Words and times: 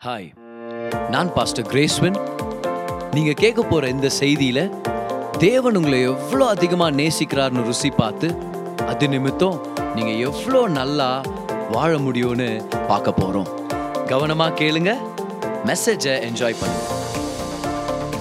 Hi 0.00 0.28
நான் 1.14 1.30
pastor 1.36 1.66
கிரேஸ்வன் 1.70 2.14
நீங்கள் 3.14 3.36
கேட்க 3.40 3.60
போகிற 3.62 3.88
இந்த 3.94 4.08
செய்தியில் 4.18 4.60
தேவன் 5.44 5.76
உங்களை 5.78 5.98
எவ்வளோ 6.12 6.44
அதிகமாக 6.54 6.96
நேசிக்கிறார்னு 7.00 7.64
ருசி 7.66 7.90
பார்த்து 7.98 8.28
அது 8.90 9.06
நிமித்தம் 9.14 9.58
நீங்கள் 9.96 10.20
எவ்வளோ 10.28 10.60
நல்லா 10.78 11.08
வாழ 11.74 11.90
முடியும்னு 12.06 12.48
பார்க்க 12.90 13.12
போகிறோம் 13.18 13.50
கவனமாக 14.12 14.56
கேளுங்க. 14.60 14.92
மெசேஜை 15.70 16.14
என்ஜாய் 16.28 16.58
பண்ணுங்க. 16.60 16.86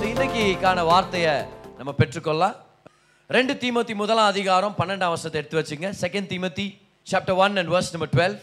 இன்னைக்கான 0.09 0.84
வார்த்தையை 0.91 1.36
நம்ம 1.77 1.93
பெற்றுக்கொள்ளலாம். 2.02 2.57
ரெண்டு 3.30 3.55
தீமத்தி 3.64 3.96
முதலாம் 4.02 4.32
அதிகாரம் 4.34 4.75
பன்னெண்டாம் 4.82 5.14
வருஷத்தை 5.16 5.39
எடுத்து 5.41 5.59
வச்சுங்க. 5.61 5.89
Second 6.04 6.32
Timothy 6.34 6.68
chapter 7.07 7.39
one 7.46 7.55
and 7.61 7.73
verse 7.75 7.93
number 7.96 8.14
twelve 8.16 8.38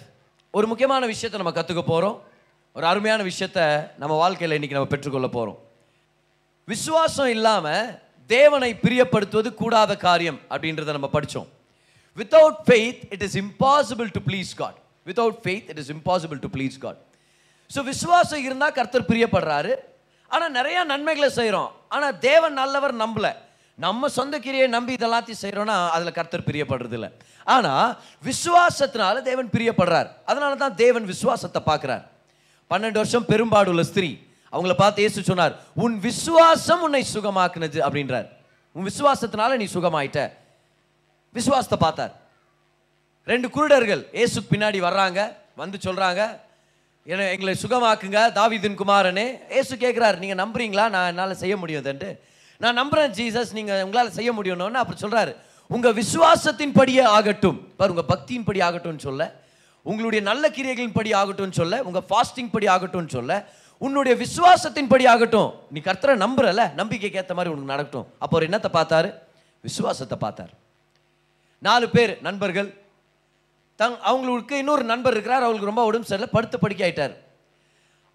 ஒரு 0.55 0.69
முக்கியமான 0.73 1.07
விஷயத்தை 1.13 1.41
நம்ம 1.43 1.55
கற்றுக்க 1.61 1.85
போகிறோம் 1.93 2.17
ஒரு 2.77 2.87
அருமையான 2.91 3.21
விஷயத்தை 3.31 3.65
நம்ம 4.01 4.15
வாழ்க்கையில் 4.23 4.55
இன்றைக்கி 4.57 4.77
நம்ம 4.77 4.91
பெற்றுக்கொள்ள 4.93 5.29
போகிறோம் 5.37 5.61
விசுவாசம் 6.69 7.31
இல்லாமல் 7.35 7.87
தேவனை 8.31 8.71
பிரியப்படுத்துவது 8.83 9.51
கூடாத 9.61 9.93
காரியம் 10.07 10.39
அப்படின்றத 10.53 10.95
நம்ம 10.97 11.09
படித்தோம் 11.15 11.49
without 12.19 12.59
faith 12.67 13.01
it 13.15 13.25
is 13.27 13.37
impossible 13.43 14.09
to 14.17 14.21
please 14.29 14.51
God 14.61 14.79
without 15.09 15.39
faith 15.45 15.69
it 15.73 15.81
is 15.83 15.93
impossible 15.95 16.41
to 16.45 16.49
please 16.57 16.77
God 16.85 16.99
so 17.71 17.83
விசுவாசம் 17.91 18.43
இருந்தால் 18.47 18.75
கர்த்தர் 18.79 19.09
பிரியப்படுறாரு. 19.11 19.73
ஆனால் 20.31 20.53
நிறையா 20.59 20.83
நன்மைகளை 20.93 21.31
செய்கிறோம் 21.39 21.71
ஆனால் 21.95 22.19
தேவன் 22.29 22.55
நல்லவர் 22.61 22.95
நம்பல. 23.05 23.27
நம்ம 23.79 24.09
சொந்த 24.19 24.35
கிரியை 24.45 24.67
நம்பி 24.75 24.93
இதெல்லாத்தையும் 24.99 25.43
செய்கிறோன்னா 25.45 25.79
அதில் 25.95 26.17
கர்த்தர் 26.19 26.47
பிரியப்படுறது 26.51 26.97
இல்லை 26.99 27.11
ஆனால் 27.55 27.89
விசுவாசத்தினால 28.29 29.23
தேவன் 29.31 29.51
பிரியப்படுறார். 29.57 30.11
அதனால 30.31 30.53
தான் 30.65 30.79
தேவன் 30.85 31.09
விசுவாசத்தை 31.13 31.63
பார்க்குறார். 31.71 32.05
பன்னெண்டு 32.71 33.01
வருஷம் 33.01 33.27
பெரும்பாடு 33.33 33.71
உள்ள 33.73 33.83
ஸ்திரீ 33.91 34.11
அவங்கள 34.53 34.75
பார்த்து 34.83 35.05
ஏசு 35.07 35.23
சொன்னார் 35.31 35.55
உன் 35.85 35.97
விசுவாசம் 36.07 36.83
உன்னை 36.87 37.03
சுகமாக்குனது 37.15 37.79
அப்படின்றார். 37.87 38.29
உன் 38.77 38.87
விசுவாசத்தினால 38.91 39.57
நீ 39.61 39.67
சுகமாயிட்ட. 39.77 40.21
விசுவாசத்தை 41.35 41.79
பார்த்தார். 41.85 42.13
ரெண்டு 43.31 43.49
குருடர்கள் 43.55 44.03
ஏசுக்கு 44.23 44.51
பின்னாடி 44.53 44.79
வர்றாங்க 44.89 45.21
வந்து 45.63 45.79
சொல்கிறாங்க 45.87 46.23
என்ன 47.07 47.25
எங்களை 47.35 47.55
சுகமாக்குங்க 47.63 48.21
தாவிதின் 48.39 48.79
குமாரனே. 48.83 49.27
ஏசு 49.59 49.73
கேட்குறாரு 49.83 50.17
நீங்கள் 50.23 50.41
நம்புறீங்களா? 50.43 50.85
நான் 50.95 51.11
என்னால் 51.13 51.41
செய்ய 51.43 51.55
முடியுதுன்ட்டு. 51.63 52.11
நான் 52.61 52.79
நம்புகிறேன் 52.81 53.13
ஜீசஸ் 53.19 53.53
நீங்கள் 53.59 53.83
உங்களால் 53.87 54.17
செய்ய 54.19 54.31
முடியணும்னு 54.39 54.81
அப்படி 54.83 54.99
சொல்கிறாரு 55.05 55.33
உங்கள் 55.71 55.97
விசுவாசத்தின் 56.01 56.77
படியே 56.79 57.05
ஆகட்டும். 57.17 57.59
பாரு 57.79 57.93
உங்கள் 57.95 58.11
பக்தியின் 58.13 58.47
படி 58.49 58.61
ஆகட்டும்னு 58.69 59.07
சொல்ல 59.09 59.25
உங்களுடைய 59.91 60.21
நல்ல 60.31 60.45
கிரியைகளின் 60.57 60.97
படி 60.99 61.11
ஆகட்டும்னு 61.21 61.59
சொல்ல 61.61 61.75
உங்க 61.89 62.01
ஃபாஸ்டிங் 62.09 62.53
படி 62.55 62.67
ஆகட்டும் 62.75 63.15
சொல்ல 63.17 63.33
உன்னுடைய 63.85 64.15
விசுவாசத்தின் 64.23 64.91
படி 64.93 65.05
ஆகட்டும். 65.13 65.51
நீ 65.73 65.79
கர்த்தரை 65.89 66.15
நம்புறல 66.25 66.63
நம்பிக்கைக்கு 66.81 67.19
ஏற்ற 67.21 67.33
மாதிரி 67.39 67.51
உனக்கு 67.55 67.73
நடக்கட்டும். 67.73 68.07
அப்போ 68.23 68.35
அவர் 68.37 68.47
என்னத்தை 68.49 68.71
பார்த்தாரு? 68.79 69.09
விசுவாசத்தை 69.65 70.17
பார்த்தார். 70.25 70.53
நாலு 71.67 71.87
பேர் 71.95 72.13
நண்பர்கள். 72.27 72.69
தங் 73.81 73.97
அவங்களுக்கு 74.11 74.55
இன்னொரு 74.63 74.85
நண்பர் 74.93 75.15
இருக்கிறார் 75.17 75.45
அவங்களுக்கு 75.47 75.71
ரொம்ப 75.71 75.83
உடம்பு 75.89 76.09
சரியில்லை 76.11 76.31
படுத்து 76.37 76.57
படுக்கை 76.63 76.85
ஆயிட்டார் 76.87 77.15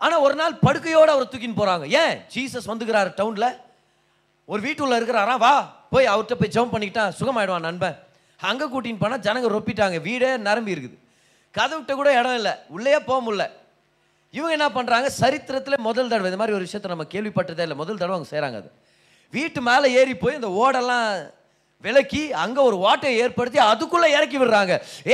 ஆனால் 0.05 0.23
ஒரு 0.25 0.35
நாள் 0.39 0.53
படுக்கையோடு 0.65 1.11
அவர் 1.15 1.29
தூக்கின்னு 1.31 1.59
போகிறாங்க 1.59 1.85
ஏன்? 2.01 2.15
ஜீசஸ் 2.33 2.69
வந்துக்கிறார் 2.71 3.09
டவுனில் 3.19 3.49
ஒரு 4.51 4.61
வீட்டுள்ள 4.65 4.93
இருக்கிறாரா 4.99 5.35
வா 5.45 5.53
போய் 5.93 6.11
அவர்கிட்ட 6.13 6.35
போய் 6.39 6.53
ஜம்ப் 6.55 6.73
பண்ணிக்கிட்டான் 6.73 7.13
சுகமாயிடுவான் 7.19 7.67
நண்பன். 7.69 7.97
அங்கே 8.39 8.65
கூட்டின்னு 8.73 9.01
போனால் 9.03 9.23
ஜனங்க 9.27 9.49
ரொப்பிட்டாங்க. 9.55 9.97
வீடே 10.07 10.31
நிரம்பி 10.47 10.75
இருக்குது. 10.75 10.97
கதவுகிட்ட 11.57 11.93
கூட 11.99 12.09
இடம் 12.19 12.37
இல்லை. 12.39 12.53
உள்ளே 12.75 12.95
போக 13.09 13.19
முடியல. 13.25 13.45
இவங்க 14.37 14.53
என்ன 14.57 14.67
பண்ணுறாங்க 14.77 15.07
சரித்திரத்தில் 15.21 15.85
முதல் 15.87 16.09
தடவை 16.11 16.29
இந்த 16.29 16.39
மாதிரி 16.41 16.57
ஒரு 16.57 16.65
விஷயத்தை 16.67 16.89
நம்ம 16.91 17.05
கேள்விப்பட்டதே 17.13 17.63
இல்லை. 17.65 17.77
முதல் 17.81 17.99
தடவை 18.01 18.15
அவங்க 18.17 18.29
செய்கிறாங்க 18.33 18.59
அது. 18.61 18.69
வீட்டு 19.33 19.59
மேலே 19.69 19.87
ஏறி 19.99 20.13
போய் 20.21 20.37
இந்த 20.39 20.49
ஓடெல்லாம் 20.63 21.07
விலக்கி 21.83 22.21
அங்கே 22.43 22.61
ஒரு 22.69 22.77
ஓட்டையை 22.87 23.15
ஏற்படுத்தி 23.23 23.59
அதுக்குள்ளே 23.71 24.07
இறக்கி 24.15 24.37
விடுறாங்க. 24.39 24.73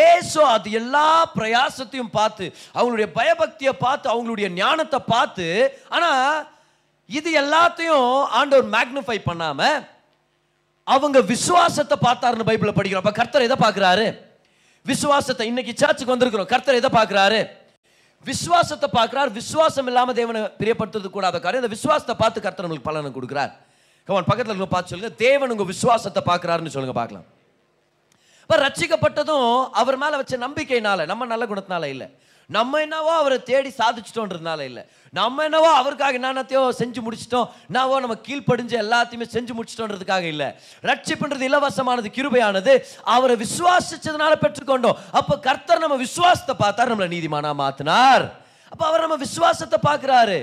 ஏசோ 0.09 0.41
அது 0.55 0.69
எல்லா 0.79 1.07
பிரயாசத்தையும் 1.37 2.13
பார்த்து 2.17 2.45
அவங்களுடைய 2.77 3.07
பயபக்தியை 3.19 3.73
பார்த்து 3.85 4.11
அவங்களுடைய 4.13 4.47
ஞானத்தை 4.61 4.99
பார்த்து 5.13 5.47
ஆனால் 5.97 6.45
இது 7.09 7.29
எல்லாத்தையும் 7.43 8.09
ஆண்டவர் 8.39 8.67
மேக்னிஃபை 8.75 9.17
பண்ணாமல் 9.29 9.79
அவங்க 10.87 11.19
விசுவாசத்தை 11.33 11.97
பார்த்தாருன்னு 12.07 12.49
பைபிளில் 12.49 12.77
படிக்கிறோம். 12.77 13.05
அப்போ 13.05 13.17
கர்த்தர் 13.19 13.47
எதை 13.49 13.59
பார்க்குறாரு? 13.65 14.07
விசுவாசத்தை 14.89 15.45
இன்னைக்கு 15.51 15.73
சர்ச்சுக்கு 15.81 16.13
வந்திருக்கிறோம். 16.13 16.51
கர்த்தர் 16.53 16.79
எதை 16.81 16.91
பார்க்குறாரு? 16.97 17.39
விசுவாசத்தை 18.25 18.87
பார்க்குறார். 18.97 19.29
விசுவாசம் 19.39 19.87
இல்லாமல் 19.91 20.17
தேவனை 20.19 20.41
பிரியப்படுத்துறது 20.59 21.09
கூடாத 21.15 21.39
காரியம். 21.39 21.63
இந்த 21.63 21.73
விசுவாசத்தை 21.77 22.15
பார்த்து 22.21 22.45
கர்த்தர் 22.45 22.67
உங்களுக்கு 22.67 22.89
பலனை 22.89 23.11
கொடுக்குறார். 23.17 23.51
கவன் 24.09 24.27
பக்கத்தில் 24.29 24.53
இருக்க 24.53 24.69
பார்த்து 24.73 24.91
சொல்லுங்கள் 24.93 25.19
தேவன் 25.25 25.51
உங்கள் 25.53 25.69
விசுவாசத்தை 25.73 26.21
பார்க்குறாருன்னு 26.29 26.73
சொல்லுங்கள் 26.75 26.99
பார்க்கலாம். 27.01 27.27
இப்போ 28.43 28.57
ரட்சிக்கப்பட்டதும் 28.65 29.49
அவர் 29.79 29.97
மேலே 30.03 30.15
வச்ச 30.19 30.37
நம்பிக்கையினால 30.45 31.05
நம்ம 31.11 31.25
நல்ல 31.33 31.45
குணத்தினால 31.51 31.87
இல்லை. 31.93 32.07
நம்ம 32.49 32.79
என்னவோ 32.79 33.17
அவரை 33.17 33.43
தேடி 33.43 33.73
சாதிச்சிட்டோன்றதுனால 33.77 34.59
இல்லை. 34.59 34.83
நம்ம 35.11 35.43
என்னவோ 35.43 35.69
அவருக்காக 35.73 36.17
என்னென்னத்தையோ 36.17 36.61
செஞ்சு 36.79 37.01
முடிச்சிட்டோம். 37.05 37.47
என்னவோ 37.67 37.99
நம்ம 37.99 38.15
கீழ்ப்படிஞ்சு 38.27 38.75
எல்லாத்தையுமே 38.83 39.25
செஞ்சு 39.33 39.53
முடிச்சிட்டோன்றதுக்காக 39.57 40.21
இல்லை. 40.21 40.47
ரட்சிப்புன்றது 40.83 41.45
இலவசமானது 41.49 42.09
கிருபையானது. 42.17 42.73
அவரை 43.03 43.35
விசுவாசிச்சதுனால 43.35 44.35
பெற்றுக்கொண்டோம். 44.45 44.97
அப்போ 45.11 45.39
கர்த்தர் 45.39 45.83
நம்ம 45.85 45.95
விசுவாசத்தை 45.95 46.55
பார்த்தார் 46.55 46.91
நம்மளை 46.93 47.11
நீதிமானா 47.15 47.51
மாத்தினார். 47.63 48.25
அப்போ 48.69 48.85
அவர் 48.85 49.05
நம்ம 49.05 49.15
விசுவாசத்தை 49.15 49.79
பார்க்குறாரு. 49.91 50.39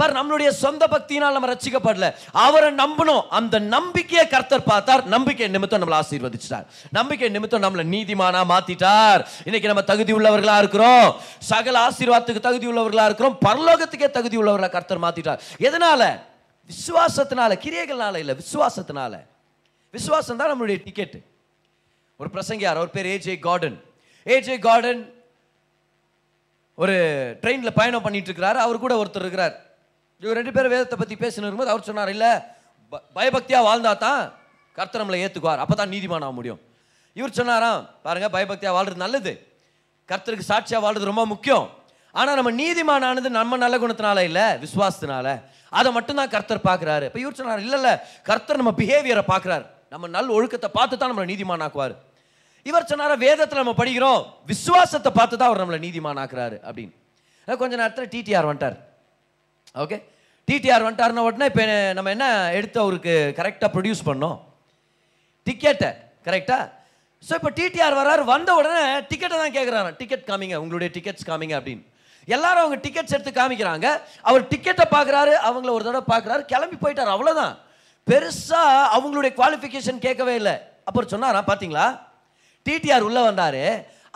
பார் 0.00 0.16
நம்மளுடைய 0.18 0.48
சொந்த 0.48 0.86
பக்தியினால் 0.86 1.36
நம்ம 1.36 1.52
ரசிக்கப்படல. 1.52 2.14
அவரை 2.32 2.74
நம்பணும் 2.74 3.22
அந்த 3.28 3.58
நம்பிக்கையை 3.58 4.28
கர்த்தர் 4.28 4.62
பார்த்தார். 4.62 5.04
நம்பிக்கை 5.04 5.48
நிமித்தம் 5.48 5.82
நம்மளை 5.82 6.00
ஆசீர்வதிச்சிட்டார். 6.00 6.66
நம்பிக்கை 6.90 7.28
நிமித்தம் 7.28 7.62
நம்மளை 7.62 7.82
நீதிமானா 7.94 8.42
மாத்திட்டார். 8.52 9.26
இன்னைக்கு 9.44 9.68
நம்ம 9.68 9.82
தகுதி 9.82 10.12
உள்ளவர்களா 10.12 10.58
இருக்கிறோம். 10.58 11.16
சகல 11.38 11.88
ஆசீர்வாதத்துக்கு 11.88 12.40
தகுதி 12.40 12.68
உள்ளவர்களா 12.68 13.04
இருக்கிறோம். 13.04 13.38
பரலோகத்துக்கே 13.44 14.10
தகுதி 14.10 14.38
உள்ளவர்களா 14.38 14.70
கர்த்தர் 14.70 15.00
மாத்திட்டார். 15.00 15.38
எதனால? 15.58 16.20
விசுவாசத்தினால 16.70 17.52
கிரியைகள்னால 17.64 18.16
இல்லை 18.16 18.36
விசுவாசத்தினால. 18.42 19.20
விசுவாசம் 19.90 20.36
தான் 20.36 20.50
நம்மளுடைய 20.52 20.80
டிக்கெட் 20.84 21.16
ஒரு 22.16 22.30
பிரசங்கியார் 22.34 22.80
அவர் 22.80 22.90
பேர் 22.90 23.06
ஏஜே 23.06 23.38
கார்டன் 23.38 23.82
ஏஜே 24.24 24.58
கார்டன் 24.58 25.12
ஒரு 26.76 26.94
ட்ரெயினில் 27.42 27.74
பயணம் 27.74 28.02
பண்ணிட்டு 28.02 28.32
இருக்கிறாரு. 28.32 28.60
அவர் 28.66 28.78
கூட 28.78 28.94
ஒருத்தர் 29.04 29.26
இருக்கிறார். 29.26 29.68
இவர் 30.22 30.38
ரெண்டு 30.40 30.52
பேரும் 30.56 30.72
வேதத்தை 30.74 30.96
பற்றி 31.00 31.16
பேசினு 31.22 31.44
இருக்கும்போது 31.46 31.72
அவர் 31.74 31.88
சொன்னார் 31.90 32.12
இல்லை 32.14 32.32
பயபக்தியாக 33.18 33.66
வாழ்ந்தா 33.68 33.92
தான் 34.06 34.22
கர்த்தர் 34.78 35.02
நம்மளை 35.02 35.20
ஏற்றுக்குவார் 35.24 35.62
அப்போ 35.62 35.74
தான் 35.80 35.92
நீதிமான் 35.94 36.26
ஆக 36.26 36.34
முடியும். 36.38 36.60
இவர் 37.18 37.36
சொன்னாராம் 37.38 37.80
பாருங்கள் 38.06 38.32
பயபக்தியாக 38.36 38.74
வாழ்றது 38.76 39.04
நல்லது. 39.04 39.32
கர்த்தருக்கு 40.10 40.50
சாட்சியாக 40.50 40.82
வாழ்றது 40.84 41.10
ரொம்ப 41.10 41.24
முக்கியம். 41.32 41.66
ஆனால் 42.14 42.38
நம்ம 42.38 42.52
நீதிமான் 42.60 43.06
ஆனது 43.08 43.30
நம்ம 43.38 43.58
நல்ல 43.64 43.76
குணத்தினால 43.82 44.22
இல்லை 44.28 44.46
விசுவாசத்தினால. 44.64 45.26
அதை 45.78 45.88
மட்டும்தான் 45.96 46.32
கர்த்தர் 46.34 46.66
பார்க்குறாரு 46.68 47.04
இப்போ 47.08 47.20
இவர் 47.24 47.38
சொன்னார் 47.40 47.64
இல்லை 47.66 47.78
இல்லை 47.80 47.94
கர்த்தர் 48.28 48.60
நம்ம 48.60 48.72
பிஹேவியரை 48.80 49.24
பார்க்குறாரு 49.32 49.64
நம்ம 49.94 50.08
நல் 50.16 50.34
ஒழுக்கத்தை 50.36 50.70
பார்த்து 50.78 50.94
தான் 50.96 51.10
நம்மளை 51.12 51.28
நீதிமான் 51.32 51.64
ஆக்குவார். 51.66 51.94
இவர் 52.66 52.88
சொன்னார 52.92 53.12
வேதத்தில் 53.26 53.62
நம்ம 53.62 53.74
படிக்கிறோம் 53.82 54.22
விசுவாசத்தை 54.52 55.10
பார்த்து 55.18 55.34
தான் 55.40 55.50
அவர் 55.50 55.62
நம்மளை 55.62 55.80
நீதிமான் 55.86 56.22
ஆக்குறாரு. 56.24 56.56
அப்படின்னு. 56.68 56.94
கொஞ்ச 57.62 57.74
நேரத்தில் 57.80 58.10
டிடிஆர் 58.14 58.48
வந்துட்டார். 58.48 58.76
ஓகே? 59.82 59.96
டிடிஆர் 60.50 60.84
வந்துட்டாருன 60.84 61.24
உடனே 61.28 61.46
இப்போ 61.50 61.64
நம்ம 61.96 62.10
என்ன 62.16 62.26
எடுத்து 62.58 62.78
அவருக்கு 62.84 63.14
கரெக்டாக 63.38 63.68
ப்ரொடியூஸ் 63.74 64.06
பண்ணோம். 64.08 64.36
டிக்கெட்டை 65.46 65.90
கரெக்டாக 66.26 66.64
ஸோ 67.28 67.32
இப்போ 67.38 67.50
டிடிஆர் 67.58 67.96
வராரு 68.00 68.22
வந்த 68.32 68.50
உடனே 68.60 68.82
டிக்கெட்டை 69.10 69.36
தான் 69.42 69.54
கேட்குறாரு 69.56 69.90
டிக்கெட் 70.00 70.24
காமிங்க 70.30 70.56
உங்களுடைய 70.62 70.88
டிக்கெட்ஸ் 70.96 71.26
காமிங்க 71.30 71.54
அப்படின்னு. 71.58 71.84
எல்லாரும் 72.34 72.62
அவங்க 72.62 72.78
டிக்கெட்ஸ் 72.86 73.14
எடுத்து 73.16 73.32
காமிக்கிறாங்க. 73.40 73.86
அவர் 74.28 74.42
டிக்கெட்டை 74.52 74.86
பார்க்குறாரு 74.94 75.34
அவங்கள 75.48 75.70
ஒரு 75.76 75.86
தடவை 75.88 76.02
பார்க்குறாரு 76.12 76.42
கிளம்பி 76.52 76.76
போயிட்டார் 76.82 77.12
அவ்வளோதான் 77.14 77.54
பெருசாக 78.06 78.86
அவங்களுடைய 78.96 79.32
குவாலிஃபிகேஷன் 79.38 80.00
கேட்கவே 80.06 80.34
இல்லை. 80.40 80.56
அப்புறம் 80.88 81.12
சொன்னாரா 81.14 81.42
பார்த்தீங்களா 81.50 81.86
டிடிஆர் 82.66 83.06
உள்ளே 83.08 83.22
வந்தார். 83.28 83.62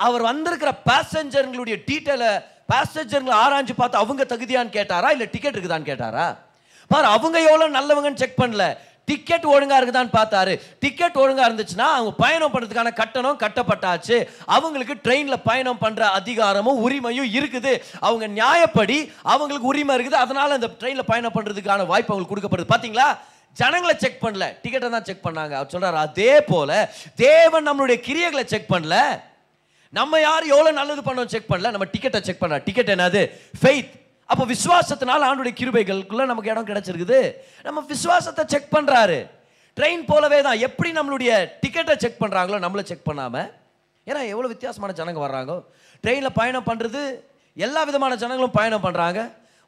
அவர் 0.06 0.22
வந்திருக்கிற 0.30 0.70
பேசஞ்சருங்களுடைய 0.90 1.76
டீட்டெயிலை 1.90 2.32
பேசஞ்சர்களை 2.72 3.36
ஆராய்ஞ்சு 3.44 3.74
பார்த்து 3.82 4.02
அவங்க 4.02 4.22
தகுதியான்னு 4.32 4.76
கேட்டாரா? 4.78 5.10
இல்லை 5.14 5.28
டிக்கெட் 5.34 5.56
இருக்குதான்னு 5.56 5.90
கேட்டாரா? 5.92 6.26
பாரு 6.92 7.06
அவங்க 7.16 7.36
எவ்வளோ 7.50 7.68
நல்லவங்கன்னு 7.78 8.22
செக் 8.22 8.42
பண்ணல. 8.42 8.64
டிக்கெட் 9.10 9.46
ஒழுங்காக 9.52 9.78
இருக்குதான்னு 9.80 10.12
பார்த்தாரு. 10.16 10.52
டிக்கெட் 10.82 11.18
ஒழுங்காக 11.22 11.46
இருந்துச்சுன்னா 11.48 11.86
அவங்க 11.96 12.12
பயணம் 12.22 12.52
பண்ணுறதுக்கான 12.52 12.92
கட்டணம் 13.00 13.40
கட்டப்பட்டாச்சு. 13.42 14.16
அவங்களுக்கு 14.56 14.94
ட்ரெயினில் 15.04 15.44
பயணம் 15.48 15.82
பண்ணுற 15.82 16.02
அதிகாரமும் 16.18 16.80
உரிமையும் 16.84 17.30
இருக்குது. 17.38 17.72
அவங்க 18.08 18.26
நியாயப்படி 18.38 18.98
அவங்களுக்கு 19.32 19.70
உரிமை 19.72 19.96
இருக்குது. 19.96 20.18
அதனால் 20.24 20.56
அந்த 20.58 20.70
ட்ரெயினில் 20.80 21.10
பயணம் 21.12 21.36
பண்ணுறதுக்கான 21.36 21.86
வாய்ப்பு 21.92 22.12
அவங்களுக்கு 22.12 22.34
கொடுக்கப்படுது. 22.34 22.72
பார்த்தீங்களா 22.72 23.08
ஜனங்களை 23.60 23.94
செக் 24.04 24.24
பண்ணல. 24.24 24.44
டிக்கெட்டை 24.62 24.90
தான் 24.96 25.06
செக் 25.08 25.26
பண்ணாங்க. 25.26 25.54
அவர் 25.58 25.72
சொல்கிறார் 25.74 26.02
அதே 26.06 26.32
போல் 26.50 26.76
தேவன் 27.26 27.68
நம்மளுடைய 27.68 27.98
கிரியைகளை 28.08 28.44
செக் 28.54 28.72
பண்ணல. 28.74 28.96
நம்ம 29.98 30.20
யார் 30.28 30.44
எவ்வளோ 30.54 30.70
நல்லது 30.78 31.02
பண்ணோம் 31.08 31.30
செக் 31.32 31.50
பண்ணல? 31.50 31.70
நம்ம 31.74 31.86
டிக்கெட்டை 31.94 32.20
செக் 32.28 32.42
பண்ண. 32.42 32.54
டிக்கெட் 32.66 32.92
என்னது? 32.94 33.22
ஃபெய்த் 33.60 33.92
அப்போ 34.32 34.44
விசுவாசத்தினால 34.52 35.26
ஆண்டுடைய 35.28 35.54
கிருபைகளுக்குள்ள 35.60 36.24
நமக்கு 36.30 36.50
இடம் 36.52 36.68
கிடைச்சிருக்குது. 36.70 37.18
நம்ம 37.66 37.82
விசுவாசத்தை 37.92 38.44
செக் 38.52 38.72
பண்ணுறாரு 38.76 39.18
ட்ரெயின் 39.76 40.02
போலவே 40.10 40.38
தான். 40.46 40.58
எப்படி 40.68 40.90
நம்மளுடைய 40.98 41.30
டிக்கெட்டை 41.62 41.94
செக் 42.04 42.20
பண்ணுறாங்களோ 42.22 42.58
நம்மளை 42.64 42.84
செக் 42.90 43.06
பண்ணாமல் 43.08 43.48
ஏன்னா 44.08 44.20
எவ்வளோ 44.32 44.48
வித்தியாசமான 44.52 44.94
ஜனங்க 45.00 45.20
வர்றாங்க. 45.26 45.52
ட்ரெயினில் 46.04 46.36
பயணம் 46.40 46.68
பண்ணுறது 46.70 47.02
எல்லா 47.66 47.80
விதமான 47.88 48.12
ஜனங்களும் 48.22 48.56
பயணம் 48.58 48.84
பண்ணுறாங்க 48.86 49.20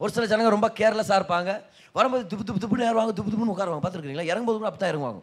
ஒரு 0.02 0.10
சில 0.14 0.26
ஜனங்க 0.32 0.50
ரொம்ப 0.56 0.68
கேர்லெஸ்ஸாக 0.80 1.20
இருப்பாங்க. 1.20 1.50
வரும்போது 1.96 2.24
துப்பு 2.30 2.44
துப்பு 2.48 2.60
துப்புன்னு 2.62 2.88
ஏறுவாங்க 2.90 3.12
துப்பு 3.18 3.30
துப்புன்னு 3.32 3.54
உட்காருவாங்க. 3.54 3.82
பார்த்துருக்கீங்களா 3.84 4.30
இறங்கும்போது 4.32 4.58
கூட 4.60 4.68
அப்படி 4.70 4.82
தான் 4.84 4.92
இறங்குவாங்க. 4.94 5.20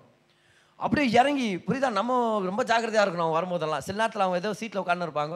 அப்படியே 0.86 1.08
இறங்கி 1.20 1.50
புரியுதா? 1.66 1.90
நம்ம 2.00 2.20
ரொம்ப 2.50 2.62
ஜாக்கிரதையாக 2.70 3.06
இருக்கணும் 3.06 3.26
அவங்க 3.26 3.38
வரும்போதெல்லாம். 3.40 3.84
சில 3.88 3.98
நேரத்தில் 4.02 4.26
அவங்க 4.26 4.40
ஏதோ 4.44 4.54
சீட்டில் 4.62 4.84
உட்காந்துருப்பாங்க 4.84 5.36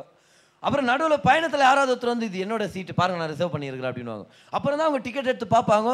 அப்புறம் 0.65 0.87
நடுவில் 0.89 1.23
பயணத்தில் 1.25 1.67
யாராவது 1.69 1.91
ஒருத்தர் 1.93 2.13
வந்து 2.13 2.27
இது 2.29 2.37
என்னோட 2.45 2.63
சீட்டு 2.75 2.93
பாருங்க 2.99 3.19
நான் 3.21 3.31
ரிசர்வ் 3.33 3.51
பண்ணியிருக்கிறேன் 3.55 3.91
அப்படின்னுவாங்க. 3.91 4.25
அப்புறம் 4.55 4.77
தான் 4.79 4.87
அவங்க 4.87 5.01
டிக்கெட் 5.07 5.29
எடுத்து 5.31 5.47
பார்ப்பாங்க. 5.55 5.89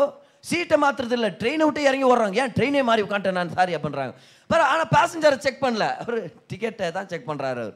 சீட்டை 0.50 0.78
மாத்துறது 0.84 1.16
இல்லை. 1.18 1.30
ட்ரெயினை 1.42 1.66
விட்டு 1.68 1.82
இறங்கி 1.90 2.06
ஓடுறாங்க. 2.12 2.38
ஏன் 2.44 2.54
ட்ரெயினே 2.58 2.84
மாறி 2.90 3.02
உட்காந்துட்டேன்? 3.08 3.38
நான் 3.40 3.52
சாரி 3.58 3.74
அப்படின்றாங்க. 3.78 4.14
பாரு 4.52 4.64
ஆனால் 4.72 4.90
பேசஞ்சரை 4.96 5.38
செக் 5.46 5.62
பண்ணல. 5.66 5.86
அவர் 6.04 6.18
டிக்கெட்டை 6.52 6.88
தான் 6.98 7.10
செக் 7.12 7.28
பண்ணுறாரு 7.30 7.60
அவர். 7.66 7.76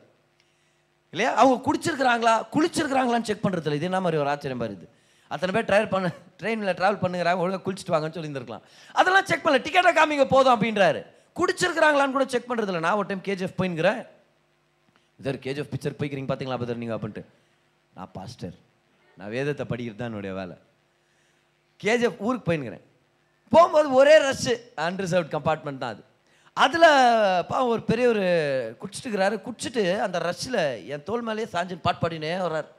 இல்லையா? 1.14 1.32
அவங்க 1.42 1.58
குடிச்சிருக்கிறாங்களா? 1.68 2.36
குளிச்சிருக்கிறாங்களான்னு 2.56 3.30
செக் 3.32 3.44
பண்ணுறது 3.46 3.68
இல்லை 3.70 3.80
இது 3.82 3.90
என்ன 3.92 4.02
மாதிரி 4.06 4.22
ஒரு 4.24 4.32
ஆச்சரியம் 4.34 4.64
பாருது 4.64 4.88
அத்தனை 5.32 5.52
பேர் 5.56 5.70
ட்ரைவல் 5.70 5.94
பண்ண 5.94 6.10
ட்ரெயினில் 6.42 6.76
ட்ராவல் 6.80 7.02
பண்ணுங்கிறாங்க. 7.04 7.44
ஒழுங்காக 7.44 7.64
குளிச்சுட்டு 7.68 7.96
வாங்கன்னு 7.96 8.18
சொல்லியிருந்துருக்கலாம். 8.18 8.66
அதெல்லாம் 9.00 9.28
செக் 9.30 9.46
பண்ணல. 9.46 9.62
டிக்கெட்டை 9.68 9.94
காமிங்க 10.00 10.28
போதும் 10.36 10.56
அப்படின்றாரு. 10.56 11.02
குடிச்சிருக்கிறாங்களான்னு 11.40 12.16
கூட 12.18 12.26
செக் 12.34 12.50
பண்ணுறது 12.50 12.72
இல்லை 12.72 12.84
நான் 12.88 13.00
ஒரு 13.02 13.08
டைம் 13.10 13.26
கேஜிஎஃப் 13.28 13.60
போயின்கிறேன் 13.60 14.02
இதர் 15.22 15.44
கேஜிஎஃப் 15.46 15.72
பிக்சர் 15.74 16.00
போய்க்கிறீங்க 16.00 16.30
பார்த்தீங்களா 16.32 16.60
பதர் 16.64 16.82
நீங்கள் 16.82 16.98
அப்படின்ட்டு. 16.98 17.24
நான் 17.98 18.12
பாஸ்டர் 18.18 18.56
நான் 19.20 19.32
வேதத்தை 19.36 19.66
படிக்கிறது 19.70 20.00
தான் 20.00 20.12
என்னுடைய 20.12 20.34
வேலை. 20.40 20.56
கேஜிஎஃப் 21.84 22.22
ஊருக்கு 22.26 22.48
போயின்னுக்கிறேன். 22.50 22.86
போகும்போது 23.54 23.88
ஒரே 24.00 24.16
ரஷ்ஷு 24.28 24.54
அன்ரிசர்வ்ட் 24.86 25.34
கம்பார்ட்மெண்ட் 25.36 25.82
தான் 25.84 25.94
அது. 25.96 26.04
அதில் 26.64 26.88
பாவம் 27.50 27.72
ஒரு 27.74 27.84
பெரிய 27.90 28.06
ஒரு 28.14 28.26
குடிச்சிட்டுக்கிறாரு. 28.82 29.36
குடிச்சிட்டு 29.48 29.84
அந்த 30.06 30.18
ரஷ்ஷில் 30.30 30.62
என் 30.94 31.06
தோல் 31.10 31.26
மேலேயே 31.28 31.48
சாஞ்சின் 31.54 31.86
பாட்டு 31.86 32.02
பாடினே 32.04 32.32
வர்றார். 32.46 32.70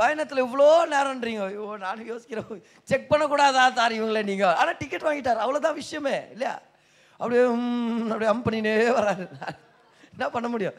பயணத்தில் 0.00 0.44
இவ்வளோ 0.46 0.66
நேரம்ன்றீங்க. 0.94 1.40
ஐயோ 1.50 1.64
நானும் 1.86 2.10
யோசிக்கிறேன். 2.12 2.60
செக் 2.90 3.08
பண்ணக்கூடாதா 3.12 3.64
தார் 3.78 3.96
இவங்களே 3.98 4.22
நீங்கள் 4.30 4.56
ஆனால் 4.60 4.78
டிக்கெட் 4.82 5.08
வாங்கிட்டார். 5.08 5.42
அவ்வளோதான் 5.44 5.80
விஷயமே 5.82 6.16
இல்லையா? 6.34 6.54
அப்படியே 7.22 7.42
ம், 7.56 8.10
அப்படியே 8.12 8.30
அம் 8.32 8.44
பண்ணினே 8.46 8.74
வராரு. 8.98 9.24
என்ன 10.14 10.26
பண்ண 10.36 10.46
முடியும்? 10.54 10.76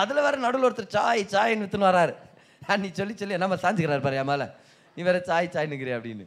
அதில் 0.00 0.24
வேற 0.26 0.36
நடுவில் 0.46 0.66
ஒருத்தர் 0.68 0.94
சாய் 0.96 1.22
சாய்ன்னு 1.34 1.64
வித்துன்னு 1.64 1.90
வராரு. 1.90 2.12
நீ 2.82 2.88
சொல்லி 2.98 3.14
சொல்லி 3.20 3.36
நம்ம 3.44 3.56
சாஞ்சுக்கிறாரு 3.62 4.04
பாரு 4.06 4.18
என் 4.22 4.30
மேலே. 4.30 4.46
நீ 4.96 5.02
வேற 5.08 5.18
சாய் 5.28 5.52
சாய் 5.54 5.70
நிற்கிறே 5.72 5.94
அப்படின்னு. 5.98 6.24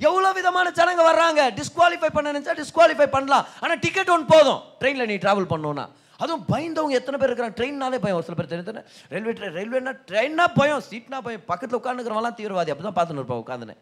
எவ்வளோ 0.00 0.30
விதமான 0.38 0.68
ஜனங்க 0.78 1.02
வர்றாங்க. 1.08 1.40
டிஸ்குவாலிஃபை 1.58 2.10
பண்ண 2.14 2.32
நினைச்சா 2.32 2.54
டிஸ்குவாலிஃபை 2.60 3.08
பண்ணலாம். 3.16 3.44
ஆனால் 3.64 3.80
டிக்கெட் 3.84 4.12
ஒன்று 4.14 4.32
போதும். 4.32 4.60
ட்ரெயினில் 4.80 5.10
நீ 5.12 5.16
ட்ராவல் 5.24 5.50
பண்ணணும்னா. 5.52 5.84
அதுவும் 6.22 6.44
பயந்தவங்க 6.52 6.94
எத்தனை 7.00 7.16
பேர் 7.20 7.30
இருக்கிறாங்க? 7.30 7.56
ட்ரெயின்னாலே 7.58 7.98
பயம். 8.04 8.16
ஒரு 8.18 8.26
சில 8.26 8.36
பேர் 8.38 8.50
தெரிஞ்சு 8.52 8.82
ரயில்வே 9.12 9.32
ட்ரெயின் 9.38 9.56
ரயில்வேனா 9.58 9.92
ட்ரெயின்னா 10.10 10.46
பயம். 10.58 10.82
சீட்னா 10.90 11.20
பயம். 11.26 11.44
பக்கத்தில் 11.50 11.78
உட்காந்துக்கிறவங்களாம் 11.80 12.38
தீவிரவாதி. 12.40 12.72
அப்படி 12.72 12.86
தான் 12.88 12.98
பார்த்துன்னு 12.98 13.22
இருப்போம் 13.22 13.42
உட்காந்துனேன் 13.44 13.80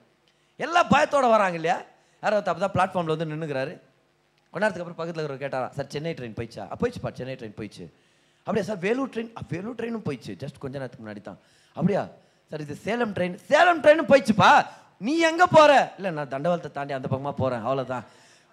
எல்லாம் 0.61 0.91
பயத்தோட 0.95 1.27
வராங்க 1.37 1.57
இல்லையா? 1.61 1.79
யாரோ 2.23 2.37
அப்போ 2.41 2.61
தான் 2.65 2.75
பிளாட்ஃபார்மில் 2.77 3.15
வந்து 3.15 3.31
நின்றுக்கிறாரு 3.33 3.73
கொஞ்ச 4.53 4.63
நேரத்துக்கு 4.63 4.85
அப்புறம் 4.85 5.01
பக்கத்தில் 5.01 5.23
இருக்கிற 5.23 5.41
கேட்டாரா 5.43 5.69
சார் 5.73 5.89
சென்னை 5.89 6.13
ட்ரெயின் 6.13 6.37
போயிடுச்சா? 6.37 6.65
"ஆ, 6.65 6.77
போயிடுச்சுப்பா 6.81 7.13
சென்னை 7.13 7.35
ட்ரெயின் 7.37 7.57
போயிடுச்சு. 7.57 7.85
அப்படியா 8.47 8.65
சார் 8.65 8.79
வேலூர் 8.79 9.11
ட்ரெயின் 9.11 9.31
வேலூர் 9.49 9.77
ட்ரெயினும் 9.77 10.05
போயிடுச்சு. 10.07 10.33
ஜஸ்ட் 10.37 10.59
கொஞ்ச 10.59 10.75
நேரத்துக்கு 10.79 11.05
முன்னாடி 11.05 11.23
தான். 11.23 11.39
அப்படியா 11.77 12.03
சார் 12.51 12.61
இது 12.61 12.75
சேலம் 12.79 13.15
ட்ரெயின் 13.15 13.37
சேலம் 13.45 13.83
ட்ரெயினும் 13.83 14.11
போயிடுச்சுப்பா. 14.11 14.51
நீ 15.01 15.19
எங்கே 15.23 15.47
போகிற 15.51 15.73
இல்லை 15.97 16.11
நான் 16.11 16.29
தண்டவாளத்தை 16.29 16.71
தாண்டி 16.71 16.93
அந்த 16.93 17.09
பக்கமாக 17.09 17.35
போகிறேன் 17.37 17.63
அவ்வளோதான் 17.63 18.05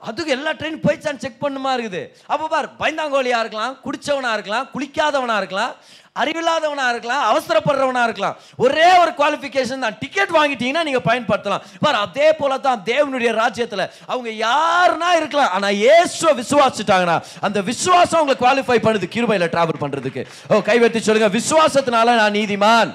அதுக்கு 0.08 0.32
எல்லா 0.36 0.52
ட்ரெயின் 0.60 0.84
போயிடுச்சான்னு 0.84 1.24
செக் 1.24 1.42
பண்ணுமா 1.46 1.72
இருக்குது. 1.78 2.04
அப்போ 2.34 2.46
பார் 2.52 2.68
பயந்தாங்கோலியாக 2.82 3.44
இருக்கலாம் 3.44 3.74
குடித்தவனாக 3.86 4.36
இருக்கலாம் 4.38 4.68
குளிக்காதவனாக 4.76 5.42
இருக்கலாம் 5.42 5.74
அறிவில்லாதவனாக 6.22 6.94
இருக்கலாம் 6.94 7.26
அவசரப்படுறவனாக 7.32 8.08
இருக்கலாம். 8.08 8.38
ஒரே 8.64 8.88
ஒரு 9.02 9.12
குவாலிஃபிகேஷன் 9.20 9.84
தான். 9.86 9.98
டிக்கெட் 10.04 10.34
வாங்கிட்டீங்கன்னா 10.38 10.84
நீங்கள் 10.88 11.06
பயன்படுத்தலாம். 11.10 11.66
பார் 11.84 12.00
அதே 12.06 12.30
போல 12.40 12.58
தான் 12.68 12.82
தேவனுடைய 12.92 13.32
ராஜ்யத்தில் 13.42 13.86
அவங்க 14.12 14.30
யாருனா 14.48 15.12
இருக்கலாம். 15.20 15.52
ஆனால் 15.58 15.78
ஏசுவை 15.96 16.34
விசுவாசிட்டாங்கன்னா 16.42 17.18
அந்த 17.50 17.62
விசுவாசம் 17.72 18.20
அவங்களை 18.20 18.40
குவாலிஃபை 18.44 18.80
பண்ணுது 18.88 19.14
கிருபையில் 19.18 19.52
ட்ராவல் 19.56 19.84
பண்ணுறதுக்கு 19.84 20.24
ஓ 20.52 20.62
கைவெட்டி 20.72 21.02
சொல்லுங்கள் 21.10 21.38
விசுவாசத்தினால 21.40 22.18
நான் 22.22 22.38
நீதிமான். 22.40 22.92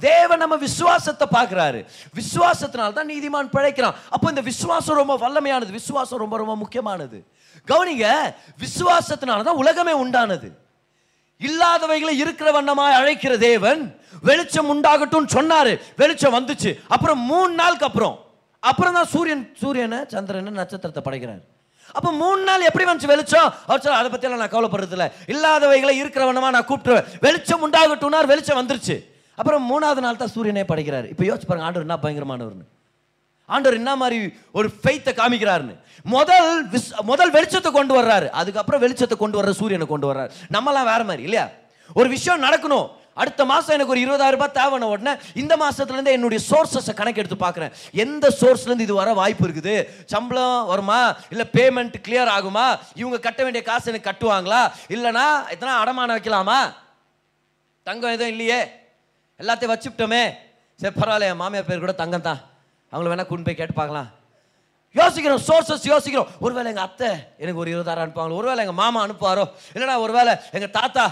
தேவன் 0.00 0.38
நம்ம 0.38 0.56
விசுவாசத்தை 0.56 1.26
பார்க்குறாரு. 1.32 1.86
விசுவாசத்தினால 2.14 2.92
தான் 2.92 3.08
நீதிமான் 3.08 3.50
பிழைக்கிறான். 3.56 3.94
அப்போ 4.10 4.28
இந்த 4.28 4.40
விசுவாசம் 4.40 4.96
ரொம்ப 4.96 5.16
வல்லமையானது. 5.18 5.70
விசுவாசம் 5.70 6.18
ரொம்ப 6.18 6.36
ரொம்ப 6.36 6.56
முக்கியமானது. 6.56 7.26
கவனிங்க 7.68 8.34
விசுவாசத்தினால 8.60 9.42
தான் 9.42 9.56
உலகமே 9.56 9.92
உண்டானது. 10.04 10.50
இல்லாதவைகளை 11.40 12.14
இருக்கிற 12.16 12.60
வண்ணமாய் 12.60 12.98
அழைக்கிற 13.00 13.36
தேவன் 13.36 13.98
வெளிச்சம் 14.22 14.70
உண்டாகட்டும் 14.74 15.32
சொன்னாரு. 15.34 15.80
வெளிச்சம் 15.96 16.34
வந்துச்சு. 16.34 16.78
அப்புறம் 16.88 17.20
மூணு 17.20 17.52
நாளுக்கு 17.52 17.84
அப்புறம். 17.84 18.16
அப்புறம் 18.60 18.92
தான் 18.92 19.06
சூரியன் 19.06 19.52
சூரியனை 19.60 19.98
சந்திரனை 20.08 20.52
நட்சத்திரத்தை 20.52 21.02
படைக்கிறார். 21.02 21.42
அப்போ 21.94 22.12
மூணு 22.12 22.42
நாள் 22.42 22.60
எப்படி 22.60 22.84
வந்துச்சு 22.84 23.06
வெளிச்சம்? 23.06 23.54
அவர் 23.66 23.80
சொல்ல 23.80 23.98
அதை 23.98 24.10
பற்றியெல்லாம் 24.10 24.42
நான் 24.44 24.54
கவலைப்படுறது 24.54 24.94
இல்லை 24.96 25.08
இல்லாதவைகளை 25.26 25.90
இருக்கிற 25.90 26.32
வண்ணமா 26.32 26.50
நான் 26.50 26.68
கூப்பிட்டுருவேன். 26.70 27.06
வெளிச்சம் 27.20 27.62
உண்டாகட்டும்னார் 27.66 28.26
வெளிச்சம் 28.26 28.60
வந்துருச்சு. 28.60 28.96
அப்புறம் 29.38 29.64
மூணாவது 29.70 30.04
நாள் 30.04 30.20
தான் 30.22 30.34
சூரியனே 30.34 30.64
படைக்கிறார். 30.70 31.06
இப்போ 31.12 31.24
யோசிச்சு 31.28 31.48
பாருங்க 31.50 31.68
ஆண்டவர் 31.68 31.86
என்ன 31.88 31.98
பயங்கரமானவர்னு. 32.04 32.66
ஆண்டவர் 33.54 33.78
என்ன 33.80 33.96
மாதிரி 34.02 34.18
ஒரு 34.58 34.68
ஃபெய்த்தை 34.82 35.12
காமிக்கிறாருன்னு. 35.22 35.74
முதல் 36.02 36.68
விஸ் 36.72 36.90
முதல் 37.10 37.32
வெளிச்சத்தை 37.32 37.70
கொண்டு 37.70 38.02
வர்றாரு. 38.02 38.28
அதுக்கப்புறம் 38.40 38.82
வெளிச்சத்தை 38.84 39.16
கொண்டு 39.16 39.38
வர்ற 39.40 39.50
சூரியனை 39.50 39.86
கொண்டு 39.86 40.08
வர்றாரு. 40.12 40.30
நம்மலாம் 40.56 40.90
வேற 40.92 41.02
மாதிரி 41.04 41.22
இல்லையா? 41.22 41.48
ஒரு 41.94 42.08
விஷயம் 42.08 42.44
நடக்கணும். 42.46 42.88
அடுத்த 43.22 43.42
மாதம் 43.50 43.74
எனக்கு 43.74 43.92
ஒரு 43.94 44.00
இருபதாயிரம் 44.04 44.36
ரூபாய் 44.36 44.56
தேவைன 44.56 44.88
உடனே 44.94 45.12
இந்த 45.42 45.54
மாதத்துலேருந்து 45.56 46.14
என்னுடைய 46.16 46.40
சோர்ஸஸை 46.50 46.94
கணக்கு 46.94 47.20
எடுத்து 47.22 47.38
பார்க்குறேன். 47.44 47.72
எந்த 47.92 48.34
சோர்ஸ்லேருந்து 48.40 48.86
இது 48.86 48.94
வர 48.94 49.12
வாய்ப்பு 49.12 49.46
இருக்குது? 49.48 49.74
சம்பளம் 50.06 50.66
வருமா? 50.66 51.14
இல்லை 51.30 51.46
பேமெண்ட் 51.52 51.94
கிளியர் 52.08 52.32
ஆகுமா? 52.38 52.66
இவங்க 52.94 53.18
கட்ட 53.18 53.42
வேண்டிய 53.42 53.64
காசு 53.64 53.90
எனக்கு 53.92 54.10
கட்டுவாங்களா? 54.10 54.62
இல்லைனா 54.88 55.26
எத்தனை 55.54 55.74
அடமானம் 55.82 56.16
வைக்கலாமா? 56.18 56.58
தங்கம் 57.82 58.14
எதுவும் 58.16 58.34
இல்லையே? 58.34 58.60
எல்லாத்தையும் 59.40 59.72
வச்சுவிட்டோமே 59.72 60.22
சரி 60.80 60.94
பரவாயில்ல 61.00 61.30
என் 61.32 61.40
மாமியார் 61.42 61.68
பேர் 61.70 61.82
கூட 61.84 61.94
தங்கம் 62.02 62.26
தான் 62.28 62.40
அவங்கள 62.92 63.10
வேணா 63.12 63.26
கொண்டு 63.30 63.46
போய் 63.46 63.58
கேட்டு 63.58 63.74
பார்க்கலாம். 63.80 64.08
யோசிக்கிறோம் 64.98 65.42
சோர்சஸ் 65.48 65.86
யோசிக்கிறோம். 65.92 66.30
ஒருவேளை 66.44 66.68
எங்கள் 66.72 66.86
அத்தை 66.88 67.08
எனக்கு 67.42 67.60
ஒரு 67.62 67.70
இருபதாயிரம் 67.74 68.04
அனுப்புவாங்களோ 68.04 68.38
ஒருவேளை 68.40 68.60
எங்கள் 68.64 68.80
மாமா 68.82 69.00
அனுப்புவாரோ 69.06 69.44
இல்லைனா 69.74 69.96
ஒருவேளை 70.04 70.32
எங்கள் 70.56 70.74
தாத்தா 70.78 71.06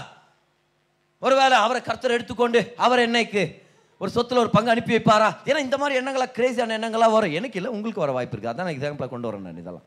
ஒருவேளை 1.25 1.55
அவரை 1.65 1.81
கர்த்தர் 1.81 2.15
எடுத்துக்கொண்டு 2.17 2.59
அவர் 2.85 3.05
என்னைக்கு 3.07 3.43
ஒரு 4.01 4.09
சொத்தில் 4.15 4.41
ஒரு 4.43 4.51
பங்கு 4.55 4.71
அனுப்பி 4.73 4.93
வைப்பாரா? 4.95 5.29
ஏன்னா 5.49 5.59
இந்த 5.65 5.77
மாதிரி 5.81 5.99
எண்ணங்களா 5.99 6.27
கிரேசியான 6.37 6.75
எண்ணங்களாக 6.77 7.15
வரும். 7.15 7.35
எனக்கு 7.39 7.59
இல்லை 7.59 7.71
உங்களுக்கு 7.75 8.03
வர 8.03 8.13
வாய்ப்பு 8.17 8.35
இருக்குது 8.35 8.53
அதான் 8.53 8.67
நான் 8.67 8.75
எக்ஸாம்பிளாக 8.77 9.11
கொண்டு 9.13 9.27
வரேன் 9.29 9.45
நான் 9.47 9.61
இதெல்லாம். 9.63 9.85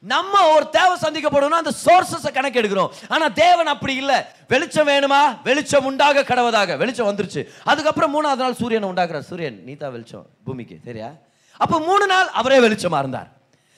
நம்ம 0.00 0.48
ஒரு 0.48 0.68
தேவை 0.68 0.96
சந்திக்கப்படணும் 1.02 1.48
அந்த 1.48 1.70
சோர்சஸை 1.84 2.32
கணக்கு 2.32 2.62
எடுக்கிறோம் 2.62 2.88
ஆனா 3.08 3.28
தேவன் 3.28 3.66
அப்படி 3.66 3.94
இல்ல. 3.94 4.36
வெளிச்சம் 4.48 4.86
வேணுமா? 4.86 5.42
வெளிச்சம் 5.42 5.84
உண்டாக 5.84 6.22
கடவதாக. 6.22 6.76
வெளிச்சம் 6.76 7.08
வந்துருச்சு. 7.08 7.46
அதுக்கப்புறம் 7.64 8.14
மூணாவது 8.14 8.36
நாள் 8.36 8.54
சூரியனை 8.54 8.88
உண்டாக்குறார். 8.88 9.20
சூரியன் 9.20 9.64
நீதா 9.64 9.88
வெளிச்சம். 9.88 10.26
பூமிக்கு. 10.44 10.78
சரியா? 10.84 11.12
அப்ப 11.56 11.80
மூணு 11.80 12.06
நாள் 12.06 12.28
அவரே 12.28 12.58
வெளிச்சமா 12.58 12.98
இருந்தார். 12.98 13.28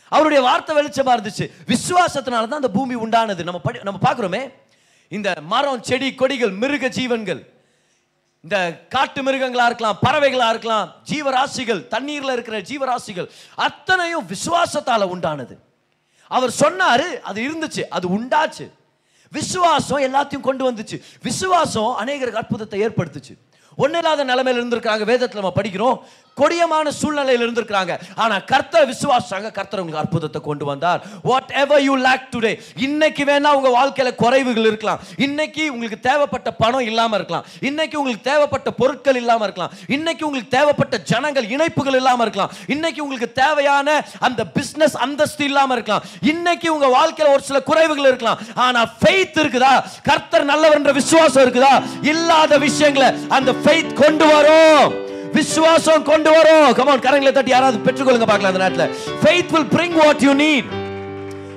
அவருடைய 0.09 0.43
வார்த்தை 0.43 0.76
வெளிச்சமா 0.76 1.17
இருந்துச்சு. 1.17 1.50
விசுவாசத்தினால 1.67 2.29
தான் 2.29 2.50
அந்த 2.50 2.69
பூமி 2.69 2.95
உண்டானது. 2.95 3.43
நம்ம 3.43 3.59
படி 3.59 3.79
நம்ம 3.83 4.12
பார்க்குறோமே. 4.12 4.52
இந்த 5.09 5.35
மரம் 5.41 5.83
செடி 5.83 6.14
கொடிகள் 6.14 6.50
மிருக 6.50 6.88
ஜீவன்கள். 6.88 7.52
இந்த 8.41 8.87
காட்டு 8.88 9.23
மிருகங்களாக 9.23 9.64
இருக்கலாம் 9.64 9.99
பறவைகளாக 10.07 10.49
இருக்கலாம் 10.49 10.93
ஜீவராசிகள் 11.11 11.88
தண்ணீரில் 11.88 12.33
இருக்கிற 12.33 12.61
ஜீவராசிகள் 12.61 13.31
அத்தனையும் 13.55 14.26
விசுவாசத்தால் 14.29 15.09
உண்டானது. 15.09 15.57
அவர் 16.33 16.53
சொன்னாரு 16.61 17.07
அது 17.21 17.41
இருந்துச்சு 17.43 17.83
அது 17.97 18.07
உண்டாச்சு. 18.09 18.67
விசுவாசம் 19.31 20.03
எல்லாத்தையும் 20.03 20.41
கொண்டு 20.41 20.65
வந்துச்சு. 20.73 20.97
விசுவாசம் 21.23 21.97
அநேகருக்கு 22.01 22.41
அற்புதத்தை 22.43 22.81
ஏற்படுத்துச்சு. 22.87 23.35
ஒன்றும் 23.77 24.03
இல்லாத 24.03 24.25
நிலைமையில 24.25 24.57
இருந்திருக்காங்க 24.61 25.05
வேதத்தில் 25.05 25.41
நம்ம 25.41 25.53
படிக்கிறோம். 25.62 25.99
கொடியமான 26.41 26.91
சூழ்நிலையில் 27.01 27.45
இருந்திருக்கிறாங்க. 27.45 27.95
ஆனால் 28.23 28.45
கர்த்தர் 28.45 28.89
விசுவாசாங்க 28.93 29.49
கர்த்தர் 29.59 29.81
உங்களுக்கு 29.83 30.03
அற்புதத்தை 30.05 30.41
கொண்டு 30.49 30.65
வந்தார். 30.65 31.01
What 31.31 31.51
ever 31.62 31.83
you 31.89 31.97
lakh 32.07 32.27
today 32.35 32.53
இன்னைக்கு 32.87 33.25
வேணா 33.31 33.51
உங்கள் 33.59 33.77
வாழ்க்கையில் 33.79 34.19
குறைவுகள் 34.23 34.69
இருக்கலாம். 34.71 35.01
இன்னைக்கு 35.27 35.73
உங்களுக்கு 35.73 36.01
தேவைப்பட்ட 36.09 36.51
பணம் 36.62 36.87
இல்லாமல் 36.91 37.19
இருக்கலாம். 37.19 37.45
இன்னைக்கு 37.61 37.99
உங்களுக்கு 38.01 38.31
தேவைப்பட்ட 38.31 38.71
பொருட்கள் 38.81 39.21
இல்லாமல் 39.23 39.47
இருக்கலாம். 39.49 39.75
இன்னைக்கு 39.97 40.27
உங்களுக்கு 40.27 40.57
தேவைப்பட்ட 40.59 40.99
ஜனங்கள் 41.12 41.49
இணைப்புகள் 41.55 41.99
இல்லாமல் 42.01 42.27
இருக்கலாம். 42.27 42.53
இன்னைக்கு 42.67 43.03
உங்களுக்கு 43.03 43.33
தேவையான 43.33 43.99
அந்த 44.19 44.43
பிஸ்னஸ் 44.57 44.97
அந்தஸ்து 45.07 45.45
இல்லாமல் 45.45 45.77
இருக்கலாம். 45.77 46.05
இன்னைக்கு 46.33 46.69
உங்கள் 46.75 46.95
வாழ்க்கையில் 46.99 47.35
ஒரு 47.35 47.43
சில 47.43 47.61
குறைவுகள் 47.71 48.11
இருக்கலாம். 48.12 48.41
ஆனால் 48.55 48.91
ஃபெய்த் 49.01 49.41
இருக்குதா? 49.45 49.75
கர்த்தர் 50.03 50.51
நல்லவர் 50.53 50.79
என்ற 50.81 50.93
விசுவாசம் 50.93 51.45
இருக்குதா? 51.45 51.75
இல்லாத 52.03 52.59
விஷயங்களை 52.59 53.11
அந்த 53.29 53.53
ஃபெய்த் 53.62 53.99
கொண்டு 54.03 54.27
வரும். 54.35 55.11
விசுவாசம் 55.33 56.03
கொண்டு 56.03 56.31
வரும். 56.31 56.73
கமான் 56.75 57.01
கரங்களை 57.01 57.33
தட்டி 57.33 57.51
யாராவது 57.51 57.93
பெற்றுக்கொள்ளுங்க 57.93 58.27
பார்க்கலாம் 58.27 58.55
அந்த 58.55 58.69
நேரத்தில். 58.69 59.21
Faith 59.23 59.51
will 59.53 59.71
bring 59.77 60.05
what 60.05 60.21
you 60.21 60.33
need 60.35 60.71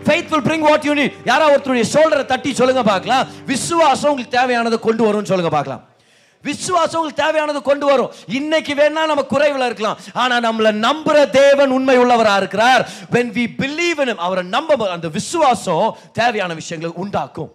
faith 0.06 0.30
will 0.30 0.48
bring 0.48 0.66
what 0.70 0.84
you 0.84 0.94
need 0.94 1.14
யாரா 1.26 1.50
ஒருத்தருடைய 1.50 1.84
ஷோல்டரை 1.94 2.26
தட்டி 2.26 2.54
சொல்லுங்க 2.54 2.84
பார்க்கலாம். 2.84 3.28
விசுவாசம் 3.46 4.10
உங்களுக்கு 4.10 4.40
தேவையானதை 4.40 4.80
கொண்டு 4.80 5.04
வரும்னு 5.06 5.32
சொல்லுங்க 5.32 5.50
பார்க்கலாம். 5.50 5.84
விசுவாசம் 6.42 7.02
உங்களுக்கு 7.02 7.24
தேவையானது 7.24 7.62
கொண்டு 7.62 7.86
வரும். 7.86 8.12
இன்னைக்கு 8.28 8.74
வேணா 8.74 9.04
நம்ம 9.12 9.22
குறைவில் 9.22 9.66
இருக்கலாம். 9.66 9.98
ஆனா 10.14 10.40
நம்மள 10.40 10.88
நம்புற 10.88 11.30
தேவன் 11.30 11.70
உண்மை 11.70 11.98
உள்ளவரா 11.98 12.36
இருக்கிறார். 12.38 12.88
When 13.12 13.32
we 13.38 13.48
believe 13.58 14.00
in 14.02 14.10
him 14.10 14.16
அவரை 14.16 14.44
நம்ப 14.44 14.92
அந்த 14.92 15.08
விசுவாசம் 15.08 15.98
தேவையான 16.14 16.54
விஷயங்களை 16.54 16.96
உண்டாக்கும். 16.98 17.52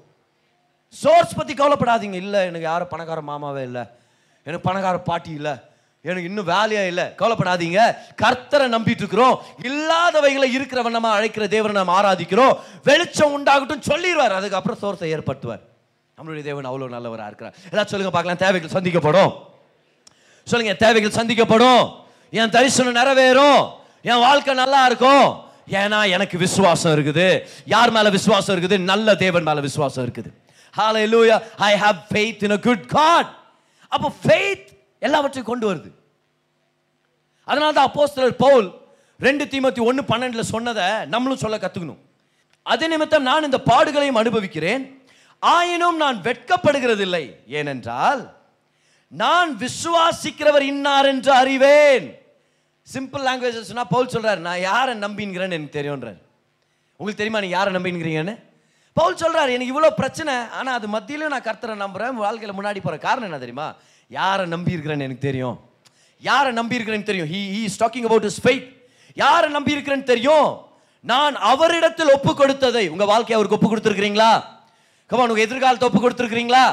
சோர்ஸ் 0.88 1.34
பத்தி 1.34 1.54
கவலைப்படாதீங்க. 1.54 2.12
இல்ல 2.12 2.42
எனக்கு 2.42 2.66
யாரும் 2.70 2.88
பணக்கார 2.88 3.20
மாமாவே 3.26 3.62
இல்லை. 3.62 3.82
எனக்கு 4.44 4.68
பணக்கார 4.68 4.98
பாட்டி 4.98 5.30
இல்லை. 5.30 5.54
எனக்கு 6.02 6.28
இன்னும் 6.28 6.48
வேலையா 6.48 6.86
இல்லை. 6.86 7.04
கவலைப்படாதீங்க. 7.04 7.94
கர்த்தரை 8.22 8.68
நம்பிட்டு 8.74 9.00
இருக்கிறோம் 9.02 9.42
இல்லாதவைகளை 9.62 10.48
இருக்கிறவன் 10.58 10.90
நம்ம 10.90 11.10
அழைக்கிற 11.10 11.46
தேவனை 11.46 11.82
நம்ம 11.82 12.00
ஆராதிக்கிறோம். 12.00 12.58
வெளிச்சம் 12.84 13.32
உண்டாகட்டும் 13.34 13.82
சொல்லிடுவார். 13.88 14.32
அதுக்கப்புறம் 14.32 14.78
சோர்ஸை 14.82 15.04
ஏற்படுத்துவார். 15.04 15.60
நம்மளுடைய 16.16 16.42
தேவன் 16.42 16.64
அவ்வளவு 16.64 16.90
நல்லவராக 16.90 17.26
இருக்கிறார். 17.26 17.54
எல்லாம் 17.70 17.86
சொல்லுங்க 17.86 18.22
பார்க்கலாம். 18.22 18.60
தேவைகள் 18.60 18.82
சந்திக்கப்படும். 18.82 19.32
சொல்லுங்க 20.44 20.74
தேவைகள் 20.74 21.26
சந்திக்கப்படும். 21.26 21.92
என் 22.30 22.50
தரிசனம் 22.50 22.94
நிறைவேறும். 22.94 23.70
என் 24.02 24.18
வாழ்க்கை 24.18 24.54
நல்லா 24.54 24.86
இருக்கும். 24.86 25.40
ஏன்னா 25.70 26.10
எனக்கு 26.10 26.38
விசுவாசம் 26.38 26.94
இருக்குது. 26.94 27.40
யார் 27.64 27.90
மேல 27.90 28.10
விசுவாசம் 28.10 28.56
இருக்குது? 28.56 28.78
நல்ல 28.78 29.14
தேவன் 29.14 29.42
மேல 29.42 29.60
விசுவாசம் 29.60 30.06
இருக்குது. 30.06 30.32
Hallelujah 31.06 31.42
I 31.56 31.74
have 31.74 31.98
faith 32.14 32.44
in 32.44 32.50
a 32.50 32.58
good 32.58 32.86
God 32.86 33.34
அப்போ 33.88 34.12
ஃபெய்த் 34.26 34.68
எல்லாவற்றையும் 35.06 35.50
கொண்டு 35.50 35.66
வருது. 35.70 35.90
அதனால 37.48 37.72
தான் 37.78 37.88
அப்போஸ்தலர் 37.90 38.36
பவுல் 38.44 38.68
ரெண்டு 39.26 39.44
தீமத்தி 39.52 39.80
ஒன்று 39.88 40.02
பன்னெண்டில் 40.12 40.50
சொன்னதை 40.54 40.88
நம்மளும் 41.14 41.42
சொல்ல 41.44 41.56
கற்றுக்கணும் 41.62 42.00
அதே 42.72 42.86
நிமித்தம் 42.92 43.28
நான் 43.30 43.46
இந்த 43.48 43.58
பாடுகளையும் 43.70 44.20
அனுபவிக்கிறேன். 44.22 44.82
ஆயினும் 45.42 45.98
நான் 46.04 46.18
வெட்கப்படுகிறதில்லை. 46.28 47.24
ஏனென்றால் 47.58 48.22
நான் 49.12 49.50
விசுவாசிக்கிறவர் 49.62 50.64
இன்னார் 50.72 51.08
என்று 51.12 51.32
அறிவேன். 51.42 52.06
சிம்பிள் 52.88 53.24
லாங்குவேஜஸ்னா 53.28 53.84
பவுல் 53.94 54.12
சொல்கிறார் 54.14 54.40
நான் 54.48 54.60
யாரை 54.70 54.94
நம்பின்கிறேன்னு 55.04 55.56
எனக்கு 55.58 55.78
தெரியும்ன்றார். 55.78 56.20
உங்களுக்கு 57.00 57.20
தெரியுமா 57.20 57.42
நீங்கள் 57.44 57.58
யாரை 57.58 57.72
நம்பின்கிறீங்கன்னு 57.76 58.34
பவுல் 58.98 59.20
சொல்கிறார் 59.22 59.54
எனக்கு 59.54 59.72
இவ்வளோ 59.74 59.90
பிரச்சனை 60.00 60.32
ஆனால் 60.58 60.76
அது 60.78 60.86
மத்தியிலும் 60.94 61.32
நான் 61.34 61.46
கர்த்தரை 61.48 61.76
நம்புறேன் 61.84 62.20
வாழ்க்கையில் 62.24 62.58
முன்னாடி 62.58 62.80
போகிற 62.86 62.96
காரணம் 63.06 63.28
என்ன 63.28 63.40
தெரியுமா? 63.44 63.68
யாரை 64.18 64.46
நம்பி 64.46 64.74
இருக்கிறேன்னு 64.76 65.06
எனக்கு 65.08 65.26
தெரியும்? 65.28 65.56
யாரை 66.28 66.50
நம்பியிருக்கிறேன்னு 66.52 67.08
தெரியும்? 67.10 67.28
He 67.32 67.40
he 67.54 67.60
is 67.68 67.82
talking 67.82 68.06
about 68.08 68.24
is 68.24 68.40
faith 68.46 68.66
யாரை 69.14 69.48
நம்பி 69.50 69.74
இருக்கிறேன்னு 69.74 70.02
தெரியும்? 70.02 70.48
நான் 71.00 71.34
அவரிடத்தில் 71.36 72.12
ஒப்பு 72.12 72.32
கொடுத்ததை. 72.36 72.88
உங்கள் 72.88 73.06
வாழ்க்கையை 73.06 73.36
அவருக்கு 73.38 73.58
ஒப்பு 73.58 73.70
கொடுத்துருக்கிறீங்களா? 73.70 74.44
கமான் 75.06 75.28
உங்கள் 75.28 75.44
எதிர்காலத்தை 75.44 75.88
ஒப்பு 75.88 76.02
கொடுத்துருக்கிறீங்களா? 76.02 76.64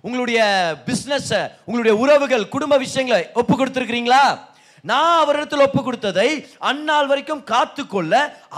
உங்களுடைய 0.00 0.40
பிஸ்னஸ்ஸை 0.86 1.42
உங்களுடைய 1.64 1.94
உறவுகள் 2.04 2.48
குடும்ப 2.48 2.76
விஷயங்களை 2.76 3.22
ஒப்பு 3.34 3.54
கொடுத்துருக்கிறீங்களா? 3.56 4.22
நான் 4.84 5.20
அவரிடத்தில் 5.20 5.62
ஒப்பு 5.64 5.80
கொடுத்ததை 5.82 6.26
அந்நாள் 6.70 7.08
வரைக்கும் 7.10 7.42
காத்துக்கொள்ள 7.50 8.12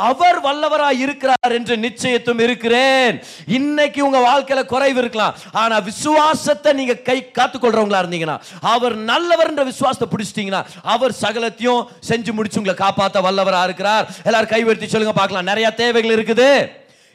அவர் 0.08 0.38
வல்லவராய் 0.46 1.02
இருக்கிறார் 1.04 1.54
என்று 1.58 1.74
நிச்சயத்தும் 1.84 2.40
இருக்கிறேன். 2.46 3.14
இன்னைக்கு 3.58 4.00
உங்க 4.06 4.18
வாழ்க்கையில 4.26 4.64
குறைவு 4.72 4.98
இருக்கலாம். 5.02 5.36
ஆனா 5.52 5.78
விசுவாசத்தை 5.90 6.72
நீங்க 6.80 6.94
கை 7.08 7.18
காத்துக்கொள்றவங்களா 7.38 8.00
இருந்தீங்கன்னா 8.02 8.36
அவர் 8.74 8.96
நல்லவர் 9.12 9.50
என்ற 9.52 9.64
விசுவாசத்தை 9.70 10.08
பிடிச்சிட்டீங்கன்னா 10.14 10.64
அவர் 10.94 11.14
சகலத்தையும் 11.22 11.86
செஞ்சு 12.08 12.32
முடிச்சு 12.32 12.60
உங்களை 12.60 12.76
காப்பாற்ற 12.84 13.20
வல்லவரா 13.28 13.62
இருக்கிறார். 13.68 14.08
எல்லாரும் 14.24 14.52
கைவர்த்தி 14.54 14.88
சொல்லுங்க 14.94 15.14
பார்க்கலாம். 15.20 15.48
நிறைய 15.50 15.70
தேவைகள் 15.82 16.16
இருக்குது. 16.16 16.50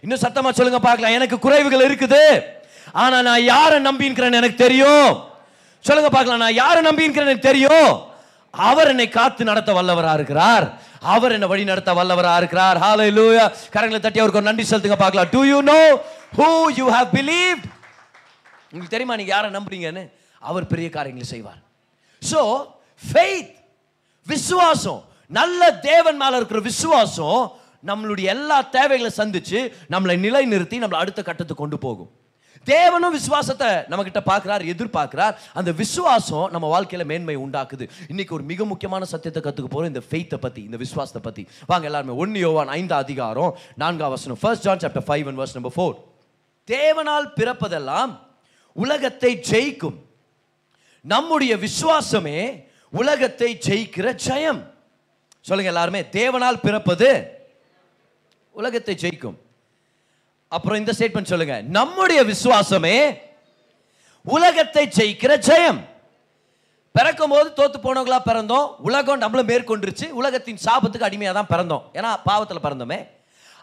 இன்னும் 0.03 0.23
சத்தமா 0.23 0.49
சொல்லுங்க 0.59 0.79
பார்க்கலாம். 0.79 1.17
எனக்கு 1.17 1.37
குறைவுகள் 1.45 1.85
இருக்குது. 1.89 2.23
ஆனா 3.03 3.19
நான் 3.27 3.43
யாரை 3.43 3.77
நம்பின்கிறேன்னு 3.89 4.41
எனக்கு 4.41 4.63
தெரியும். 4.65 5.11
சொல்லுங்க 5.79 6.09
பார்க்கலாம். 6.09 6.43
நான் 6.45 6.59
யாரை 6.63 6.81
நம்பிக்கிறேன்னு 6.89 7.31
எனக்கு 7.31 7.49
தெரியும். 7.51 7.93
அவர் 8.53 8.89
என்னை 8.93 9.05
காத்து 9.09 9.43
நடத்த 9.49 9.71
வல்லவராக 9.77 10.17
இருக்கிறார். 10.19 10.65
அவர் 11.13 11.33
என்னை 11.35 11.47
வழி 11.51 11.63
நடத்த 11.69 11.91
வல்லவராக 11.99 12.41
இருக்கிறார். 12.41 12.77
ஹாலை 12.83 13.07
லூயா 13.17 13.45
கரங்களை 13.75 13.99
தட்டி 13.99 14.19
அவருக்கு 14.21 14.41
ஒரு 14.41 14.49
நன்றி 14.49 14.65
செலுத்துங்க 14.71 14.97
பார்க்கலாம். 15.03 15.31
Do 15.35 15.41
you 15.51 15.59
know 15.71 15.79
who 16.39 16.49
you 16.79 16.85
have 16.97 17.09
believe 17.17 17.59
உங்களுக்கு 18.71 18.93
தெரியுமா? 18.95 19.17
நீங்க 19.19 19.33
யாரை 19.35 19.49
நம்புறீங்கன்னு? 19.57 20.03
அவர் 20.49 20.71
பெரிய 20.73 20.87
காரியங்களை 20.97 21.27
செய்வார். 21.33 21.59
ஸோ 22.31 22.41
ஃபெய்த் 23.09 23.51
விசுவாசம் 24.27 25.01
நல்ல 25.39 25.61
தேவன் 25.89 26.17
மேலே 26.23 26.35
இருக்கிற 26.39 26.59
விசுவாசம் 26.69 27.41
நம்மளுடைய 27.89 28.27
எல்லா 28.35 28.57
தேவைகளை 28.77 29.11
சந்திச்சு 29.21 29.59
நம்மளை 29.93 30.15
நிலைநிறுத்தி 30.25 30.77
நம்மளை 30.83 30.99
அடுத்த 31.03 31.21
கட்டத்துக்கு 31.29 31.63
கொண்டு 31.63 31.77
போகும். 31.85 32.11
தேவனும் 32.71 33.15
விசுவாசத்தை 33.17 33.69
நம்ம 33.91 34.03
கிட்ட 34.07 34.21
பார்க்கிறார் 34.29 34.63
எதிர்பார்க்கிறார். 34.73 35.33
அந்த 35.59 35.71
விசுவாசம் 35.81 36.47
நம்ம 36.53 36.65
வாழ்க்கையில 36.73 37.05
மேன்மை 37.11 37.35
உண்டாக்குது. 37.45 37.85
இன்னைக்கு 38.11 38.35
ஒரு 38.37 38.45
மிக 38.51 38.65
முக்கியமான 38.71 39.05
சத்தியத்தை 39.13 39.41
கத்துக்க 39.45 39.69
போறோம் 39.73 39.91
இந்த 39.93 40.03
ஃபெய்த்தை 40.09 40.39
பத்தி 40.45 40.61
இந்த 40.69 40.77
விசுவாசத்தை 40.83 41.21
பத்தி. 41.27 41.45
வாங்க 41.71 41.85
எல்லாருமே 41.91 42.15
ஒன்னு 42.23 42.39
யோவான் 42.45 42.73
ஐந்து 42.79 42.95
அதிகாரம் 43.03 43.51
நான்காம் 43.83 44.13
வசனம். 44.15 44.41
First 44.43 44.65
John 44.67 44.83
chapter 44.85 45.07
five 45.09 45.27
and 45.31 45.39
verse 45.41 45.57
number 45.59 45.75
four 45.77 45.95
தேவனால் 46.67 47.27
பிறப்பதெல்லாம் 47.39 48.11
உலகத்தை 48.75 49.31
ஜெயிக்கும். 49.51 49.97
நம்முடைய 51.13 51.53
விசுவாசமே 51.65 52.39
உலகத்தை 53.01 53.49
ஜெயிக்கிற 53.67 54.07
ஜெயம். 54.27 54.61
சொல்லுங்க 55.47 55.71
எல்லாருமே 55.71 56.01
தேவனால் 56.19 56.63
பிறப்பது 56.65 57.09
உலகத்தை 58.55 58.93
ஜெயிக்கும். 59.03 59.37
அப்புறம் 60.55 60.79
இந்த 60.81 60.91
ஸ்டேட்மெண்ட் 60.97 61.31
சொல்லுங்க. 61.31 61.55
நம்முடைய 61.77 62.19
விசுவாசமே 62.31 62.97
உலகத்தை 64.35 64.83
ஜெயிக்கிற 64.97 65.33
ஜெயம். 65.47 65.79
பிறக்கும் 66.97 67.33
போது 67.33 67.47
தோத்து 67.57 67.77
போனவங்களா 67.85 68.19
பிறந்தோம். 68.29 68.67
உலகம் 68.87 69.21
நம்மள 69.23 69.41
மேற்கொண்டுருச்சு. 69.51 70.07
உலகத்தின் 70.19 70.59
சாபத்துக்கு 70.65 71.07
அடிமையாக 71.09 71.35
தான் 71.39 71.51
பிறந்தோம். 71.53 71.83
ஏன்னா 71.97 72.11
பாவத்தில் 72.29 72.65
பிறந்தோமே. 72.65 72.99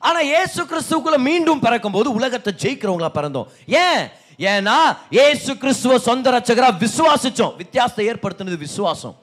ஆனால் 0.09 0.29
இயேசு 0.33 0.61
கிறிஸ்துக்குள்ள 0.71 1.19
மீண்டும் 1.29 1.63
பிறக்கும் 1.67 1.97
போது 1.97 2.09
உலகத்தை 2.19 2.53
ஜெயிக்கிறவங்களா 2.63 3.11
பிறந்தோம். 3.19 3.49
ஏன்? 3.85 4.03
ஏன்னா 4.51 4.77
ஏசு 5.25 5.53
கிறிஸ்துவ 5.63 5.99
சொந்த 6.09 6.31
ரட்சகரா 6.37 6.71
விசுவாசிச்சோம். 6.85 7.57
வித்தியாசத்தை 7.63 8.05
ஏற்படுத்தினது 8.11 8.59
விசுவாசம். 8.67 9.17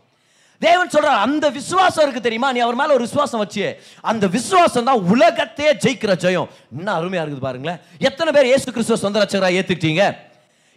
தேவன் 0.60 0.92
சொல்றார் 0.94 1.24
அந்த 1.26 1.50
விசுவாசம் 1.50 2.04
இருக்கு 2.04 2.22
தெரியுமா? 2.22 2.52
நீ 2.52 2.60
அவர் 2.60 2.80
மேல 2.80 2.94
ஒரு 2.94 3.04
விசுவாசம் 3.08 3.42
வச்சியே 3.44 3.70
அந்த 4.02 4.28
விசுவாசம் 4.28 4.88
தான் 4.90 5.04
உலகத்தையே 5.14 5.72
ஜெயிக்கிற 5.84 6.14
ஜெயம். 6.24 6.48
இன்னும் 6.78 6.98
அருமையா 7.00 7.24
இருக்குது 7.24 7.48
பாருங்களேன். 7.48 7.80
எத்தனை 8.00 8.32
பேர் 8.32 8.46
இயேசு 8.46 8.72
கிறிஸ்துவ 8.72 9.00
சொந்த 9.00 9.20
ரட்சகரா 9.24 9.50
ஏத்துக்கிட்டீங்க? 9.60 10.16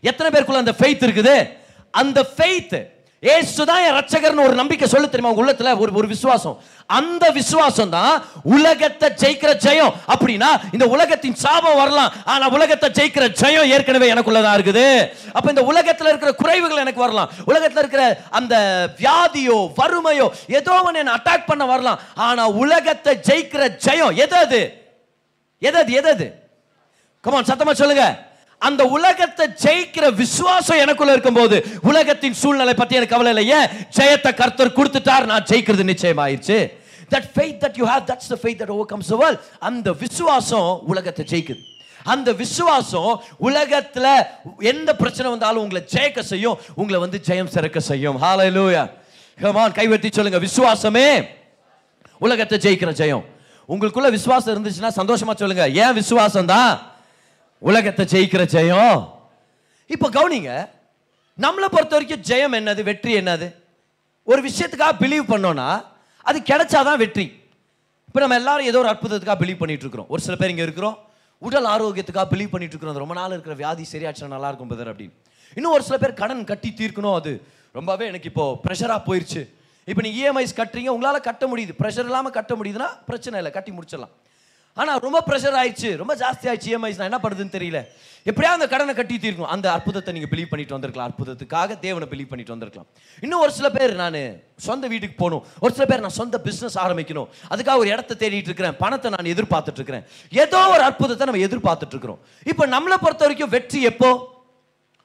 எத்தனை 0.01 0.29
பேருக்குள்ள 0.35 0.65
அந்த 0.65 0.75
ஃபெய்த் 0.81 1.07
இருக்குது? 1.09 1.37
அந்த 1.91 2.27
ஃபெய்த் 2.37 2.77
ஏசு 3.23 3.65
தான் 3.69 3.83
என் 3.87 3.97
ரட்சகர்னு 3.97 4.45
ஒரு 4.49 4.55
நம்பிக்கை 4.59 4.89
சொல்லு 4.89 5.09
தெரியுமா? 5.09 5.31
உங்க 5.33 5.43
உள்ளத்துல 5.45 5.79
ஒரு 5.79 5.91
ஒரு 6.01 6.07
விசுவாசம். 6.09 6.55
அந்த 6.87 7.25
விசுவாசம் 7.31 7.91
தான் 7.91 8.23
உலகத்தை 8.43 9.09
ஜெயிக்கிற 9.23 9.51
ஜெயம். 9.65 9.93
அப்படின்னா 10.13 10.49
இந்த 10.73 10.87
உலகத்தின் 10.87 11.35
சாபம் 11.35 11.77
வரலாம். 11.81 12.13
ஆனா 12.25 12.49
உலகத்தை 12.49 12.89
ஜெயிக்கிற 12.99 13.27
ஜெயம் 13.41 13.69
ஏற்கனவே 13.75 14.13
எனக்குள்ளதான் 14.15 14.57
இருக்குது. 14.59 14.87
அப்ப 15.33 15.47
இந்த 15.49 15.65
உலகத்துல 15.73 16.11
இருக்கிற 16.13 16.33
குறைவுகள் 16.43 16.83
எனக்கு 16.85 17.05
வரலாம். 17.07 17.31
உலகத்துல 17.47 17.83
இருக்கிற 17.85 18.23
அந்த 18.31 18.55
வியாதியோ 19.01 19.59
வறுமையோ 19.81 20.29
ஏதோ 20.47 20.83
ஒன்று 20.83 20.99
என்ன 20.99 21.17
அட்டாக் 21.17 21.47
பண்ண 21.47 21.65
வரலாம். 21.65 22.01
ஆனா 22.15 22.49
உலகத்தை 22.49 23.15
ஜெயிக்கிற 23.29 23.63
ஜெயம் 23.87 24.17
எது 24.17 24.37
அது? 24.37 24.63
எது 25.59 25.79
அது 25.79 25.93
எது 25.93 26.11
அது? 26.11 26.29
கமான் 27.21 27.49
சத்தமா 27.53 27.73
சொல்லுங்க. 27.73 28.30
அந்த 28.67 28.85
உலகத்தை 28.97 29.47
ஜெயிக்கிற 29.63 30.07
விசுவாசம் 30.15 30.83
எனக்குள்ள 30.85 31.13
இருக்கும்போது 31.13 31.57
உலகத்தின் 31.83 32.35
சூழ்நிலை 32.35 32.75
பத்தி 32.75 32.95
எனக்கு 32.95 33.15
கவலை 33.17 33.31
இல்லை. 33.37 33.61
ஏன்? 33.61 33.69
ஜெயத்தை 33.97 34.35
கர்த்தர் 34.35 34.77
கொடுத்துட்டார் 34.79 35.25
நான் 35.25 35.47
ஜெயிக்கிறது 35.51 35.85
நிச்சயமாயிருச்சு. 35.93 36.59
That 37.15 37.29
faith 37.35 37.61
that 37.65 37.79
you 37.81 37.87
have 37.87 38.05
that's 38.11 38.31
the 38.33 38.39
faith 38.43 38.61
that 38.63 38.75
overcomes 38.87 39.13
world. 39.21 39.39
அந்த 39.59 39.93
விசுவாசம் 39.93 40.81
உலகத்தை 40.87 41.25
ஜெயிக்குது. 41.33 41.63
அந்த 42.05 42.33
விசுவாசம் 42.33 43.23
உலகத்தில் 43.39 44.11
எந்த 44.59 44.97
பிரச்சனை 44.97 45.31
வந்தாலும் 45.31 45.63
உங்களை 45.63 45.83
ஜெயிக்க 45.95 46.21
செய்யும் 46.21 46.59
உங்களை 46.75 47.01
வந்து 47.01 47.21
ஜெயம் 47.27 47.53
சிறக்க 47.57 47.81
செய்யும். 47.81 48.19
ஹாலை 48.19 48.49
லூயா 48.57 48.85
ஹமான் 49.41 49.73
கைவெட்டி 49.73 50.09
சொல்லுங்க. 50.13 50.39
விசுவாசமே 50.47 51.27
உலகத்தை 52.19 52.59
ஜெயிக்கிற 52.59 52.93
ஜெயம். 53.03 53.25
உங்களுக்குள்ள 53.69 54.11
விசுவாசம் 54.11 54.55
இருந்துச்சுன்னா 54.55 54.91
சந்தோஷமா 54.97 55.35
சொல்லுங்க. 55.35 55.69
ஏன் 55.69 55.93
விசுவாசம் 55.93 56.47
தான் 56.47 56.71
உலகத்தை 57.69 58.05
ஜெயிக்கிற 58.13 58.43
ஜெயம். 58.55 58.99
இப்போ 59.95 60.07
கவனிங்க 60.17 60.53
நம்மளை 61.45 61.69
பொறுத்த 61.75 61.95
வரைக்கும் 61.97 62.25
ஜெயம் 62.31 62.55
என்னது 62.59 62.83
வெற்றி 62.89 63.13
என்னது? 63.21 63.49
ஒரு 64.31 64.41
விஷயத்துக்காக 64.49 64.95
பிலீவ் 65.03 65.25
பண்ணோம்னா 65.33 65.69
அது 66.29 66.39
கிடைச்சாதான் 66.51 67.01
வெற்றி. 67.03 67.27
இப்போ 68.09 68.21
நம்ம 68.23 68.37
எல்லாரும் 68.41 68.69
ஏதோ 68.71 68.79
ஒரு 68.83 68.91
அற்புதத்துக்காக 68.93 69.39
பிலீவ் 69.43 69.61
பண்ணிட்டு 69.63 69.85
இருக்கிறோம் 69.87 70.09
ஒரு 70.13 70.21
சில 70.27 70.35
பேர் 70.41 70.53
இங்கே 70.55 70.67
இருக்கிறோம் 70.69 70.97
உடல் 71.43 71.69
ஆரோக்கியத்துக்காக 71.75 72.27
பிலீவ் 72.33 72.53
பண்ணிட்டு 72.55 72.75
இருக்கிறோம் 72.75 72.95
அது 72.95 73.05
ரொம்ப 73.05 73.17
நாள் 73.21 73.35
இருக்கிற 73.37 73.55
வியாதி 73.61 73.85
சரியாச்சுன்னா 73.93 74.35
நல்லா 74.35 74.49
இருக்கும் 74.51 74.71
பதர் 74.73 74.91
அப்படின்னு. 74.93 75.15
இன்னும் 75.57 75.75
ஒரு 75.77 75.85
சில 75.89 75.97
பேர் 76.03 76.19
கடன் 76.23 76.43
கட்டி 76.51 76.71
தீர்க்கணும் 76.81 77.17
அது. 77.21 77.33
ரொம்பவே 77.79 78.05
எனக்கு 78.11 78.29
இப்போ 78.33 78.45
ப்ரெஷராக 78.65 79.01
போயிடுச்சு 79.09 79.43
இப்போ 79.89 80.01
நீங்கள் 80.07 80.21
இஎம்ஐஸ் 80.23 80.59
கட்டுறீங்க 80.61 80.91
உங்களால் 80.97 81.27
கட்ட 81.29 81.45
முடியுது. 81.53 81.73
ப்ரெஷர் 81.81 82.09
இல்லாமல் 82.11 82.35
கட்ட 82.39 82.53
முடியுதுன்னா 82.59 82.89
பிரச்சனை 83.09 83.39
இல்லை 83.41 83.53
கட்டி 83.57 83.73
முடிச்சிடலாம். 83.77 84.13
ஆனால் 84.75 84.99
ரொம்ப 84.99 85.23
ப்ரெஷர் 85.27 85.57
ஆயிடுச்சு. 85.57 85.97
ரொம்ப 85.97 86.17
ஜாஸ்தி 86.17 86.45
ஆயிடுச்சு. 86.45 86.69
இஎம்ஐஸ் 86.71 87.09
நான் 87.09 87.11
என்ன 87.11 87.19
பண்ணுறதுன்னு 87.23 87.61
தெரியல. 87.61 87.85
எப்படியா 88.25 88.45
அந்த 88.45 88.69
கடனை 88.69 88.95
கட்டி 88.95 89.17
தீர்க்கணும் 89.17 89.45
அந்த 89.45 89.73
அற்புதத்தை 89.73 90.13
நீங்கள் 90.13 90.39
பிலீவ் 90.39 90.49
பண்ணிட்டு 90.49 90.79
வந்திருக்கலாம். 90.79 91.13
அற்புதத்துக்காக 91.13 91.79
தேவனை 91.79 92.09
பிலீவ் 92.09 92.29
பண்ணிட்டு 92.29 92.57
வந்திருக்கலாம். 92.57 92.89
இன்னும் 93.21 93.41
ஒரு 93.41 93.53
சில 93.53 93.71
பேர் 93.71 93.95
நான் 93.95 94.41
சொந்த 94.57 94.87
வீட்டுக்கு 94.87 95.17
போகணும். 95.17 95.47
ஒரு 95.61 95.73
சில 95.73 95.87
பேர் 95.87 96.01
நான் 96.01 96.09
சொந்த 96.09 96.41
பிஸ்னஸ் 96.45 96.75
ஆரம்பிக்கணும். 96.75 97.29
அதுக்காக 97.51 97.77
ஒரு 97.77 97.89
இடத்த 97.89 98.15
தேடிட்டு 98.19 98.33
இருக்கிறேன். 98.33 98.77
பணத்தை 98.77 99.11
நான் 99.11 99.35
எதிர்பார்த்துட்டு 99.35 99.73
இருக்கிறேன். 99.73 100.05
ஏதோ 100.31 100.69
ஒரு 100.69 100.83
அற்புதத்தை 100.83 101.27
நம்ம 101.27 101.47
எதிர்பார்த்துட்டு 101.47 101.87
இருக்கிறோம். 101.87 102.19
இப்போ 102.45 102.67
நம்மளை 102.67 102.95
பொறுத்த 103.01 103.17
வரைக்கும் 103.19 103.49
வெற்றி 103.49 103.83
எப்போ? 103.83 104.39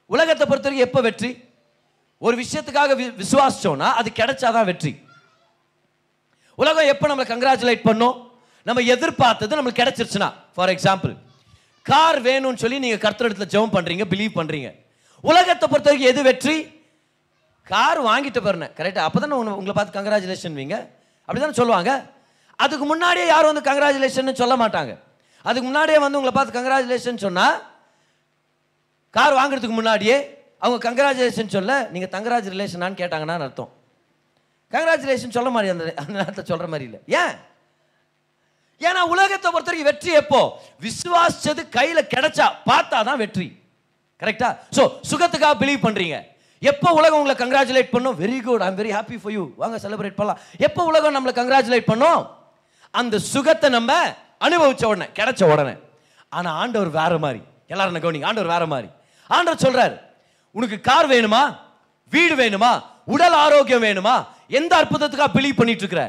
உலகத்தை 0.06 0.46
பொறுத்த 0.46 0.68
வரைக்கும் 0.68 0.78
எப்போ 0.78 1.00
வெற்றி? 1.00 1.44
ஒரு 2.18 2.42
விஷயத்துக்காக 2.42 2.96
வி- 2.98 3.22
விசுவாசிச்சோம்னா 3.22 3.92
அது 3.92 4.10
கிடைச்சாதான் 4.14 4.64
வெற்றி. 4.64 5.04
உலகம் 6.54 6.86
எப்போ 6.86 7.08
நம்மளை 7.08 7.26
கங்க்ராச்சுலேட் 7.26 7.80
பண்ணும்? 7.82 8.25
நம்ம 8.66 8.80
எதிர்பார்த்தது 8.94 9.56
நம்மளுக்கு 9.58 9.82
கிடைச்சிருச்சுன்னா. 9.82 10.28
ஃபார் 10.54 10.72
எக்ஸாம்பிள் 10.74 11.12
கார் 11.86 12.18
வேணும்னு 12.28 12.60
சொல்லி 12.62 12.78
நீங்கள் 12.84 13.02
கர்த்தரிடத்துல 13.04 13.46
ஜெபம் 13.54 13.74
பண்ணுறீங்க 13.76 14.04
பிலீவ் 14.12 14.32
பண்ணுறீங்க 14.38 14.70
உலகத்தை 15.30 15.66
பொறுத்த 15.68 15.88
வரைக்கும் 15.90 16.10
எது 16.12 16.20
வெற்றி? 16.28 16.56
கார் 17.72 18.00
வாங்கிட்டு 18.08 18.40
போறேன் 18.46 18.72
கரெக்டாக 18.78 19.06
அப்போ 19.08 19.20
தானே 19.22 19.36
உங்களை 19.60 19.74
பார்த்து 19.76 19.96
கங்க்ராச்சுலேஷன் 19.98 20.56
வீங்க. 20.60 20.76
அப்படி 21.26 21.40
தானே 21.44 21.56
சொல்லுவாங்க. 21.60 21.92
அதுக்கு 22.64 22.84
முன்னாடியே 22.90 23.26
யாரும் 23.32 23.50
வந்து 23.52 23.66
கங்க்ராச்சுலேஷன் 23.68 24.40
சொல்ல 24.42 24.54
மாட்டாங்க. 24.62 24.92
அதுக்கு 25.48 25.66
முன்னாடியே 25.68 25.98
வந்து 26.04 26.18
உங்களை 26.18 26.34
பார்த்து 26.36 26.56
கங்க்ராச்சுலேஷன் 26.58 27.24
சொன்னால் 27.24 27.56
கார் 29.16 29.38
வாங்குறதுக்கு 29.40 29.76
முன்னாடியே 29.80 30.16
அவங்க 30.64 30.78
கங்க்ராச்சுலேஷன் 30.86 31.54
சொல்ல 31.56 31.72
நீங்கள் 31.94 32.12
தங்கராஜ் 32.14 32.52
ரிலேஷனான்னு 32.54 33.00
கேட்டாங்கன்னா 33.02 33.36
அர்த்தம். 33.46 33.70
கங்க்ராச்சுலேஷன் 34.72 35.36
சொல்ல 35.36 35.50
மாதிரி 35.56 35.72
அந்த 35.74 35.84
அந்த 36.02 36.14
நேரத்தை 36.20 36.44
சொல்கிற 36.50 36.68
மாதிரி 36.72 36.86
இல்லை. 36.88 37.00
ஏன்? 37.20 37.34
ஏன்னா 38.80 39.02
உலகத்தை 39.12 39.48
பொறுத்த 39.50 39.70
வரைக்கும் 39.70 39.90
வெற்றி 39.90 40.10
எப்போ? 40.22 40.40
விசுவாசிச்சது 40.86 41.62
கையில் 41.76 42.08
கிடைச்சா 42.14 42.46
பார்த்தா 42.70 42.98
தான் 43.08 43.20
வெற்றி 43.24 43.46
கரெக்டா 44.22 44.48
ஸோ 44.76 44.82
சுகத்துக்காக 45.10 45.54
பிலீவ் 45.62 45.84
பண்ணுறீங்க 45.86 46.16
எப்போ 46.62 46.88
உலகம் 46.98 47.18
உங்களை 47.20 47.34
கங்க்ராச்சுலேட் 47.40 47.90
பண்ணும்? 47.94 48.16
Very 48.22 48.38
good 48.44 48.62
I'm 48.66 48.78
very 48.80 48.92
happy 48.96 49.16
for 49.22 49.34
you 49.36 49.42
வாங்க 49.62 49.76
செலிப்ரேட் 49.82 50.16
பண்ணலாம். 50.18 50.38
எப்போ 50.66 50.82
உலகம் 50.90 51.14
நம்மளை 51.16 51.32
கங்க்ராச்சுலேட் 51.38 51.90
பண்ணும்? 51.90 52.22
அந்த 53.00 53.16
சுகத்தை 53.32 53.68
நம்ம 53.76 53.92
அனுபவிச்ச 54.46 54.84
உடனே 54.92 55.06
கிடைச்ச 55.18 55.42
உடனே. 55.52 55.74
ஆனால் 56.36 56.56
ஆண்டவர் 56.62 56.90
வேற 57.00 57.12
மாதிரி. 57.24 57.40
எல்லாரும் 57.72 57.92
என்ன 57.92 58.02
கவனிங்க? 58.04 58.28
ஆண்டவர் 58.30 58.52
வேற 58.54 58.64
மாதிரி. 58.72 58.88
ஆண்டவர் 59.30 59.64
சொல்றாரு 59.66 59.96
உனக்கு 60.54 60.76
கார் 60.88 61.08
வேணுமா? 61.14 61.42
வீடு 62.12 62.34
வேணுமா? 62.42 62.72
உடல் 63.14 63.36
ஆரோக்கியம் 63.44 63.84
வேணுமா? 63.88 64.16
எந்த 64.58 64.72
அற்புதத்துக்காக 64.80 65.30
பிலீவ் 65.36 65.58
பண்ணிட்டு 65.60 65.82
இருக்கிற? 65.84 66.02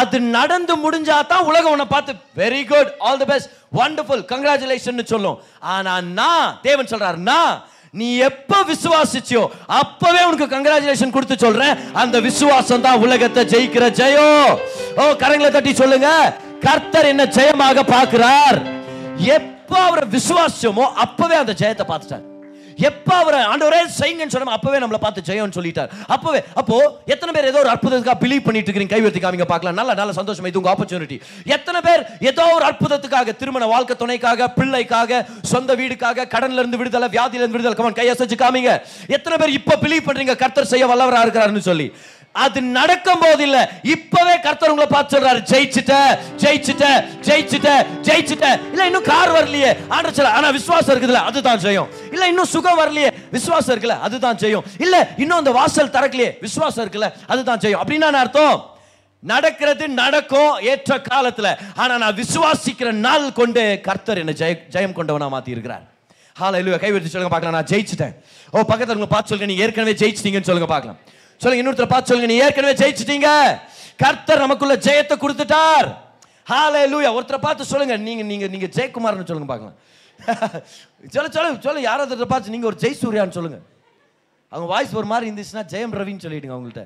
அது 0.00 0.16
நடந்து 0.36 0.74
முடிஞ்சா 0.84 1.16
தான் 1.32 1.46
உலகம் 1.50 1.72
உன்னை 1.74 1.86
பார்த்து 1.92 2.12
very 2.40 2.62
good 2.72 2.90
all 3.06 3.20
the 3.22 3.28
best 3.30 3.50
wonderful 3.78 4.24
congratulation 4.32 5.12
சொல்லும். 5.12 5.38
ஆனா 5.74 5.94
நான் 6.20 6.58
தேவன் 6.66 6.90
சொல்றாரு 6.92 7.20
நான் 7.30 7.54
நீ 8.00 8.08
எப்ப 8.28 8.60
விசுவாசிச்சியோ 8.70 9.42
அப்பவே 9.80 10.22
உனக்கு 10.28 10.46
கங்க்ராச்சுலேஷன் 10.54 11.14
கொடுத்து 11.16 11.36
சொல்றேன். 11.44 11.74
அந்த 12.02 12.16
விசுவாசம் 12.28 12.84
தான் 12.86 13.02
உலகத்தை 13.04 13.44
ஜெயிக்கிற 13.52 13.86
ஜெயோ. 14.00 14.28
ஓ 15.00 15.04
கரங்களை 15.22 15.50
தட்டி 15.56 15.74
சொல்லுங்க. 15.82 16.10
கர்த்தர் 16.66 17.10
என்ன 17.12 17.24
ஜெயமாக 17.38 17.84
பார்க்கிறார். 17.94 18.58
எப்ப 19.38 19.72
அவரை 19.88 20.06
விசுவாசமோ 20.16 20.86
அப்பவே 21.04 21.36
அந்த 21.42 21.54
ஜெயத்தை 21.62 21.86
பார்த்துட்டார். 21.90 22.24
எப்போ 22.88 23.14
அவரை 23.22 23.40
ஆண்டவரே 23.52 23.80
செய்யுங்கன்னு 24.00 24.34
சொன்னா 24.34 24.56
அப்போவே 24.58 24.78
நம்மளை 24.82 25.00
பார்த்து 25.04 25.26
ஜெயம்னு 25.28 25.56
சொல்லிட்டார். 25.58 25.90
அப்போவே 26.14 26.40
அப்போ 26.60 26.76
எத்தனை 27.14 27.32
பேர் 27.36 27.50
ஏதோ 27.52 27.60
ஒரு 27.64 27.72
அற்புதத்துக்காக 27.74 28.18
பிலீவ் 28.24 28.46
பண்ணிட்டு 28.46 28.70
இருக்கிறீங்க? 28.70 28.94
கை 28.94 29.20
காமிங்க 29.24 29.46
பார்க்கலாம். 29.52 29.78
நல்ல 29.80 29.94
நல்ல 30.00 30.12
சந்தோஷம். 30.20 30.48
இது 30.50 30.60
உங்க 30.62 30.72
ஆப்பர்ச்சுனிட்டி 30.74 31.18
எத்தனை 31.56 31.80
பேர் 31.88 32.02
ஏதோ 32.30 32.46
ஒரு 32.56 32.64
அற்புதத்துக்காக 32.70 33.36
திருமண 33.42 33.66
வாழ்க்கை 33.74 33.96
துணைக்காக 34.02 34.48
பிள்ளைக்காக 34.58 35.20
சொந்த 35.52 35.74
வீடுக்காக 35.80 36.26
கடன்ல 36.34 36.62
இருந்து 36.62 36.80
விடுதலை 36.82 37.08
வியாதியில 37.16 37.42
இருந்து 37.42 37.58
விடுதலை 37.58 37.78
கமன் 37.80 37.98
கை 38.00 38.08
காமிங்க. 38.44 38.72
எத்தனை 39.16 39.36
பேர் 39.40 39.56
இப்போ 39.58 39.76
பிலீவ் 39.84 40.06
பண்றீங்க? 40.08 40.36
கர்த்தர் 40.42 40.72
செய்ய 40.72 40.86
வல்லவரா 40.90 41.22
இருக்கிறாருன்னு 41.24 41.68
சொல்லி. 41.70 41.88
அது 42.42 42.58
நடக்கும் 42.76 43.22
போது 43.22 43.42
இல்ல 43.48 43.58
இப்பவே 43.94 44.34
கர்த்தர் 44.46 44.72
உங்களை 44.72 44.88
பார்த்து 44.90 45.14
சொல்றாரு 45.14 45.40
ஜெயிச்சுட்ட 45.50 45.94
ஜெயிச்சுட்ட 46.42 46.86
ஜெயிச்சுட்ட 47.28 47.70
ஜெயிச்சுட்ட. 48.08 48.46
இல்ல 48.72 48.86
இன்னும் 48.90 49.06
கார் 49.10 49.32
வரலையே. 49.36 49.70
ஆண்டர் 49.94 50.16
சொல்ல 50.18 50.34
ஆனா 50.38 50.50
விசுவாசம் 50.58 50.92
இருக்குதுல 50.94 51.22
அதுதான் 51.30 51.62
செய்யும் 51.66 51.88
இல்ல 52.14 52.24
இன்னும் 52.32 52.52
சுகம் 52.54 52.78
வரலையே. 52.80 53.10
விசுவாசம் 53.36 53.72
இருக்குல்ல 53.74 53.98
அதுதான் 54.08 54.38
செய்யும் 54.44 54.64
இல்ல 54.84 54.96
இன்னும் 55.22 55.38
அந்த 55.38 55.52
வாசல் 55.60 55.94
திறக்கலையே. 55.96 56.30
விசுவாசம் 56.46 56.84
இருக்குல்ல 56.84 57.10
அதுதான் 57.26 57.62
செய்யும் 57.64 57.82
அப்படின்னா 57.82 58.10
அர்த்தம்? 58.24 58.58
நடக்கிறது 59.32 59.84
நடக்கும் 59.88 60.52
ஏற்ற 60.70 60.96
காலத்துல. 61.10 61.48
ஆனா 61.82 61.94
நான் 62.02 62.18
விசுவாசிக்கிற 62.22 62.90
நாள் 63.06 63.32
கொண்டு 63.32 63.62
கர்த்தர் 63.88 64.20
என்ன 64.22 64.32
ஜெய 64.40 64.54
ஜெயம் 64.74 64.96
கொண்டவனா 64.98 65.28
மாத்தி 65.34 65.54
இருக்கிறார் 65.56 65.84
ஹால 66.40 66.58
இல்லையா 66.60 66.78
கைவிட்டு 66.82 67.12
சொல்லுங்க 67.12 67.32
பார்க்கலாம். 67.34 67.56
நான் 67.58 67.70
ஜெயிச்சிட்டேன். 67.72 68.14
ஓ 68.54 68.60
பக்கத்துல 68.70 68.98
உங்க 69.00 69.10
பார்த்து 69.12 69.30
சொல்லுங்க. 69.30 69.50
நீங்க 69.52 69.64
ஏற்கனவே 69.66 69.94
ஜெயிச்சிட்டீங்கன்னு 70.02 70.48
சொல்லுங்க 70.50 70.70
பார்க்கலாம். 70.74 70.98
சொல்லுங்க 71.44 71.62
இன்னொருத்தர் 71.62 71.92
பார்த்து 71.94 72.10
சொல்லுங்க 72.10 72.32
நீ 72.32 72.38
ஏற்கனவே 72.46 72.74
ஜெயிச்சிட்டீங்க. 72.82 73.30
கர்த்தர் 74.02 74.44
நமக்குள்ள 74.44 74.76
ஜெயத்தை 74.86 75.16
கொடுத்துட்டார். 75.24 75.88
ஹாலே 76.50 76.82
லூயா 76.92 77.10
ஒருத்தரை 77.18 77.40
பார்த்து 77.44 77.70
சொல்லுங்க 77.72 77.96
நீங்க 78.08 78.22
நீங்க 78.30 78.46
நீங்க 78.54 78.68
ஜெயக்குமார்னு 78.78 79.28
சொல்லுங்க 79.30 79.50
பார்க்கலாம். 79.52 79.76
சொல்ல 81.14 81.28
சொல்ல 81.36 81.60
சொல்ல 81.66 81.80
யாராவது 81.90 82.26
பார்த்து 82.32 82.54
நீங்க 82.54 82.66
ஒரு 82.70 82.78
ஜெய் 82.82 83.00
சூர்யான்னு 83.02 83.36
சொல்லுங்க. 83.38 83.58
அவங்க 84.52 84.68
வாய்ஸ் 84.72 84.94
ஒரு 85.00 85.08
மாதிரி 85.12 85.26
இருந்துச்சுன்னா 85.30 85.64
ஜெயம் 85.72 85.94
ரவின்னு 86.00 86.24
சொல்லிடுங்க 86.24 86.54
அவங்கள்ட்ட. 86.56 86.84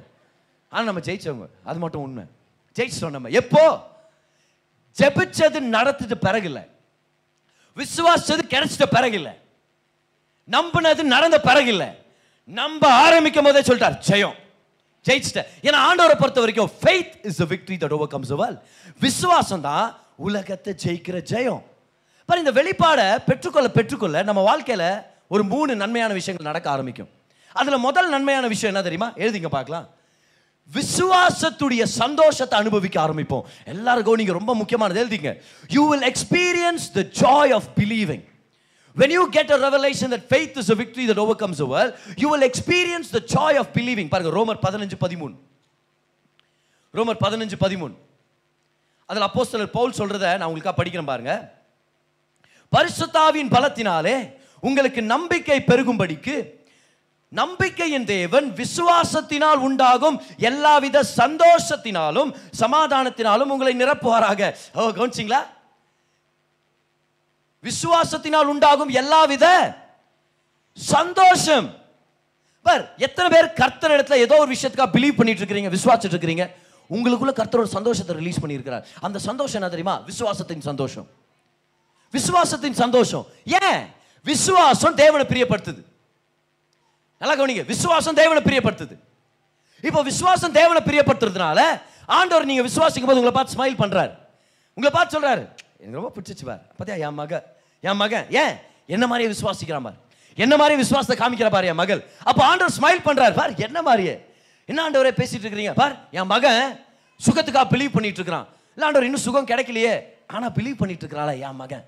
ஆனால் 0.73 0.89
நம்ம 0.89 1.01
ஜெயிச்சவங்க 1.09 1.47
அது 1.71 1.79
மட்டும் 1.85 2.05
உண்மை. 2.07 2.25
ஜெயிச்சிட்டோம் 2.77 3.17
நம்ம. 3.17 3.31
எப்போ? 3.43 3.63
ஜெபிச்சது 4.97 5.59
நடத்துட்டு 5.77 6.17
பிறகுல. 6.27 6.61
விசுவாசது 7.81 8.43
கிடைச்சிட்ட 8.55 8.87
பிறகு 8.97 9.21
நம்பினது 10.57 11.03
நடந்த 11.15 11.39
பிறகு 11.49 11.73
நம்ப 12.59 12.85
ஆரம்பிக்கும் 13.05 13.47
போதே 13.47 13.61
சொல்லிட்டார் 13.69 13.97
ஜெயம். 14.09 14.37
ஜெயிச்சிட்ட. 15.07 15.43
ஏன்னா 15.63 15.79
ஆண்டவரை 15.89 16.17
பொறுத்த 16.19 16.41
வரைக்கும் 16.41 16.71
faith 16.81 17.13
is 17.23 17.37
the 17.37 17.45
victory 17.45 17.77
that 17.83 17.93
overcomes 18.09 18.33
world 18.41 18.61
விசுவாசம் 19.01 19.61
தான் 19.61 19.97
உலகத்தை 20.17 20.75
ஜெயிக்கிற 20.85 21.19
ஜெயம். 21.33 21.63
பாரு 22.27 22.43
இந்த 22.45 22.55
வெளிப்பாடை 22.63 23.17
பெற்றுக்கொள்ள 23.27 23.69
பெற்றுக்கொள்ள 23.69 24.23
நம்ம 24.23 24.41
வாழ்க்கையில் 24.41 24.89
ஒரு 25.29 25.45
மூணு 25.45 25.77
நன்மையான 25.77 26.13
விஷயங்கள் 26.13 26.47
நடக்க 26.47 26.71
ஆரம்பிக்கும். 26.71 27.09
அதில் 27.53 27.85
முதல் 27.87 28.09
நன்மையான 28.09 28.47
விஷயம் 28.47 28.75
என்ன 28.75 28.83
தெரியுமா? 28.89 29.13
எழுதிங்க 29.17 29.47
பார்க்கலாம். 29.47 29.87
விசுவாசத்துடைய 30.73 31.83
சந்தோஷத்தை 31.83 32.59
அனுபவிக்க 32.59 32.97
ஆரம்பிப்போம். 33.07 33.45
எல்லாருக்கும் 33.65 34.15
நீங்கள் 34.15 34.35
ரொம்ப 34.35 34.55
முக்கியமானது. 34.55 35.07
எழுதிங்க. 35.07 35.31
You 35.69 35.89
will 35.89 36.13
experience 36.13 36.87
the 36.93 37.01
joy 37.21 37.55
of 37.55 37.69
believing 37.77 38.25
When 38.97 39.11
you 39.11 39.29
get 39.31 39.51
a 39.51 39.59
revelation 39.59 40.11
that 40.11 40.29
faith 40.29 40.57
is 40.57 40.71
a 40.71 40.75
victory 40.75 41.07
that 41.07 41.19
overcomes 41.19 41.59
the 41.59 41.67
world, 41.67 41.95
you 42.17 42.29
will 42.33 42.43
experience 42.43 43.13
the 43.13 43.21
joy 43.21 43.59
of 43.59 43.67
believing. 43.75 44.09
பாருங்க 44.09 44.33
ரோமர் 44.39 44.65
பதினஞ்சு 44.65 44.93
பதிமூணு. 45.01 45.35
ரோமர் 46.95 47.21
பதினஞ்சு 47.21 47.53
பதிமூணு. 47.61 47.95
அதில் 49.07 49.23
அப்போஸ்தலர் 49.23 49.67
பவுல் 49.67 49.99
சொல்கிறத 49.99 50.37
நான் 50.37 50.51
உங்களுக்காக 50.51 50.85
படிக்கிறேன் 50.85 51.05
பாருங்க. 51.05 51.53
பரிசுத்தாவின் 52.77 53.51
பலத்தினாலே 53.51 54.33
உங்களுக்கு 54.61 55.03
நம்பிக்கை 55.03 55.61
பெருகும்படிக்கு 55.67 56.57
நம்பிக்கையின் 57.29 58.05
தேவன் 58.05 58.53
விசுவாசத்தினால் 58.53 59.63
உண்டாகும் 59.69 60.23
எல்லாவித 60.37 61.05
சந்தோஷத்தினாலும் 61.17 62.35
சமாதானத்தினாலும் 62.61 63.53
உங்களை 63.55 63.77
நிரப்புவாராக. 63.77 64.57
ஓ 64.75 64.89
கவனிச்சிங்களா? 64.89 65.57
விசுவாசத்தினால் 67.65 68.51
உண்டாகும் 68.53 68.89
எல்லாவித 68.89 69.47
சந்தோஷம். 70.79 71.69
பார் 72.63 72.95
எத்தனை 72.97 73.29
பேர் 73.35 73.53
கர்த்தர் 73.53 73.95
இடத்துல 73.97 74.17
ஏதோ 74.27 74.37
ஒரு 74.45 74.51
விஷயத்துக்காக 74.55 74.91
பிலீவ் 74.97 75.19
பண்ணிட்டு 75.19 75.43
இருக்கிறீங்க 75.43 75.71
விசுவாசிட்டு 75.77 76.15
இருக்கிறீங்க 76.17 76.47
உங்களுக்குள்ள 76.91 77.33
கர்த்தரோட 77.39 77.69
சந்தோஷத்தை 77.79 78.17
ரிலீஸ் 78.17 78.41
பண்ணியிருக்கிறார். 78.43 78.85
அந்த 79.01 79.19
சந்தோஷம் 79.19 79.59
என்ன 79.61 79.71
தெரியுமா? 79.71 80.03
விசுவாசத்தின் 80.07 80.65
சந்தோஷம். 80.69 81.07
விசுவாசத்தின் 82.15 82.79
சந்தோஷம். 82.83 83.27
ஏன்? 83.63 83.81
விசுவாசம் 84.25 84.95
தேவனை 84.95 85.25
பிரியப்படுத்துது. 85.33 85.83
நல்லா 87.21 87.35
கவனிங்க 87.35 87.65
விசுவாசம் 87.67 88.15
தேவனை 88.15 88.43
பிரியப்படுத்துது. 88.43 88.97
இப்போ 89.83 90.03
விசுவாசம் 90.03 90.53
தேவனை 90.53 90.81
பிரியப்படுத்துறதுனால 90.87 91.61
ஆண்டவர் 92.07 92.45
நீங்க 92.45 92.63
விசுவாசிக்கும் 92.69 93.11
போது 93.11 93.21
உங்களை 93.21 93.35
பார்த்து 93.37 93.57
ஸ்மைல் 93.57 93.81
பண்றாரு. 93.83 94.13
உங்களை 94.77 94.93
பார்த்து 94.97 95.17
சொல்றாரு 95.17 95.45
எனக்கு 95.81 95.99
ரொம்ப 96.01 96.13
பிடிச்சிச்சு 96.17 96.45
பார். 96.45 96.63
பார்த்தியா? 96.77 96.99
என் 97.07 97.15
மக 97.15 97.57
என் 97.81 97.97
மகன். 97.97 98.27
ஏன்? 98.31 98.55
என்ன 98.87 99.07
மாதிரியே 99.07 99.31
விசுவாசிக்கிறான் 99.35 99.83
பார். 99.83 99.99
என்ன 100.35 100.57
மாதிரி 100.57 100.77
விசுவாசத்தை 100.77 101.17
காமிக்கிற 101.21 101.51
பாரு 101.51 101.67
என் 101.67 101.81
மகள். 101.83 102.01
அப்போ 102.25 102.45
ஆண்டவர் 102.45 102.75
ஸ்மைல் 102.79 103.05
பண்ணுறாரு 103.05 103.35
பார். 103.35 103.55
என்ன 103.67 103.83
மாதிரியே? 103.83 104.15
என்ன 104.65 104.91
ஆண்டவரே 104.91 105.13
பேசிட்டு 105.21 105.45
இருக்கிறீங்க? 105.45 105.75
பார் 105.75 105.95
என் 106.11 106.27
மகன் 106.27 106.87
சுகத்துக்காக 107.27 107.67
பிலீவ் 107.75 107.95
பண்ணிட்டு 107.97 108.19
இருக்கிறான். 108.21 108.47
இல்லை 108.75 108.87
ஆண்டவர் 108.89 109.07
இன்னும் 109.09 109.25
சுகம் 109.27 109.47
கிடைக்கலையே. 109.47 109.95
ஆனால் 110.27 110.51
பிலீவ் 110.51 110.81
பண்ணிட்டு 110.81 111.05
இருக்கிறாளா 111.05 111.35
என் 111.49 111.59
மகன்? 111.63 111.85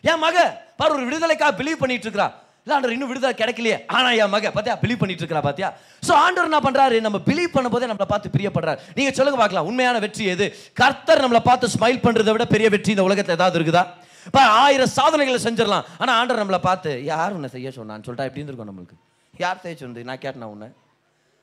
என் 0.00 0.18
மக 0.18 0.36
பார் 0.76 0.92
ஒரு 0.92 1.04
விடுதலைக்காக 1.04 1.62
பிலீவ் 1.62 1.82
பண்ணிட்டு 1.82 2.06
இருக்கிறா 2.06 2.28
இல்லை 2.64 2.74
ஆண்டவர் 2.76 2.94
இன்னும் 2.94 3.10
விடுதலை 3.10 3.34
கிடைக்கலையே. 3.40 3.76
ஆனால் 3.96 4.16
என் 4.22 4.32
மக 4.34 4.50
பார்த்தியா 4.56 4.74
பிலீவ் 4.82 5.00
பண்ணிட்டு 5.00 5.22
இருக்கா 5.22 5.42
பாத்தியா? 5.46 5.68
ஸோ 6.06 6.12
ஆண்டவர் 6.24 6.48
என்ன 6.50 6.60
பண்ணுறாரு 6.66 6.96
நம்ம 7.06 7.18
பிலீவ் 7.28 7.54
பண்ணும்போதே 7.56 7.86
நம்மளை 7.90 8.08
பார்த்து 8.12 8.32
பிரியப்படுறாரு. 8.36 8.78
நீங்கள் 8.98 9.16
சொல்லுங்க 9.18 9.38
பார்க்கலாம். 9.40 9.66
உண்மையான 9.70 9.98
வெற்றி 10.04 10.24
எது? 10.34 10.46
கர்த்தர் 10.80 11.22
நம்மளை 11.24 11.42
பார்த்து 11.48 11.72
ஸ்மைல் 11.76 11.98
பண்ணுறதை 12.06 12.32
விட 12.36 12.46
பெரிய 12.54 12.68
வெற்றி 12.74 12.92
இந்த 12.96 13.06
உலகத்தில் 13.08 13.36
ஏதாவது 13.38 13.58
இருக்குதா? 13.60 13.84
இப்போ 14.28 14.42
ஆயிரம் 14.62 14.92
சாதனைகளை 14.98 15.40
செஞ்சிடலாம். 15.46 15.86
ஆனால் 16.02 16.16
ஆண்டவர் 16.20 16.42
நம்மளை 16.42 16.60
பார்த்து 16.68 16.92
யார் 17.12 17.34
உன்னை 17.38 17.50
செய்ய 17.56 17.72
சொன்னான்னு? 17.78 18.06
சொல்லிட்டா 18.08 18.28
எப்படி 18.28 18.42
இருந்திருக்கும் 18.42 18.70
நம்மளுக்கு? 18.70 18.98
யார் 19.44 19.62
செய்ய 19.64 19.76
சொன்னது? 19.82 20.06
நான் 20.12 20.22
கேட்டேன் 20.24 20.48
உன்னை? 20.54 20.70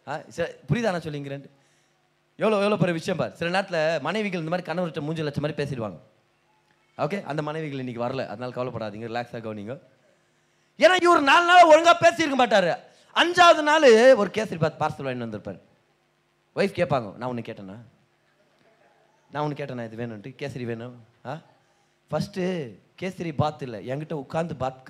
ஆ 0.08 0.22
சரி 0.36 0.52
புரியுதா 0.72 0.94
நான் 0.96 1.06
சொல்லிங்கிறேன்? 1.08 1.46
எவ்வளோ 2.42 2.58
எவ்வளோ 2.64 2.80
பெரிய 2.82 2.96
விஷயம் 3.02 3.22
பார். 3.22 3.34
சில 3.40 3.48
நேரத்தில் 3.56 3.82
மனைவிகள் 4.08 4.42
இந்த 4.44 4.52
மாதிரி 4.54 4.68
கணவர்கிட்ட 4.72 5.02
மூஞ்சு 5.08 5.28
லட்சம் 5.28 5.44
மாதிரி 5.46 5.60
பேசிடுவாங்க. 5.62 5.98
ஓகே 7.06 7.18
அந்த 7.32 7.42
மனைவிகள் 7.48 7.82
இன்றைக்கி 7.84 8.02
வரல. 8.08 8.24
அதனால் 8.34 8.58
கவலைப்படாதீங்க. 8.58 9.08
ரிலாக்ஸாக 9.12 9.42
கவனிங்க. 9.48 9.76
ஏன்னா 10.80 11.04
இவர் 11.04 11.22
நாலு 11.22 11.46
நாள் 11.46 11.64
ஒழுங்காக 11.64 11.98
பேசியிருக்க 12.06 12.34
மாட்டார். 12.34 12.72
அஞ்சாவது 13.16 13.62
நாள் 13.62 14.16
ஒரு 14.16 14.30
கேசரி 14.34 14.60
பார்த்து 14.60 14.86
பார்சல் 14.86 15.04
வாங்கி 15.04 15.20
வந்திருப்பார். 15.20 15.60
ஒய்ஃப் 16.56 16.78
கேட்பாங்க 16.80 17.16
நான் 17.16 17.30
ஒன்று 17.30 17.52
கேட்டேண்ணா 17.52 17.78
நான் 19.32 19.44
ஒன்று 19.44 19.66
கேட்டேண்ணா 19.66 19.86
இது 19.86 20.06
வேணும்ட்டு 20.06 20.36
கேசரி 20.42 20.66
வேணும்? 20.66 20.96
ஆ? 21.26 21.40
ஃபஸ்ட்டு 22.12 22.72
கேசரி 23.02 23.34
பாத் 23.36 23.62
இல்லை 23.62 23.90
என்கிட்ட 23.90 24.26
உட்காந்து 24.26 24.56
பாத் 24.58 24.90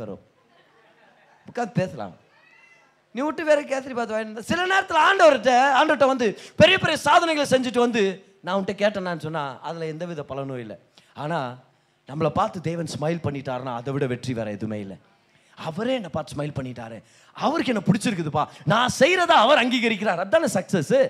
உட்காந்து 1.45 1.73
பேசலாம். 1.73 2.15
நீ 3.11 3.21
விட்டு 3.21 3.43
வேற 3.43 3.61
கேசரி 3.61 3.93
பாத் 3.93 4.11
வாங்கிட்டு 4.11 4.39
சில 4.39 4.65
நேரத்தில் 4.65 4.97
ஆண்டவர்கிட்ட 4.97 5.53
ஆண்டவர்கிட்ட 5.79 6.05
வந்து 6.05 6.39
பெரிய 6.55 6.77
பெரிய 6.77 6.97
சாதனைகளை 6.97 7.45
செஞ்சுட்டு 7.49 7.79
வந்து 7.79 8.03
நான் 8.41 8.63
உன்ட்ட 8.63 8.67
கேட்டேனான்னு 8.67 9.19
சொன்னால் 9.19 9.59
அதில் 9.61 9.81
எந்தவித 9.81 10.23
பலனும் 10.23 10.59
இல்லை. 10.59 10.77
ஆனால் 11.13 11.57
நம்மளை 12.07 12.29
பார்த்து 12.29 12.61
தேவன் 12.61 12.89
ஸ்மைல் 12.99 13.23
பண்ணிட்டாருன்னா 13.23 13.73
அதை 13.73 13.93
விட 13.93 14.05
வெற்றி 14.05 14.33
வேற 14.33 14.51
எதுவுமே 14.51 14.79
இல்லை. 14.79 14.97
அவரே 15.63 15.93
என்னை 15.93 16.09
பார்த்து 16.09 16.33
ஸ்மைல் 16.35 16.57
பண்ணிட்டாரு. 16.59 17.01
அவருக்கு 17.33 17.73
என்ன 17.73 17.83
பிடிச்சிருக்குதுப்பா. 17.85 18.47
நான் 18.65 18.89
செய்கிறத 18.99 19.35
அவர் 19.43 19.57
அங்கீகரிக்கிறார். 19.57 20.17
அதுதானே 20.17 20.45
சக்ஸஸ்ஸு 20.45 21.09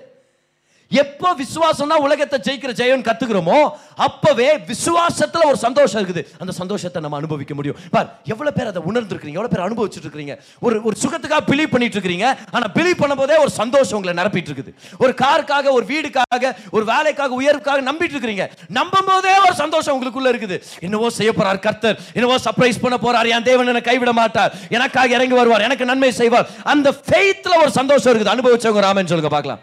எப்போ 1.02 1.28
விசுவாசம்னா 1.40 1.96
உலகத்தை 2.06 2.38
ஜெயிக்கிற 2.46 2.72
ஜெயன் 2.80 3.04
கத்துக்கிறோமோ 3.08 3.58
அப்பவே 4.06 4.48
விசுவாசத்துல 4.70 5.42
ஒரு 5.50 5.58
சந்தோஷம் 5.64 6.00
இருக்குது. 6.00 6.22
அந்த 6.42 6.52
சந்தோஷத்தை 6.58 6.98
நம்ம 7.04 7.18
அனுபவிக்க 7.20 7.54
முடியும். 7.58 7.76
பார் 7.94 8.08
எவ்வளவு 8.32 8.54
பேர் 8.56 8.70
அதை 8.72 8.82
உணர்ந்துருக்கீங்க 8.90 9.38
எவ்வளவு 9.38 9.52
பேர் 9.54 9.66
அனுபவிச்சுட்டு 9.66 10.08
இருக்கீங்க 10.08 10.36
ஒரு 10.66 10.76
ஒரு 10.88 10.96
சுகத்துக்காக 11.02 11.42
பிலீவ் 11.50 11.72
பண்ணிட்டு 11.74 11.96
இருக்கீங்க 11.98 12.28
ஆனா 12.56 12.66
பிலீவ் 12.76 13.00
பண்ணும்போதே 13.02 13.38
ஒரு 13.44 13.52
சந்தோஷம் 13.60 13.98
உங்களை 14.00 14.14
நிரப்பிட்டு 14.20 14.50
இருக்குது 14.52 14.74
ஒரு 15.04 15.14
காருக்காக 15.22 15.72
ஒரு 15.76 15.86
வீடுக்காக 15.92 16.52
ஒரு 16.76 16.84
வேலைக்காக 16.92 17.38
உயர்வுக்காக 17.40 17.86
நம்பிட்டு 17.90 18.16
இருக்கிறீங்க 18.16 18.46
நம்பும் 18.80 19.08
போதே 19.10 19.34
ஒரு 19.46 19.54
சந்தோஷம் 19.62 19.94
உங்களுக்குள்ள 19.96 20.28
இருக்குது. 20.34 20.58
என்னவோ 20.86 21.10
செய்ய 21.20 21.30
போறார் 21.38 21.64
கர்த்தர். 21.68 21.98
என்னவோ 22.18 22.36
சர்ப்ரைஸ் 22.48 22.82
பண்ண 22.84 22.98
போறார். 23.06 23.30
என் 23.36 23.48
தேவன் 23.48 23.70
என்னை 23.72 23.82
கைவிட 23.88 24.12
மாட்டார். 24.20 24.52
எனக்காக 24.76 25.16
இறங்கி 25.18 25.36
வருவார். 25.40 25.66
எனக்கு 25.70 25.90
நன்மை 25.92 26.12
செய்வார். 26.20 26.50
அந்த 26.74 26.90
ஃபெய்த்ல 27.06 27.56
ஒரு 27.64 27.72
சந்தோஷம் 27.80 28.12
இருக்குது. 28.12 28.34
அனுபவிச்சவங்க 28.36 28.86
ராமன் 28.88 29.12
சொல்லுங்க 29.12 29.32
பார்க்கலாம். 29.36 29.62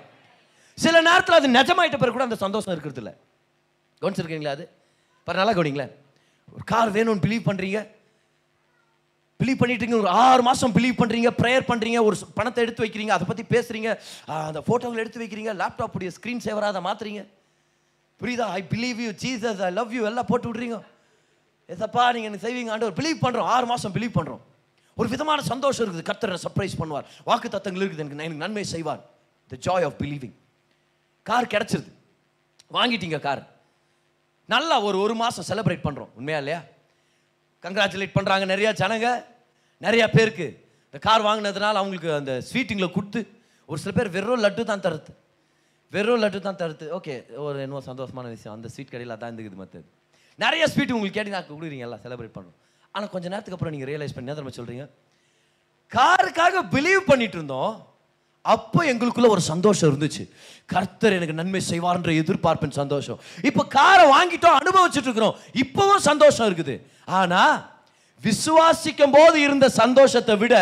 சில 0.77 0.95
நேரத்தில் 1.09 1.37
அது 1.39 1.47
நிஜமாயிட்ட 1.59 1.97
பிறகு 2.01 2.15
கூட 2.15 2.25
அந்த 2.27 2.37
சந்தோஷம் 2.45 2.73
இருக்கிறது 2.73 3.01
இல்லை 3.03 3.13
கவனிச்சிருக்கீங்களா 4.01 4.55
அது? 4.57 4.65
பாரு 5.27 5.39
நல்லா 5.41 5.53
கவனிங்களேன். 5.57 5.93
ஒரு 6.55 6.63
கார் 6.71 6.91
வேணும்னு 6.97 7.23
பிலீவ் 7.25 7.47
பண்ணுறீங்க 7.47 7.79
பிலீவ் 9.39 9.59
பண்ணிட்டு 9.61 9.97
ஒரு 10.01 10.11
ஆறு 10.25 10.41
மாதம் 10.47 10.75
பிலீவ் 10.75 10.99
பண்ணுறீங்க 10.99 11.29
ப்ரேயர் 11.39 11.65
பண்ணுறீங்க 11.71 11.99
ஒரு 12.07 12.15
பணத்தை 12.37 12.59
எடுத்து 12.65 12.83
வைக்கிறீங்க 12.83 13.13
அதை 13.15 13.25
பற்றி 13.29 13.43
பேசுகிறீங்க 13.53 13.89
அந்த 14.47 14.61
ஃபோட்டோவில் 14.67 15.01
எடுத்து 15.03 15.21
வைக்கிறீங்க 15.23 15.51
லேப்டாப் 15.61 15.95
உடைய 15.97 16.11
ஸ்க்ரீன் 16.17 16.43
சேவராக 16.45 16.73
அதை 16.73 16.81
மாற்றுறீங்க 16.87 17.21
புரியுதா? 18.21 18.45
I 18.57 18.61
believe 18.73 18.99
you 19.05 19.11
Jesus 19.23 19.59
I 19.67 19.69
love 19.79 19.91
you 19.97 20.03
எல்லாம் 20.09 20.29
போட்டு 20.31 20.47
விட்றீங்க. 20.49 20.77
எதப்பா 21.69 22.03
நீங்கள் 22.15 22.29
எனக்கு 22.29 22.45
செய்வீங்க 22.47 22.71
ஒரு 22.89 22.97
பிலீவ் 22.99 23.19
பண்ணுறோம் 23.25 23.49
ஆறு 23.55 23.65
மாதம் 23.71 23.93
பிலீவ் 23.97 24.17
பண்ணுறோம் 24.17 24.41
ஒரு 24.97 25.07
விதமான 25.13 25.39
சந்தோஷம் 25.51 25.85
இருக்குது 25.85 26.07
கத்தரை 26.09 26.37
சர்ப்ரைஸ் 26.45 26.75
பண்ணுவார். 26.81 27.05
வாக்கு 27.29 27.47
தத்தங்கள் 27.55 27.83
இருக்குது 27.83 28.03
எனக்கு 28.03 28.23
எனக்கு 28.27 28.43
நன்மை 28.45 28.63
செய்வார். 28.73 29.01
The 29.51 29.57
joy 29.67 29.85
of 29.89 29.97
believing 30.03 30.35
car 31.29 31.51
கிடச்சிருது. 31.53 31.91
வாங்கிட்டீங்க 32.75 33.17
கார். 33.27 33.43
நல்லா 34.53 34.75
ஒரு 34.87 34.97
ஒரு 35.05 35.15
மாதம் 35.21 35.47
செலிப்ரேட் 35.49 35.85
பண்ணுறோம் 35.87 36.11
உண்மையா 36.19 36.39
இல்லையா? 36.41 36.59
கங்க்ராச்சுலேட் 37.63 38.15
பண்ணுறாங்க 38.17 38.45
நிறையா 38.53 38.71
ஜனங்க. 38.81 39.07
நிறையா 39.85 40.05
பேருக்கு. 40.17 40.47
இந்த 40.87 40.99
கார் 41.07 41.27
வாங்கினதுனால 41.27 41.79
அவங்களுக்கு 41.81 42.11
அந்த 42.19 42.33
ஸ்வீட்டிங்கில் 42.49 42.95
கொடுத்து 42.97 43.21
ஒரு 43.69 43.79
சில 43.83 43.91
பேர் 43.97 44.13
வெறும் 44.17 44.43
லட்டு 44.45 44.63
தான் 44.71 44.83
தருது. 44.85 45.11
வெறும் 45.93 46.21
லட்டு 46.23 46.39
தான் 46.47 46.59
தருது. 46.61 46.85
ஓகே 46.97 47.13
ஒரு 47.47 47.57
என்னவோ 47.65 47.81
சந்தோஷமான 47.89 48.29
விஷயம். 48.35 48.55
அந்த 48.57 48.67
ஸ்வீட் 48.73 48.93
கடையில் 48.93 49.15
அதான் 49.15 49.29
இருந்துக்குது 49.31 49.61
மற்றது 49.63 49.87
நிறைய 50.43 50.63
ஸ்வீட் 50.71 50.95
உங்களுக்கு 50.95 51.17
கேட்டு 51.17 51.35
நான் 51.35 51.47
கொடுக்குறீங்க 51.49 51.85
எல்லாம் 51.87 52.01
செலிப்ரேட் 52.05 52.35
பண்ணுறோம் 52.37 52.57
ஆனால் 52.95 53.11
கொஞ்சம் 53.13 53.31
நேரத்துக்கு 53.33 53.57
அப்புறம் 53.57 53.73
நீங்கள் 53.75 53.89
ரியலைஸ் 53.91 54.15
பண்ணி 54.15 54.31
என்ன 54.33 54.55
சொல்கிறீங்க 54.59 54.85
காருக்காக 55.91 56.61
பிலீவ் 56.73 57.01
பண்ணிட்டு 57.09 57.37
இருந்தோம். 57.39 57.73
அப்போ 58.55 58.79
எங்களுக்குள்ள 58.91 59.29
ஒரு 59.36 59.43
சந்தோஷம் 59.51 59.89
இருந்துச்சு. 59.91 60.23
கர்த்தர் 60.73 61.15
எனக்கு 61.17 61.39
நன்மை 61.39 61.62
செய்வார்ன்ற 61.71 62.12
எதிர்பார்ப்பின் 62.21 62.77
சந்தோஷம். 62.81 63.17
இப்போ 63.49 63.63
காரை 63.77 64.05
வாங்கிட்டோம் 64.15 64.60
அனுபவிச்சுட்டு 64.60 65.10
இருக்கிறோம். 65.10 65.36
இப்பவும் 65.63 66.05
சந்தோஷம் 66.10 66.47
இருக்குது. 66.49 66.75
ஆனா 67.19 67.41
விசுவாசிக்கும் 68.23 69.13
போது 69.15 69.38
இருந்த 69.45 69.65
சந்தோஷத்தை 69.79 70.36
விட 70.43 70.55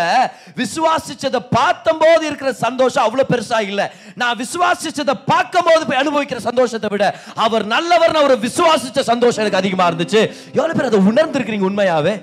விசுவாசிச்சதை 0.61 1.39
பார்த்தும் 1.57 2.01
போது 2.01 2.23
இருக்கிற 2.29 2.49
சந்தோஷம் 2.63 3.05
அவ்வளவு 3.05 3.29
பெருசா 3.31 3.59
இல்லை. 3.69 3.85
நான் 4.21 4.39
விசுவாசிச்சதை 4.41 5.15
பார்க்கும் 5.31 5.67
போது 5.67 5.83
போய் 5.89 6.01
அனுபவிக்கிற 6.01 6.41
சந்தோஷத்தை 6.49 6.89
விட 6.93 7.05
அவர் 7.45 7.65
நல்லவர் 7.75 8.19
அவரை 8.21 8.37
விசுவாசிச்ச 8.47 9.03
சந்தோஷம் 9.11 9.43
எனக்கு 9.43 9.61
அதிகமா 9.61 9.87
இருந்துச்சு. 9.91 10.23
எவ்வளவு 10.57 10.77
பேர் 10.79 10.89
அதை 10.91 11.01
உணர்ந்திருக்கிறீங்க 11.11 11.69
உண்மையாவே? 11.71 12.15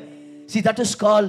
See 0.52 0.60
that 0.68 0.82
is 0.86 0.96
call 1.06 1.28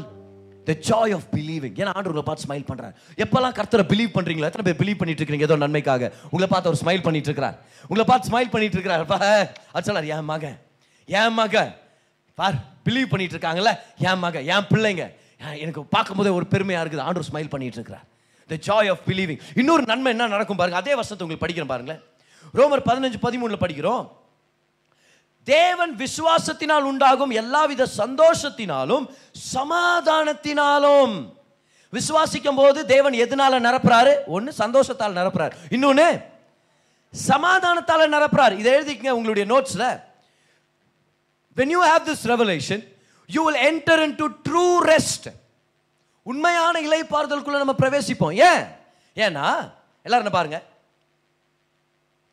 the 0.69 0.73
joy 0.87 1.13
of 1.17 1.27
believing 1.35 1.75
ஏன்னா 1.81 1.91
ஆண்டு 1.97 2.23
பார்த்து 2.29 2.45
ஸ்மைல் 2.47 2.65
பண்ணுறாரு 2.69 2.93
எப்போல்லாம் 3.23 3.55
கர்த்தரை 3.59 3.85
பிலீவ் 3.91 4.11
பண்ணுறீங்களா 4.17 4.49
எத்தனை 4.51 4.65
பேர் 4.67 4.79
பிலீவ் 4.81 4.99
பண்ணிட்டு 4.99 5.21
இருக்கீங்க 5.21 5.47
ஏதோ 5.49 5.57
நன்மைக்காக. 5.63 6.11
உங்களை 6.31 6.47
பார்த்து 6.53 6.69
அவர் 6.69 6.81
ஸ்மைல் 6.83 7.03
பண்ணிட்டு 7.07 7.29
இருக்கிறார். 7.29 7.57
உங்களை 7.87 8.05
பார்த்து 8.11 8.29
ஸ்மைல் 8.31 8.51
பண்ணிட்டு 8.53 8.77
இருக்கிறார். 8.77 9.03
பா 9.11 9.17
அது 9.75 9.85
சொல்லார் 9.87 10.11
என் 10.15 10.29
மகன் 10.31 10.57
என் 11.19 11.35
மகன். 11.39 11.71
பார் 12.39 12.57
பிலீவ் 12.87 13.11
பண்ணிட்டு 13.11 13.35
இருக்காங்கல்ல? 13.35 13.71
என் 14.09 14.21
மகன் 14.25 14.45
என் 14.53 14.67
பிள்ளைங்க. 14.71 15.05
எனக்கு 15.63 15.81
பார்க்கும்போதே 15.95 16.31
ஒரு 16.39 16.45
பெருமையாக 16.53 16.83
இருக்குது. 16.83 17.05
ஆண்டு 17.07 17.29
ஸ்மைல் 17.29 17.51
பண்ணிட்டு 17.53 17.77
இருக்கிறார். 17.79 18.05
த 18.51 18.55
ஜாய் 18.67 18.89
ஆஃப் 18.93 19.03
பிலீவிங் 19.07 19.41
இன்னொரு 19.61 19.83
நன்மை 19.91 20.11
என்ன 20.15 20.27
நடக்கும் 20.35 20.59
பாருங்க? 20.61 20.79
அதே 20.83 20.93
வருஷத்தை 20.99 21.23
உங்களுக்கு 21.25 21.45
படிக்கிறேன் 21.45 21.71
பாருங்களேன். 21.73 22.01
ரோமர் 22.59 22.87
பதினஞ்சு 22.89 23.19
பதிமூணில் 23.25 23.63
படிக்கிறோம். 23.63 24.03
தேவன் 25.43 25.95
விசுவாசத்தினால் 25.95 26.81
உண்டாகும் 26.81 27.29
எல்லாவித 27.29 27.87
சந்தோஷத்தினாலும் 27.97 29.15
சமாதானத்தினாலும். 29.53 31.33
விசுவாசிக்கும் 31.93 32.55
போது 32.55 32.85
தேவன் 32.85 33.13
எதனால 33.13 33.59
நிரப்புறாரு? 33.59 34.15
ஒன்று 34.25 34.53
சந்தோஷத்தால் 34.57 35.13
நிரப்புறாரு. 35.13 35.51
இன்னொன்று 35.69 36.19
சமாதானத்தால் 37.27 38.13
நிரப்புறாரு. 38.13 38.57
இதை 38.57 38.73
எழுதிக்கங்க 38.73 39.09
உங்களுடைய 39.09 39.53
நோட்ஸில் 39.53 40.01
when 41.55 41.69
you 41.69 41.83
have 41.83 42.07
this 42.07 42.23
revelation 42.23 42.87
you 43.27 43.51
will 43.51 43.81
enter 43.81 44.01
into 44.15 44.27
true 44.49 44.85
rest 44.85 45.33
உண்மையான 46.23 46.81
இலைப்பாறுதலுக்குள்ள 46.81 47.57
நம்ம 47.57 47.75
பிரவேசிப்போம். 47.77 48.33
ஏன்? 48.33 48.65
ஏன்னா 49.15 49.71
எல்லாரும் 50.03 50.31
பாருங்க? 50.31 50.63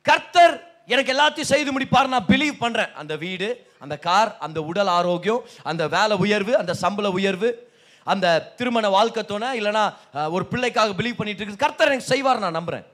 கர்த்தர் 0.03 0.70
எனக்கு 0.89 1.13
எல்லாத்தையும் 1.15 1.53
செய்து 1.53 1.71
முடிப்பார் 1.75 2.13
நான் 2.15 2.29
பிலீவ் 2.31 2.57
பண்றேன். 2.63 2.93
அந்த 3.01 3.15
வீடு 3.25 3.49
அந்த 3.85 3.95
கார் 4.07 4.31
அந்த 4.47 4.59
உடல் 4.71 4.91
ஆரோக்கியம் 4.99 5.43
அந்த 5.71 5.83
வேலை 5.97 6.17
உயர்வு 6.25 6.53
அந்த 6.63 6.73
சம்பள 6.83 7.11
உயர்வு 7.19 7.51
அந்த 8.07 8.27
திருமண 8.59 8.89
வாழ்க்கை 8.97 9.23
தோணை 9.31 9.49
இல்லைனா 9.61 9.85
ஒரு 10.35 10.45
பிள்ளைக்காக 10.53 10.95
பிலீவ் 10.99 11.19
பண்ணிட்டு 11.21 11.43
இருக்கு 11.43 11.65
கர்த்தர் 11.65 11.91
எனக்கு 11.93 12.11
செய்வார் 12.13 12.45
நான் 12.45 12.59
நம்புறேன். 12.59 12.85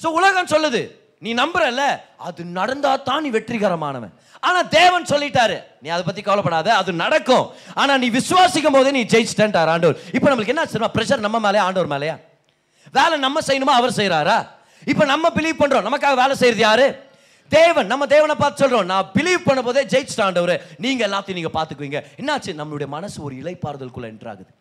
ஸோ 0.00 0.10
உலகம் 0.18 0.52
சொல்லுது 0.54 0.82
நீ 1.24 1.30
நம்புறல 1.40 1.82
அது 2.28 2.42
நடந்தா 2.58 2.92
தான் 3.08 3.22
நீ 3.24 3.30
வெற்றிகரமானவன். 3.36 4.14
ஆனா 4.46 4.60
தேவன் 4.78 5.10
சொல்லிட்டாரு 5.10 5.56
நீ 5.82 5.88
அதை 5.94 6.04
பத்தி 6.06 6.22
கவலைப்படாத 6.28 6.68
அது 6.80 6.90
நடக்கும். 7.04 7.44
ஆனா 7.80 7.92
நீ 8.02 8.08
விசுவாசிக்கும் 8.18 8.76
போதே 8.76 8.92
நீ 8.98 9.02
ஜெயிச்சிட்டார் 9.12 9.72
ஆண்டவர். 9.74 10.00
இப்போ 10.16 10.26
நம்மளுக்கு 10.30 10.54
என்ன 10.54 10.64
தெரியுமா? 10.70 10.90
ப்ரெஷர் 10.96 11.24
நம்ம 11.26 11.40
மேலே 11.46 11.60
ஆண்டவர் 11.66 11.92
மேலேயா? 11.94 12.16
வேலை 12.98 13.14
நம்ம 13.26 13.40
செய்யணுமா? 13.48 13.74
அவர் 13.80 13.98
செய்கிறாரா 14.00 14.38
இப்போ 14.90 15.04
நம்ம 15.04 15.28
பிலீவ் 15.36 15.60
பண்ணுறோம் 15.62 15.86
நமக்காக 15.88 16.14
வேலை 16.22 16.36
செய்கிறது 16.36 16.64
யாரு? 16.68 16.86
தேவன். 17.48 17.86
நம்ம 17.86 18.06
தேவனை 18.06 18.34
பார்த்து 18.34 18.62
சொல்கிறோம் 18.62 18.86
நான் 18.86 19.10
பிலீவ் 19.14 19.46
பண்ண 19.48 19.62
போதே 19.62 19.84
ஜெயிச்சிட்டாண்டவர் 19.92 20.54
நீங்கள் 20.78 21.10
எல்லாத்தையும் 21.10 21.38
நீங்கள் 21.40 21.56
பார்த்துக்குவீங்க. 21.58 22.00
என்னாச்சு? 22.20 22.50
நம்மளுடைய 22.60 22.86
மனசு 22.86 23.22
ஒரு 23.22 23.34
இலைப்பாறுதலுக்குள்ள 23.34 24.08
என்றாகுது 24.14 24.52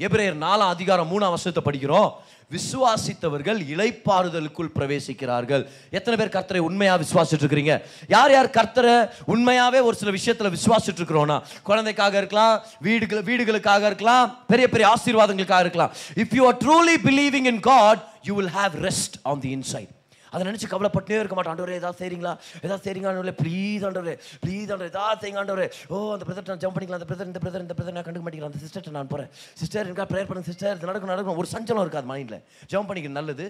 எபிரேயர் 0.00 0.36
நாலாம் 0.42 0.72
அதிகாரம் 0.74 1.08
மூணாம் 1.12 1.32
வருஷத்தை 1.34 1.62
படிக்கிறோம். 1.64 2.10
விசுவாசித்தவர்கள் 2.50 3.58
இலைப்பாறுதலுக்குள் 3.72 4.68
பிரவேசிக்கிறார்கள். 4.76 5.62
எத்தனை 5.90 6.16
பேர் 6.20 6.32
கர்த்தரை 6.36 6.58
உண்மையாக 6.58 7.04
விசுவாசிட்டு 7.04 7.44
இருக்கிறீங்க? 7.44 7.74
யார் 8.08 8.32
யார் 8.32 8.48
கர்த்தரை 8.58 8.94
உண்மையாகவே 9.24 9.80
ஒரு 9.80 9.96
சில 9.96 10.10
விஷயத்தில் 10.10 10.54
விசுவாசிட்டு 10.56 11.00
இருக்கிறோன்னா 11.00 11.42
குழந்தைக்காக 11.62 12.16
இருக்கலாம் 12.16 12.62
வீடுகள் 12.80 13.22
வீடுகளுக்காக 13.22 13.86
இருக்கலாம் 13.86 14.38
பெரிய 14.46 14.68
பெரிய 14.68 14.94
ஆசீர்வாதங்களுக்காக 14.94 15.60
இருக்கலாம். 15.60 15.92
If 16.14 16.36
you 16.38 16.46
are 16.46 16.56
truly 16.56 16.96
believing 17.08 17.50
in 17.52 17.60
God 17.60 18.00
you 18.28 18.34
will 18.40 18.54
have 18.58 18.74
rest 18.88 19.16
on 19.32 19.42
the 19.46 19.52
inside 19.58 19.92
அதை 20.30 20.42
நினச்சி 20.46 20.66
கவலைப்பட்டே 20.70 21.14
இருக்க 21.18 21.34
மாட்டேன். 21.36 21.52
ஆண்டவரே 21.52 21.76
ஏதாவது 21.80 21.98
செய்றீங்களா? 22.00 22.32
ஏதாவது 22.64 22.82
செய்றீங்களா 22.86 23.10
ஆண்டவரே? 23.10 23.34
ப்ளீஸ் 23.42 23.84
ஆண்டவரே. 23.88 24.14
ப்ளீஸ் 24.42 24.70
ஆண்டவரே. 24.72 24.90
ஏதாவது 24.94 25.20
செய்யுங்க 25.22 25.40
ஆண்டவரே. 25.42 25.68
ஓ 25.92 26.12
அந்த 26.14 26.24
பிரதர் 26.28 26.50
நான் 26.50 26.62
ஜம்ப் 26.64 26.76
பண்ணிக்கலாம். 26.76 27.00
அந்த 27.00 27.08
பிரதர் 27.10 27.30
இந்த 27.30 27.40
பிரதர் 27.44 27.64
இந்த 27.66 27.74
பிரதர் 27.78 27.96
நான் 27.96 28.06
கண்டுக்க 28.08 28.24
மாட்டேங்கிறேன். 28.26 28.50
அந்த 28.50 28.60
சிஸ்டர் 28.64 28.96
நான் 28.98 29.10
போகிறேன் 29.12 29.30
சிஸ்டர் 29.60 29.86
இருக்கா 29.88 30.06
ப்ரேயர் 30.12 30.28
பண்ணுங்க 30.30 30.50
சிஸ்டர் 30.50 30.76
இது 30.76 30.90
நடக்கும் 30.90 31.12
நடக்கும். 31.12 31.38
ஒரு 31.42 31.48
சஞ்சலம் 31.54 31.84
இருக்காது 31.86 32.10
மைண்டில் 32.12 32.38
ஜம்ப் 32.72 32.88
பண்ணிக்கிறது 32.90 33.18
நல்லது. 33.20 33.46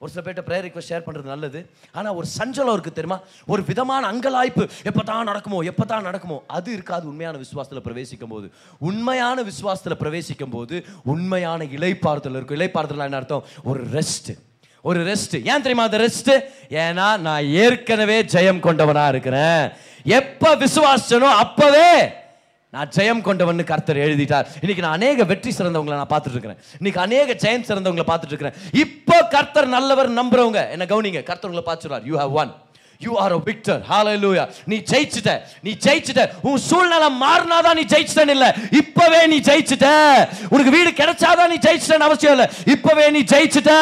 ஒரு 0.00 0.10
சில 0.12 0.22
பேர்கிட்ட 0.24 0.42
ப்ரேயர் 0.48 0.64
ரிக்வஸ்ட் 0.66 0.90
ஷேர் 0.92 1.04
பண்ணுறது 1.04 1.28
நல்லது. 1.32 1.60
ஆனால் 1.98 2.16
ஒரு 2.18 2.26
சஞ்சலம் 2.38 2.74
இருக்குது 2.76 2.96
தெரியுமா? 2.98 3.18
ஒரு 3.52 3.62
விதமான 3.68 4.02
அங்கலாய்ப்பு. 4.12 4.64
எப்போ 4.90 5.02
தான் 5.10 5.28
நடக்குமோ 5.30 5.58
எப்போ 5.70 5.84
தான் 5.92 6.06
நடக்குமோ 6.08 6.36
அது 6.56 6.68
இருக்காது 6.76 7.04
உண்மையான 7.12 7.38
விசுவாசத்தில் 7.44 7.84
பிரவேசிக்கும் 7.86 8.32
போது 8.34 8.48
உண்மையான 8.88 9.44
விசுவாசத்தில் 9.50 10.00
பிரவேசிக்கும் 10.02 10.54
போது 10.56 10.74
உண்மையான 11.12 11.64
இலைப்பாறுதல் 11.76 12.36
இருக்கும். 12.38 12.58
இலைப்பாறுதல் 12.60 13.06
என்ன 13.08 13.20
அர்த்தம்? 13.22 13.46
ஒரு 13.70 13.82
ரெஸ்ட் 13.96 14.30
ஒரு 14.88 15.00
ரெஸ்ட் 15.08 15.34
ஏன் 15.50 15.64
தெரியுமா 15.64 15.88
அந்த 15.88 15.98
ரெஸ்ட் 16.04 16.32
ஏன்னா 16.84 17.06
நான் 17.26 17.48
ஏற்கனவே 17.62 18.18
ஜெயம் 18.34 18.62
கொண்டவனாக 18.66 19.12
இருக்கிறேன். 19.14 19.62
எப்போ 20.18 20.50
விசுவாசனோ 20.64 21.30
அப்போவே 21.44 21.90
நான் 22.72 22.88
ஜெயம் 22.88 23.20
கொண்டவன் 23.20 23.64
கர்த்தர் 23.64 23.96
எழுதிட்டார். 23.96 24.46
இன்னைக்கு 24.60 24.82
நான் 24.82 24.92
அநேக 24.92 25.24
வெற்றி 25.24 25.50
சிறந்தவங்களை 25.50 25.96
நான் 25.96 26.10
பார்த்துட்டு 26.10 26.36
இருக்கிறேன் 26.36 26.60
இன்னைக்கு 26.78 27.00
அநேக 27.00 27.34
ஜெயம் 27.34 27.66
சிறந்தவங்களை 27.68 28.06
பார்த்துட்டு 28.08 28.34
இருக்கிறேன் 28.34 28.56
இப்போ 28.84 29.18
கர்த்தர் 29.28 29.68
நல்லவர் 29.68 30.10
நம்புறவங்க 30.10 30.62
என்ன 30.70 30.86
கவனிங்க 30.86 31.22
கர்த்தர் 31.22 31.50
உங்களை 31.50 31.66
பார்த்துறார் 31.68 32.04
you 32.04 32.16
have 32.16 32.34
won 32.34 32.50
you 32.98 33.16
are 33.16 33.32
a 33.32 33.40
victor 33.44 33.82
hallelujah. 33.90 34.48
நீ 34.64 34.76
ஜெயிச்சிட்ட. 34.76 35.40
நீ 35.62 35.76
ஜெயிச்சிட்ட. 35.84 36.28
உன் 36.42 36.56
சூழ்நிலை 36.56 37.08
மாறினாதான் 37.20 37.74
நீ 37.74 37.80
ஜெயிச்சிட்டன்னு 37.80 38.28
இல்ல. 38.28 38.54
இப்பவே 38.70 39.26
நீ 39.26 39.38
ஜெயிச்சிட்ட. 39.38 39.86
உனக்கு 40.48 40.70
வீடு 40.70 40.90
கிடைச்சாதான் 40.90 41.48
நீ 41.48 41.54
ஜெயிச்சிட்டன்னு 41.54 42.06
அவசியம் 42.08 42.34
இல்ல. 42.34 42.50
இப்பவே 42.66 43.10
நீ 43.10 43.20
ஜெயிச்சிட்ட. 43.20 43.72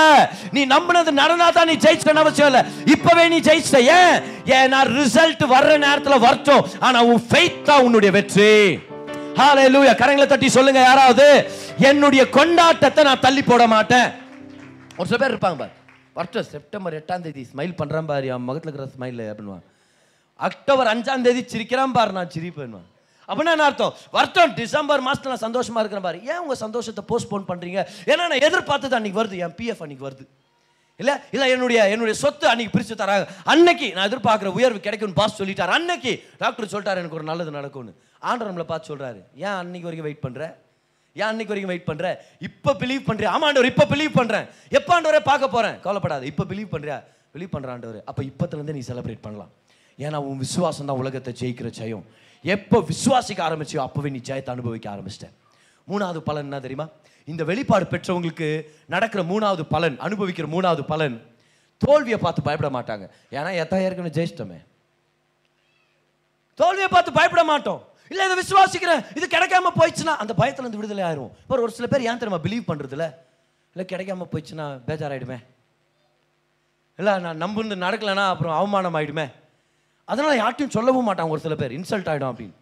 நீ 0.52 0.66
நம்பினது 0.66 1.10
நடந்தாதான் 1.10 1.64
நீ 1.64 1.72
ஜெயிச்சிட்டன்னு 1.72 2.22
அவசியம் 2.24 2.50
இல்ல. 2.50 2.64
இப்பவே 2.84 3.28
நீ 3.28 3.38
ஜெயிச்சிட்ட. 3.38 3.76
ஏன்? 3.76 4.20
ஏன்னா 4.44 4.76
ரிசல்ட் 4.82 5.44
வர்ற 5.54 5.84
நேரத்துல 5.86 6.18
வரட்டும். 6.18 6.66
ஆனா 6.80 7.02
உன் 7.02 7.26
ஃபெய்த் 7.30 7.62
தான் 7.62 7.82
உன்னுடைய 7.82 8.12
வெற்றி. 8.12 8.78
ஹalleluya 9.34 9.94
கரங்களை 9.94 10.26
தட்டி 10.26 10.48
சொல்லுங்க 10.48 10.80
யாராவது. 10.80 11.50
என்னுடைய 11.78 12.26
கொண்டாட்டத்தை 12.32 13.02
நான் 13.02 13.20
தள்ளி 13.20 13.42
போட 13.42 13.66
மாட்டேன். 13.66 14.12
ஒரு 14.96 15.08
சில 15.08 15.26
பேர் 15.26 15.36
இருப்பாங்க 15.36 15.56
பாரு. 15.56 15.70
வரட்டும் 16.16 16.48
செப்டம்பர் 16.54 16.96
எட்டாம் 17.00 17.24
தேதி 17.26 17.42
ஸ்மைல் 17.52 17.78
பண்ணுறான் 17.80 18.08
பாரு 18.10 18.26
அவன் 18.32 18.48
முகத்தில் 18.48 18.70
இருக்கிற 18.70 18.88
ஸ்மைல் 18.96 19.22
அப்படின்வான் 19.30 19.64
அக்டோபர் 20.40 20.90
அஞ்சாம் 20.92 21.24
தேதி 21.26 21.42
சிரிக்கிறான் 21.52 21.96
பாரு 21.96 22.12
நான் 22.18 22.32
சிரிப்பேன்வான் 22.34 22.88
அப்படின்னா 23.28 23.52
என்ன 23.56 23.66
அர்த்தம்? 23.70 23.92
வருத்தம் 24.14 24.54
டிசம்பர் 24.60 25.04
மாதத்தில் 25.04 25.32
நான் 25.32 25.44
சந்தோஷமாக 25.44 25.82
இருக்கிறேன் 25.82 26.06
பாரு. 26.06 26.18
ஏன் 26.30 26.40
உங்கள் 26.42 26.60
சந்தோஷத்தை 26.64 27.02
போஸ்ட்போன் 27.10 27.46
பண்ணுறீங்க 27.50 27.80
ஏன்னா 28.10 28.24
நான் 28.30 28.44
எதிர்பார்த்தது 28.48 28.96
அன்றைக்கி 28.98 29.18
வருது 29.20 29.36
என் 29.44 29.54
பிஎஃப் 29.60 29.82
அன்றைக்கி 29.84 30.04
வருது. 30.08 30.24
இல்லை? 31.00 31.14
இல்லை 31.34 31.46
என்னுடைய 31.54 31.78
என்னுடைய 31.92 32.14
சொத்து 32.22 32.46
அன்னைக்கு 32.50 32.74
பிரிச்சு 32.74 32.96
தராங்க 33.02 33.26
அன்னைக்கு 33.52 33.86
நான் 33.94 34.08
எதிர்பார்க்குற 34.10 34.50
உயர்வு 34.58 34.80
கிடைக்கும்னு 34.86 35.20
பாஸ் 35.20 35.38
சொல்லிட்டார். 35.40 35.72
அன்னைக்கு 35.76 36.12
டாக்டர் 36.42 36.72
சொல்லிட்டார் 36.74 37.00
எனக்கு 37.02 37.18
ஒரு 37.20 37.28
நல்லது 37.30 37.56
நடக்கும்னு. 37.58 37.94
ஆண்டர் 38.28 38.50
நம்மளை 38.50 38.68
பார்த்து 38.72 38.90
சொல்கிறாரு 38.92 39.20
ஏன் 39.46 39.56
அன்னைக்கு 39.62 39.88
வரைக்கும் 39.88 40.08
வெயிட் 40.08 40.24
பண்ணுற 40.26 40.44
ஏன் 41.18 41.28
அன்னைக்கு 41.30 41.52
வரைக்கும் 41.52 41.72
வெயிட் 41.72 41.88
பண்ணுறேன் 41.90 42.16
இப்போ 42.46 42.70
பிலீவ் 42.80 43.02
பண்ணுறியா 43.08 43.32
ஆமாண்டவர் 43.36 43.68
இப்போ 43.72 43.84
பிலீவ் 43.92 44.14
பண்ணுறேன் 44.20 44.46
எப்போ 44.78 44.92
ஆண்டவரே 44.96 45.20
பார்க்க 45.30 45.54
போறேன்? 45.56 45.76
கவலைப்படாது. 45.84 46.24
இப்போ 46.30 46.44
பிலீவ் 46.52 46.72
பண்ணுறியா 46.74 46.96
பிலீவ் 47.34 47.52
பண்ற 47.54 47.70
ஆண்டவர். 47.74 48.00
அப்ப 48.10 48.22
நீ 48.78 48.82
செலிப்ரேட் 48.90 49.24
பண்ணலாம். 49.26 49.52
ஏன்னா 49.98 50.18
உன் 50.28 50.40
விசுவாசம் 50.44 50.88
தான் 50.90 51.00
உலகத்தை 51.02 51.32
ஜெயிக்கிற 51.40 51.68
ஜெயம். 51.78 52.04
எப்போ 52.44 52.78
விசுவாசிக்க 52.90 53.40
ஆரம்பிச்சியோ 53.48 53.80
அப்போவே 53.86 54.10
நீ 54.14 54.20
ஜெயத்தை 54.28 54.50
அனுபவிக்க 54.54 54.86
ஆரம்பிச்சிட்ட. 54.94 55.28
மூணாவது 55.88 56.20
பலன் 56.28 56.46
என்ன 56.48 56.60
தெரியுமா? 56.66 56.86
இந்த 57.28 57.42
வெளிப்பாடு 57.50 57.84
பெற்றவங்களுக்கு 57.94 58.48
நடக்கிற 58.94 59.20
மூணாவது 59.32 59.64
பலன் 59.74 59.96
அனுபவிக்கிற 60.06 60.46
மூணாவது 60.54 60.82
பலன் 60.92 61.16
தோல்வியை 61.84 62.18
பார்த்து 62.24 62.46
பயப்பட 62.48 62.70
மாட்டாங்க. 62.76 63.04
ஏன்னா 63.36 63.50
எத்தனை 63.62 63.84
ஏற்கனவே 63.86 64.14
ஜெயிச்சிட்டோமே. 64.18 64.58
தோல்வியை 66.58 66.88
பார்த்து 66.96 67.18
பயப்பட 67.18 67.44
மாட்டோம். 67.52 67.80
இல்லை 68.10 68.24
இதை 68.28 68.36
விசுவாசிக்கிறேன். 68.42 69.02
இது 69.18 69.26
கிடைக்காம 69.34 69.72
போயிடுச்சுன்னா 69.78 70.14
அந்த 70.22 70.32
பயத்தில் 70.40 70.64
இருந்து 70.64 70.80
விடுதலை 70.80 71.04
ஆயிரும். 71.08 71.30
இப்போ 71.44 71.60
ஒரு 71.66 71.76
சில 71.78 71.86
பேர் 71.92 72.06
ஏன் 72.10 72.20
தெரியுமா 72.22 72.42
பிலீவ் 72.46 72.68
பண்ணுறதில்ல 72.70 73.06
இல்லை 73.74 73.86
கிடைக்காம 73.92 74.26
போயிடுச்சுன்னா 74.32 74.66
பேஜாராயிடுமே. 74.88 75.38
இல்லை 76.98 77.12
நான் 77.24 77.40
நம்புந்து 77.44 77.76
நடக்கலைன்னா 77.86 78.26
அப்புறம் 78.32 78.56
அவமானம் 78.58 78.96
ஆகிடுமே 78.98 79.26
அதனால் 80.10 80.40
யார்ட்டையும் 80.42 80.74
சொல்லவும் 80.76 81.06
மாட்டாங்க 81.08 81.34
ஒரு 81.34 81.42
சில 81.44 81.54
பேர். 81.60 81.72
இன்சல்ட் 81.78 82.10
ஆயிடும் 82.12 82.30
அப்படின்னு. 82.32 82.56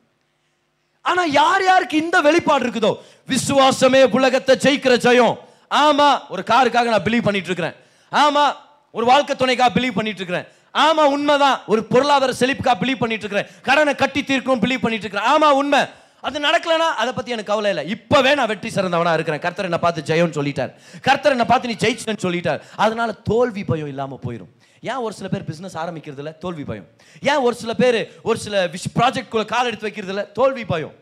ஆனால் 1.11 1.31
யார் 1.41 1.63
யாருக்கு 1.69 1.97
இந்த 2.05 2.17
வெளிப்பாடு 2.27 2.65
இருக்குதோ? 2.67 2.93
விசுவாசமே 3.33 4.01
உலகத்தை 4.19 4.55
ஜெயிக்கிற 4.65 4.95
ஜெயம். 5.07 5.37
ஆமாம் 5.85 6.19
ஒரு 6.33 6.43
காருக்காக 6.51 6.93
நான் 6.95 7.07
பிலீவ் 7.07 7.27
பண்ணிட்டு 7.27 7.51
இருக்கிறேன். 7.51 7.77
ஆமாம் 8.13 8.53
ஒரு 8.97 9.05
வாழ்க்கை 9.11 9.35
துணைக்காக 9.41 9.71
பிலீவ் 9.77 9.99
பண்ணிட்டு 9.99 10.21
இருக்கிறேன். 10.23 10.47
ஆமா 10.75 11.05
உண்மைதான். 11.15 11.59
ஒரு 11.67 11.85
பொருளாதார 11.85 12.33
செழிப்புக்காக 12.33 12.77
பிலீவ் 12.83 13.03
பண்ணிட்டு 13.03 13.27
இருக்கிறேன் 13.27 13.51
கடனை 13.63 13.95
கட்டி 13.95 14.25
தீர்க்கும் 14.25 14.63
பிலீவ் 14.63 14.85
பண்ணிட்டு 14.85 15.07
இருக்கிறேன் 15.07 15.31
ஆமா 15.33 15.51
உண்மை. 15.61 15.83
அது 16.21 16.39
நடக்கலனா 16.39 16.89
அதை 17.03 17.13
பத்தி 17.13 17.31
எனக்கு 17.35 17.51
கவலை 17.53 17.71
இல்லை. 17.71 17.85
இப்பவே 17.95 18.35
நான் 18.35 18.51
வெற்றி 18.53 18.69
சிறந்தவனா 18.69 19.13
இருக்கிறேன். 19.13 19.41
கர்த்தர் 19.41 19.69
என்னை 19.69 19.81
பார்த்து 19.85 20.09
ஜெயம்னு 20.11 20.37
சொல்லிட்டார். 20.39 20.73
கர்த்தர் 21.09 21.35
என்னை 21.37 21.47
பார்த்து 21.53 21.71
நீ 21.71 21.77
ஜெயிச்சேன்னு 21.85 22.25
சொல்லிட்டார். 22.27 22.61
அதனால 22.77 23.13
தோல்வி 23.13 23.65
பயம் 23.65 23.91
இல்லாம 23.93 24.19
போயிடும் 24.27 24.53
ஏன் 24.91 25.01
ஒரு 25.07 25.15
சில 25.15 25.29
பேர் 25.29 25.45
பிசினஸ் 25.45 25.77
ஆரம்பிக்கிறதுல 25.77 26.39
தோல்வி 26.39 26.65
பயம். 26.65 26.87
ஏன் 27.21 27.43
ஒரு 27.47 27.55
சில 27.55 27.75
பேர் 27.75 27.99
ஒரு 28.23 28.39
சில 28.39 28.67
விஷ் 28.67 28.93
ப்ராஜெக்ட் 28.95 29.45
கால் 29.45 29.69
எடுத்து 29.71 29.89
வைக்கிறதுல 29.89 30.33
தோல்வி 30.33 30.65
பயம். 30.65 30.95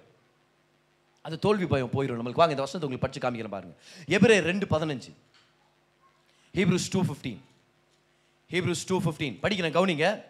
அது 1.22 1.38
தோல்வி 1.38 1.66
பயம் 1.66 1.92
போயிடும் 1.94 2.18
நம்மளுக்கு 2.20 2.42
வாங்க 2.42 2.54
இந்த 2.56 2.64
வருஷத்தை 2.64 2.86
உங்களுக்கு 2.88 3.04
படிச்சு 3.06 3.24
காமிக்கிறேன் 3.24 3.56
பாருங்க. 3.56 3.74
எபிரே 4.16 4.40
ரெண்டு 4.50 4.66
பதினஞ்சு. 4.74 5.12
Hebrews 6.58 6.90
two 6.90 7.02
fifteen 7.08 7.40
Hebrews 8.50 8.86
two 8.86 9.00
fifteen 9.00 9.36
படிக்கிறேன் 9.42 9.74
கவுனிங்க. 9.76 10.22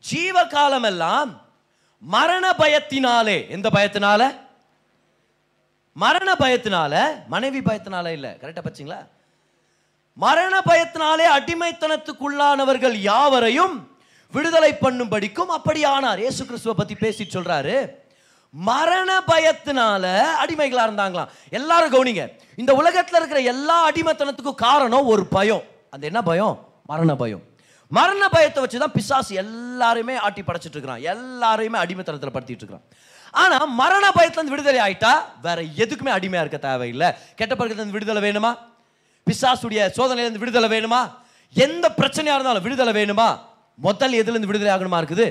ஜீவ 0.00 0.46
காலமெல்லாம் 0.46 1.30
மரண 1.98 2.50
பயத்தினாலே 2.50 3.48
எந்த 3.48 3.70
பயத்தினால? 3.70 4.36
மரண 5.92 6.32
பயத்தினால 6.32 7.26
மனைவி 7.26 7.58
பயத்தினால 7.58 8.12
இல்ல. 8.12 8.36
கரெக்டா 8.40 8.62
பச்சிங்களா 8.66 9.06
மரண 10.12 10.58
பயத்தினாலே 10.58 11.26
அடிமைத்தனத்துக்குள்ளானவர்கள் 11.38 12.92
யாவரையும் 12.92 13.98
விடுதலை 14.32 14.76
பண்ணும்படிக்கும் 14.80 15.52
அப்படியானார் 15.58 16.18
இயேசு 16.18 16.46
கிறிஸ்துவ 16.46 16.74
பத்தி 16.74 16.94
பேசி 16.94 17.28
சொல்றாரு. 17.32 17.90
மரண 18.50 19.18
பயத்தினால 19.18 20.04
அடிமைகளா 20.44 20.82
இருந்தாங்களாம். 20.86 21.28
எல்லாரும் 21.50 21.92
கவனிங்க. 21.92 22.24
இந்த 22.56 22.72
உலகத்துல 22.72 23.16
இருக்கிற 23.16 23.40
எல்லா 23.40 23.90
அடிமைத்தனத்துக்கும் 23.90 24.54
காரணம் 24.54 25.06
ஒரு 25.06 25.26
பயம். 25.26 25.72
அந்த 25.94 26.04
என்ன 26.10 26.20
பயம்? 26.28 26.54
மரண 26.90 27.12
பயம். 27.20 27.42
மரண 27.96 28.22
பயத்தை 28.34 28.60
வச்சு 28.62 28.78
தான் 28.82 28.94
பிசாசு 28.94 29.32
எல்லாருமே 29.42 30.14
ஆட்டி 30.26 30.42
படைச்சிட்டு 30.46 30.76
இருக்கிறான். 30.76 31.02
எல்லாரையுமே 31.12 31.78
அடிமைத்தனத்தில் 31.82 32.34
படுத்திட்டு 32.36 32.62
இருக்கிறான் 32.62 32.86
ஆனால் 33.42 33.68
மரண 33.80 34.04
பயத்துலேருந்து 34.16 34.54
விடுதலை 34.54 34.80
ஆயிட்டா 34.86 35.12
வேற 35.46 35.58
எதுக்குமே 35.82 36.12
அடிமையாக 36.16 36.44
இருக்க 36.46 36.58
தேவையில்லை. 36.68 37.08
கெட்ட 37.38 37.52
பழக்கத்துலேருந்து 37.54 37.98
விடுதலை 37.98 38.22
வேணுமா? 38.26 38.50
பிசாசுடைய 39.26 39.80
சோதனையிலேருந்து 39.98 40.42
விடுதலை 40.44 40.70
வேணுமா? 40.74 41.00
எந்த 41.66 41.86
பிரச்சனையாக 42.00 42.38
இருந்தாலும் 42.38 42.66
விடுதலை 42.66 42.94
வேணுமா? 43.00 43.28
முதல் 43.86 44.18
எதுலேருந்து 44.22 44.50
விடுதலை 44.50 44.72
ஆகணுமா 44.74 45.00
இருக்குது? 45.02 45.26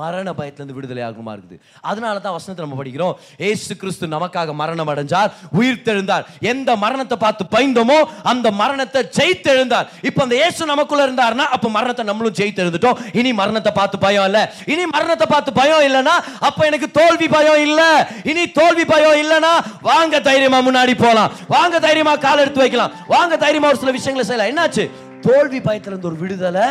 மரண 0.00 0.32
பயத்திலிருந்து 0.38 0.76
விடுதலை 0.76 1.02
ஆகணுமா 1.06 1.32
இருக்குது? 1.36 1.58
அதனால 1.90 2.20
தான் 2.24 2.34
வசனத்தை 2.36 2.62
நம்ம 2.64 2.78
படிக்கிறோம். 2.80 3.14
ஏசு 3.48 3.76
கிறிஸ்து 3.80 4.06
நமக்காக 4.14 4.54
மரணம் 4.60 4.90
அடைஞ்சார் 4.92 5.30
உயிர் 5.58 5.84
தெழுந்தார் 5.88 6.24
எந்த 6.52 6.76
மரணத்தை 6.84 7.16
பார்த்து 7.24 7.44
பயந்தோமோ 7.54 7.98
அந்த 8.32 8.50
மரணத்தை 8.60 9.02
ஜெயித்தெழுந்தார். 9.18 9.86
இப்போ 10.10 10.22
அந்த 10.26 10.36
ஏசு 10.46 10.70
நமக்குள்ள 10.72 11.06
இருந்தார்னா 11.08 11.46
அப்போ 11.56 11.70
மரணத்தை 11.78 12.06
நம்மளும் 12.10 12.36
ஜெயித்தெழுந்துட்டோம். 12.40 13.00
இனி 13.20 13.32
மரணத்தை 13.40 13.72
பார்த்து 13.80 13.98
பயம் 14.06 14.26
இல்லை. 14.30 14.44
இனி 14.74 14.86
மரணத்தை 14.94 15.28
பார்த்து 15.34 15.52
பயம் 15.60 15.84
இல்லைன்னா 15.88 16.16
அப்போ 16.50 16.64
எனக்கு 16.70 16.90
தோல்வி 17.00 17.28
பயம் 17.36 17.62
இல்லை. 17.66 17.90
இனி 18.32 18.46
தோல்வி 18.60 18.86
பயம் 18.94 19.18
இல்லைன்னா 19.24 19.54
வாங்க 19.90 20.20
தைரியமா 20.30 20.60
முன்னாடி 20.70 20.96
போகலாம் 21.04 21.32
வாங்க 21.56 21.76
தைரியமா 21.88 22.14
கால் 22.28 22.44
எடுத்து 22.44 22.64
வைக்கலாம். 22.64 22.94
வாங்க 23.16 23.36
தைரியமா 23.44 23.70
ஒரு 23.72 23.82
சில 23.82 23.92
விஷயங்களை 23.98 24.26
செய்யலாம். 24.28 24.50
என்னாச்சு? 24.54 24.86
தோல்வி 25.26 25.58
பயத்துல 25.68 25.94
இருந்து 25.94 26.10
ஒரு 26.10 26.18
விடுதலை. 26.22 26.70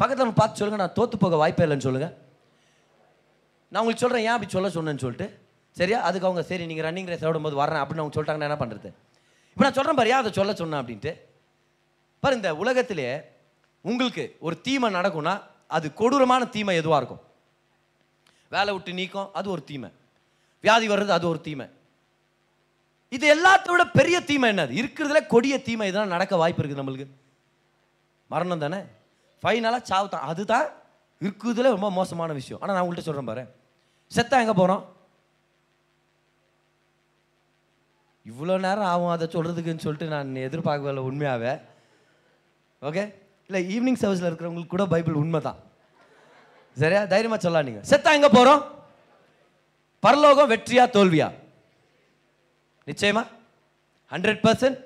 பக்கத்தில் 0.00 0.24
நம்ம 0.26 0.38
பார்த்து 0.40 0.60
சொல்லுங்கள் 0.60 0.86
நான் 0.86 0.96
தோற்று 0.98 1.16
போக 1.18 1.36
வாய்ப்பே 1.42 1.64
இல்லைன்னு 1.66 1.86
சொல்லுங்கள் 1.88 2.14
நான் 3.72 3.80
உங்களுக்கு 3.82 4.04
சொல்கிறேன் 4.04 4.26
ஏன் 4.26 4.34
அப்படி 4.36 4.50
சொல்ல 4.50 4.68
சொன்னேன்னு 4.76 5.04
சொல்லிட்டு. 5.04 5.26
சரியா? 5.76 5.98
அதுக்கு 6.08 6.26
அவங்க 6.28 6.42
சரி 6.50 6.66
நீங்கள் 6.66 6.86
ரன்னிங் 6.88 7.08
ரேஸ் 7.12 7.24
ஓடும்போது 7.30 7.56
வரேன் 7.62 7.82
அப்படின்னு 7.82 8.02
அவங்க 8.02 8.14
சொல்லிட்டாங்கன்னா 8.16 8.48
என்ன 8.48 8.58
பண்ணுறது 8.60 8.90
இப்போ 9.52 9.64
நான் 9.64 9.76
சொல்கிறேன் 9.78 9.98
பாரு 9.98 10.08
ஏன் 10.08 10.20
அதை 10.22 10.32
சொல்ல 10.32 10.54
சொன்னேன் 10.54 10.80
அப்படின்ட்டு. 10.82 11.12
பாரு 12.20 12.34
இந்த 12.34 12.56
உலகத்திலே 12.56 13.08
உங்களுக்கு 13.84 14.36
ஒரு 14.40 14.60
தீமை 14.60 14.88
நடக்கும்னா 14.94 15.34
அது 15.76 15.86
கொடூரமான 15.92 16.44
தீமை 16.54 16.76
எதுவாக 16.76 17.00
இருக்கும்? 17.00 17.22
வேலை 18.48 18.72
விட்டு 18.72 18.92
நீக்கம் 18.92 19.30
அது 19.32 19.50
ஒரு 19.50 19.64
தீமை. 19.64 19.90
வியாதி 20.60 20.88
வர்றது 20.88 21.12
அது 21.18 21.28
ஒரு 21.28 21.40
தீமை. 21.40 21.66
இது 23.08 23.26
எல்லாத்த 23.34 23.68
விட 23.70 23.84
பெரிய 23.98 24.20
தீமை 24.20 24.50
என்னது? 24.50 24.72
இருக்கிறதுல 24.82 25.26
கொடிய 25.26 25.62
தீமை 25.62 25.88
இதெல்லாம் 25.88 26.14
நடக்க 26.16 26.36
வாய்ப்பு 26.36 26.62
இருக்குது 26.62 26.82
நம்மளுக்கு. 26.82 27.08
மரணம் 28.30 28.58
தானே? 28.58 28.80
ஃபைனலாக 29.42 29.88
சாவு 29.90 30.08
தான் 30.08 30.28
அதுதான் 30.30 30.68
இருக்குதுல 31.20 31.70
ரொம்ப 31.74 31.88
மோசமான 31.98 32.32
விஷயம். 32.40 32.60
ஆனால் 32.62 32.74
நான் 32.76 32.84
உங்கள்கிட்ட 32.84 33.08
சொல்கிறேன் 33.08 33.30
பாரு. 33.30 33.42
செத்தா 34.10 34.36
எங்கே 34.44 34.56
போகிறோம் 34.60 34.82
இவ்வளோ 38.26 38.54
நேரம் 38.66 38.90
ஆகும் 38.92 39.12
அதை 39.14 39.26
சொல்கிறதுக்குன்னு 39.34 39.84
சொல்லிட்டு 39.84 40.06
நான் 40.14 40.30
எதிர்பார்க்கவில்லை 40.46 41.02
உண்மையாகவே 41.08 41.52
ஓகே 42.82 43.02
இல்லை 43.50 43.60
ஈவினிங் 43.74 44.00
சர்வீஸில் 44.00 44.28
இருக்கிறவங்களுக்கு 44.28 44.74
கூட 44.74 44.84
பைபிள் 44.94 45.20
உண்மை 45.22 45.40
தான் 45.48 45.58
சரியா? 46.76 47.02
தைரியமாக 47.12 47.38
சொல்லலாம் 47.42 47.68
நீங்கள் 47.68 47.86
செத்தா 47.90 48.10
எங்கே 48.18 48.30
போகிறோம் 48.36 48.62
பரலோகம் 50.02 50.50
வெற்றியா 50.52 50.84
தோல்வியா? 50.96 51.28
நிச்சயமா? 52.86 53.22
ஹண்ட்ரட் 54.12 54.42
பர்சன்ட் 54.46 54.78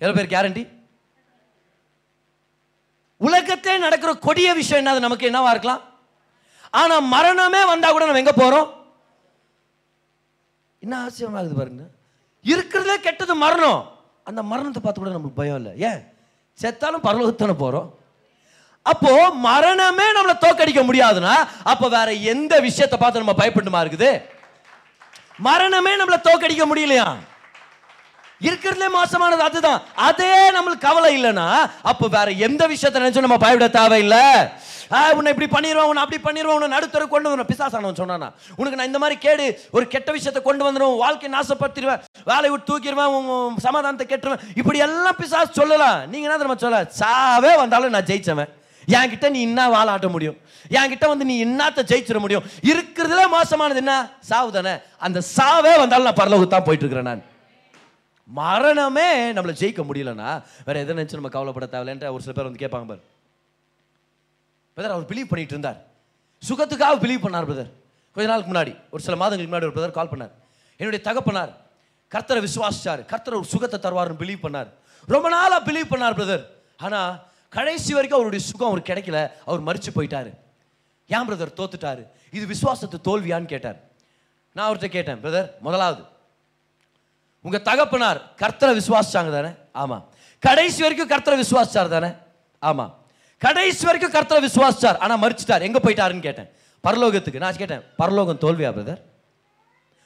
எவ்வளோ 0.00 0.14
பேர் 0.18 0.32
கேரண்டி 0.34 0.62
உலகத்தே 3.16 3.78
நடக்கிற 3.78 4.14
கொடிய 4.14 4.54
விஷயம் 4.54 4.86
என்னது? 4.86 4.98
நமக்கு 4.98 5.30
என்னவா 5.30 5.50
இருக்கலாம்? 5.50 5.82
ஆனா 6.70 6.98
மரணமே 6.98 7.64
வந்தா 7.64 7.90
கூட 7.90 8.04
நம்ம 8.04 8.18
எங்க 8.18 8.32
போறோம்? 8.36 8.70
என்ன 10.78 11.06
ஆச்சரியமாகுது 11.06 11.56
பாருங்க. 11.56 11.84
இருக்கிறதே 12.42 13.00
கெட்டது 13.00 13.34
மரணம். 13.34 13.92
அந்த 14.24 14.42
மரணத்தை 14.42 14.82
பார்த்து 14.82 15.02
கூட 15.02 15.16
நம்மளுக்கு 15.16 15.40
பயம் 15.40 15.56
இல்லை. 15.56 15.90
ஏன்? 15.90 16.12
செத்தாலும் 16.60 17.04
பரலோகத்தானே 17.04 17.54
போறோம். 17.64 17.90
அப்போ 18.82 19.30
மரணமே 19.30 20.04
நம்மளை 20.12 20.34
தோக்கடிக்க 20.40 20.80
முடியாதுன்னா 20.88 21.34
அப்போ 21.62 21.88
வேற 21.88 22.12
எந்த 22.12 22.60
விஷயத்தை 22.60 22.98
பார்த்து 22.98 23.22
நம்ம 23.22 23.44
பயப்படணுமா 23.44 23.80
இருக்குது? 23.84 24.22
மரணமே 25.38 25.92
நம்மளை 25.96 26.18
தோக்கடிக்க 26.26 26.64
முடியலையா? 26.72 27.16
இருக்கிறதுலே 28.48 28.88
மோசமானது 28.98 29.42
அதுதான். 29.48 29.80
அதே 30.08 30.34
நம்மளுக்கு 30.56 30.86
கவலை 30.88 31.10
இல்லைன்னா 31.18 31.48
அப்போ 31.92 32.06
வேற 32.16 32.30
எந்த 32.48 32.62
விஷயத்தை 32.74 33.00
நினைச்சு 33.02 33.26
நம்ம 33.26 33.40
பயப்பட 33.44 33.68
தேவையில்லை. 33.80 34.24
உன்னை 35.18 35.30
இப்படி 35.32 35.48
பண்ணிடுவான் 35.54 35.88
உன்னை 35.90 36.02
அப்படி 36.04 36.18
பண்ணிடுவான் 36.24 36.56
உன்னை 36.58 36.68
நடுத்தர 36.74 37.04
கொண்டு 37.12 37.30
வந்து 37.30 37.46
பிசாசானவன் 37.50 38.00
சொன்னானா 38.00 38.28
உனக்கு 38.58 38.78
நான் 38.78 38.90
இந்த 38.90 39.00
மாதிரி 39.02 39.16
கேடு 39.26 39.46
ஒரு 39.76 39.84
கெட்ட 39.94 40.10
விஷயத்தை 40.16 40.40
கொண்டு 40.48 40.62
வந்துடும் 40.66 40.98
வாழ்க்கை 41.04 41.30
நாசப்படுத்திடுவேன் 41.36 42.02
வேலையை 42.30 42.50
விட்டு 42.52 42.68
தூக்கிடுவேன் 42.70 43.14
உன் 43.16 43.62
சமாதானத்தை 43.66 44.06
கெட்டுருவேன். 44.12 44.44
இப்படி 44.60 44.84
எல்லாம் 44.86 45.18
பிசாசு 45.20 45.58
சொல்லலாம் 45.60 45.98
நீங்க 46.12 46.26
என்ன 46.28 46.38
தெரியுமா 46.38 46.58
சொல்ல? 46.66 46.82
சாவே 47.00 47.52
வந்தாலும் 47.62 47.96
நான் 47.96 48.08
ஜெயிச்சவன். 48.12 48.52
என்கிட்ட 48.96 49.26
நீ 49.34 49.42
என்ன 49.48 49.60
வாழாட்ட 49.74 50.08
முடியும்? 50.14 50.38
என்கிட்ட 50.78 51.06
வந்து 51.12 51.28
நீ 51.30 51.36
என்னத்த 51.44 51.82
ஜெயிச்சிட 51.90 52.18
முடியும்? 52.24 52.48
இருக்கிறதுல 52.72 53.22
மோசமானது 53.36 53.80
என்ன? 53.84 53.94
சாவு 54.30 54.50
தானே 54.58 54.74
அந்த 55.06 55.22
சாவே 55.36 55.72
வந்தாலும் 55.82 56.08
நான் 56.08 56.20
பரலோகத்தான் 56.22 56.66
போயிட்டு 56.66 56.86
இருக்கிறேன் 56.86 57.10
நான். 57.12 57.24
மரணமே 58.26 59.32
நம்மளை 59.32 59.54
ஜெயிக்க 59.60 59.82
முடியலன்னா 59.88 60.42
வேற 60.64 60.80
எதை 60.80 60.96
நினைச்சு 60.96 61.12
நம்ம 61.12 61.28
கவலைப்பட 61.28 61.66
தேவையில்லைன்ற 61.66 62.12
ஒரு 62.12 62.22
சில 62.22 62.32
பேர் 62.32 62.48
வந்து 62.48 62.62
கேட்பாங்க 62.64 62.86
பார். 62.86 63.02
பிரதர் 64.76 64.94
அவர் 64.94 65.10
பிலீவ் 65.10 65.30
பண்ணிட்டு 65.32 65.54
இருந்தார். 65.56 65.80
சுகத்துக்காக 66.48 66.96
பிலீவ் 67.04 67.24
பண்ணார் 67.24 67.48
பிரதர் 67.50 67.70
கொஞ்ச 68.14 68.26
நாளுக்கு 68.30 68.52
முன்னாடி 68.52 68.72
ஒரு 68.90 69.02
சில 69.02 69.16
மாதங்களுக்கு 69.16 69.52
முன்னாடி 69.52 69.68
ஒரு 69.70 69.76
பிரதர் 69.76 69.98
கால் 69.98 70.12
பண்ணார். 70.12 70.32
என்னுடைய 70.76 71.04
தகப்பனார் 71.04 71.52
கர்த்தரை 72.14 72.40
விசுவாசிச்சார். 72.46 73.04
கர்த்தர் 73.04 73.34
ஒரு 73.34 73.44
சுகத்தை 73.44 73.78
தருவார்னு 73.80 74.20
பிலீவ் 74.22 74.44
பண்ணார். 74.46 74.68
ரொம்ப 75.06 75.28
நாளாக 75.28 75.72
பிலீவ் 75.72 75.92
பண்ணார் 75.92 76.18
பிரதர் 76.20 76.44
ஆனால் 76.76 77.26
கடைசி 77.48 77.92
வரைக்கும் 77.92 78.18
அவருடைய 78.20 78.44
சுகம் 78.44 78.68
அவர் 78.68 78.88
கிடைக்கல. 78.90 79.30
அவர் 79.46 79.62
மறித்து 79.62 79.90
போயிட்டாரு. 79.94 80.30
ஏன் 81.08 81.26
பிரதர் 81.28 81.56
தோத்துட்டார்? 81.60 82.02
இது 82.30 82.44
விசுவாசத்து 82.54 82.98
தோல்வியான்னு 83.04 83.44
கேட்டார். 83.44 83.78
நான் 84.52 84.66
அவர்கிட்ட 84.68 84.88
கேட்டேன் 84.88 85.22
பிரதர் 85.24 85.50
முதலாவது 85.60 86.02
உங்க 87.44 87.58
தகப்பனார் 87.58 88.20
கர்த்தரை 88.36 88.80
விசுவாசிச்சாங்க 88.80 89.32
தானே? 89.36 89.50
ஆமா. 89.74 89.96
கடைசி 90.40 90.80
வரைக்கும் 90.80 91.10
கர்த்தரை 91.10 91.38
விசுவாசிச்சார் 91.38 91.88
தானே? 91.88 92.10
ஆமா. 92.62 92.86
கடைசி 93.38 93.84
வரைக்கும் 93.86 94.12
கர்த்தரை 94.12 94.48
விசுவாசிச்சார். 94.48 94.98
ஆனா 94.98 95.14
மறிச்சிட்டார் 95.22 95.60
எங்க 95.60 95.78
போயிட்டாருன்னு 95.78 96.20
கேட்டேன். 96.20 96.48
பரலோகத்துக்கு. 96.84 97.34
நான் 97.34 97.56
கேட்டேன் 97.56 97.82
பரலோகம் 97.96 98.40
தோல்வியா 98.40 98.72
பிரதர் 98.76 99.00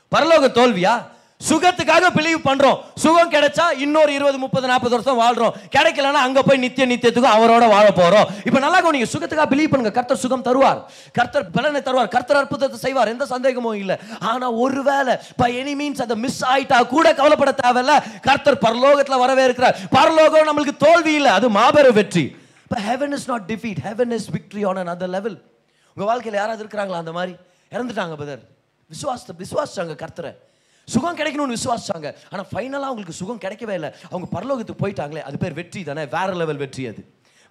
பரலோகம் 0.09 0.53
தோல்வியா? 0.53 1.07
சுகத்துக்காக 1.41 2.07
பிலீவ் 2.15 2.41
பண்றோம். 2.47 2.79
சுகம் 3.03 3.31
கிடைச்சா 3.33 3.65
இன்னொரு 3.85 4.15
இருபது 4.15 4.39
முப்பது 4.39 4.67
நாற்பது 4.67 4.95
வருஷம் 4.97 5.21
வாழ்றோம். 5.21 5.53
கிடைக்கலன்னா 5.77 6.21
அங்க 6.27 6.43
போய் 6.43 6.59
நித்திய 6.59 6.87
நித்தியத்துக்கும் 6.87 7.35
அவரோட 7.35 7.69
வாழ 7.69 7.87
போறோம். 7.89 8.27
இப்ப 8.45 8.59
நல்லா 8.59 8.91
நீங்க 8.91 9.09
சுகத்துக்காக 9.13 9.49
பிலீவ் 9.53 9.71
பண்ணுங்க. 9.73 9.93
கர்த்தர் 9.99 10.21
சுகம் 10.25 10.45
தருவார். 10.49 10.81
கர்த்தர் 11.13 11.51
பலனை 11.51 11.81
தருவார். 11.81 12.09
கர்த்தர் 12.09 12.37
அற்புதத்தை 12.37 12.79
செய்வார். 12.79 13.09
எந்த 13.09 13.27
சந்தேகமும் 13.27 13.75
இல்ல. 13.75 14.01
ஆனா 14.21 14.51
ஒருவேளை 14.51 15.17
பை 15.37 15.51
எனி 15.61 15.75
மீன்ஸ் 15.81 16.03
அதை 16.07 16.17
மிஸ் 16.17 16.45
ஆயிட்டா 16.45 16.87
கூட 16.87 17.15
கவலைப்பட 17.15 17.55
தேவையில்ல. 17.63 17.95
கர்த்தர் 18.21 18.63
பரலோகத்துல 18.67 19.19
வரவே 19.19 19.45
இருக்கிறார். 19.45 19.79
பரலோகம் 19.91 20.49
நம்மளுக்கு 20.51 20.77
தோல்வி 20.77 21.13
இல்லை. 21.13 21.31
அது 21.31 21.49
மாபெரும் 21.51 21.95
வெற்றி. 21.95 22.37
இப்போ 22.65 22.81
heaven 22.91 23.13
is 23.13 23.29
not 23.29 23.47
defeat 23.53 23.81
heaven 23.89 24.11
is 24.19 24.29
victory 24.31 24.67
on 24.67 24.77
another 24.97 25.15
level 25.17 25.39
உங்கள் 25.95 26.11
வாழ்க்கையில் 26.11 26.41
யாராவது 26.41 26.63
இருக்கிறாங்களா 26.65 27.01
அந்த 27.05 27.13
மாதிரி? 27.13 27.35
இறந்துட்டாங்க 27.75 28.17
பதர் 28.25 28.43
விசுவாசத்தை 28.91 29.35
விசுவாசிச்சாங்க 29.43 29.97
கர்த்தரை. 30.05 30.33
சுகம் 30.95 31.19
கிடைக்கணும்னு 31.21 31.57
விசுவாசிச்சாங்க. 31.59 32.09
ஆனால் 32.33 32.49
ஃபைனலாக 32.53 32.89
அவங்களுக்கு 32.91 33.21
சுகம் 33.21 33.43
கிடைக்கவே 33.45 33.75
இல்லை. 33.81 33.91
அவங்க 34.11 34.29
பரலோகத்துக்கு 34.37 34.83
போயிட்டாங்களே 34.85 35.23
அது 35.29 35.39
பேர் 35.45 35.59
வெற்றி 35.61 35.83
தானே? 35.89 36.05
வேற 36.17 36.29
லெவல் 36.43 36.63
வெற்றி 36.65 36.85
அது. 36.93 37.03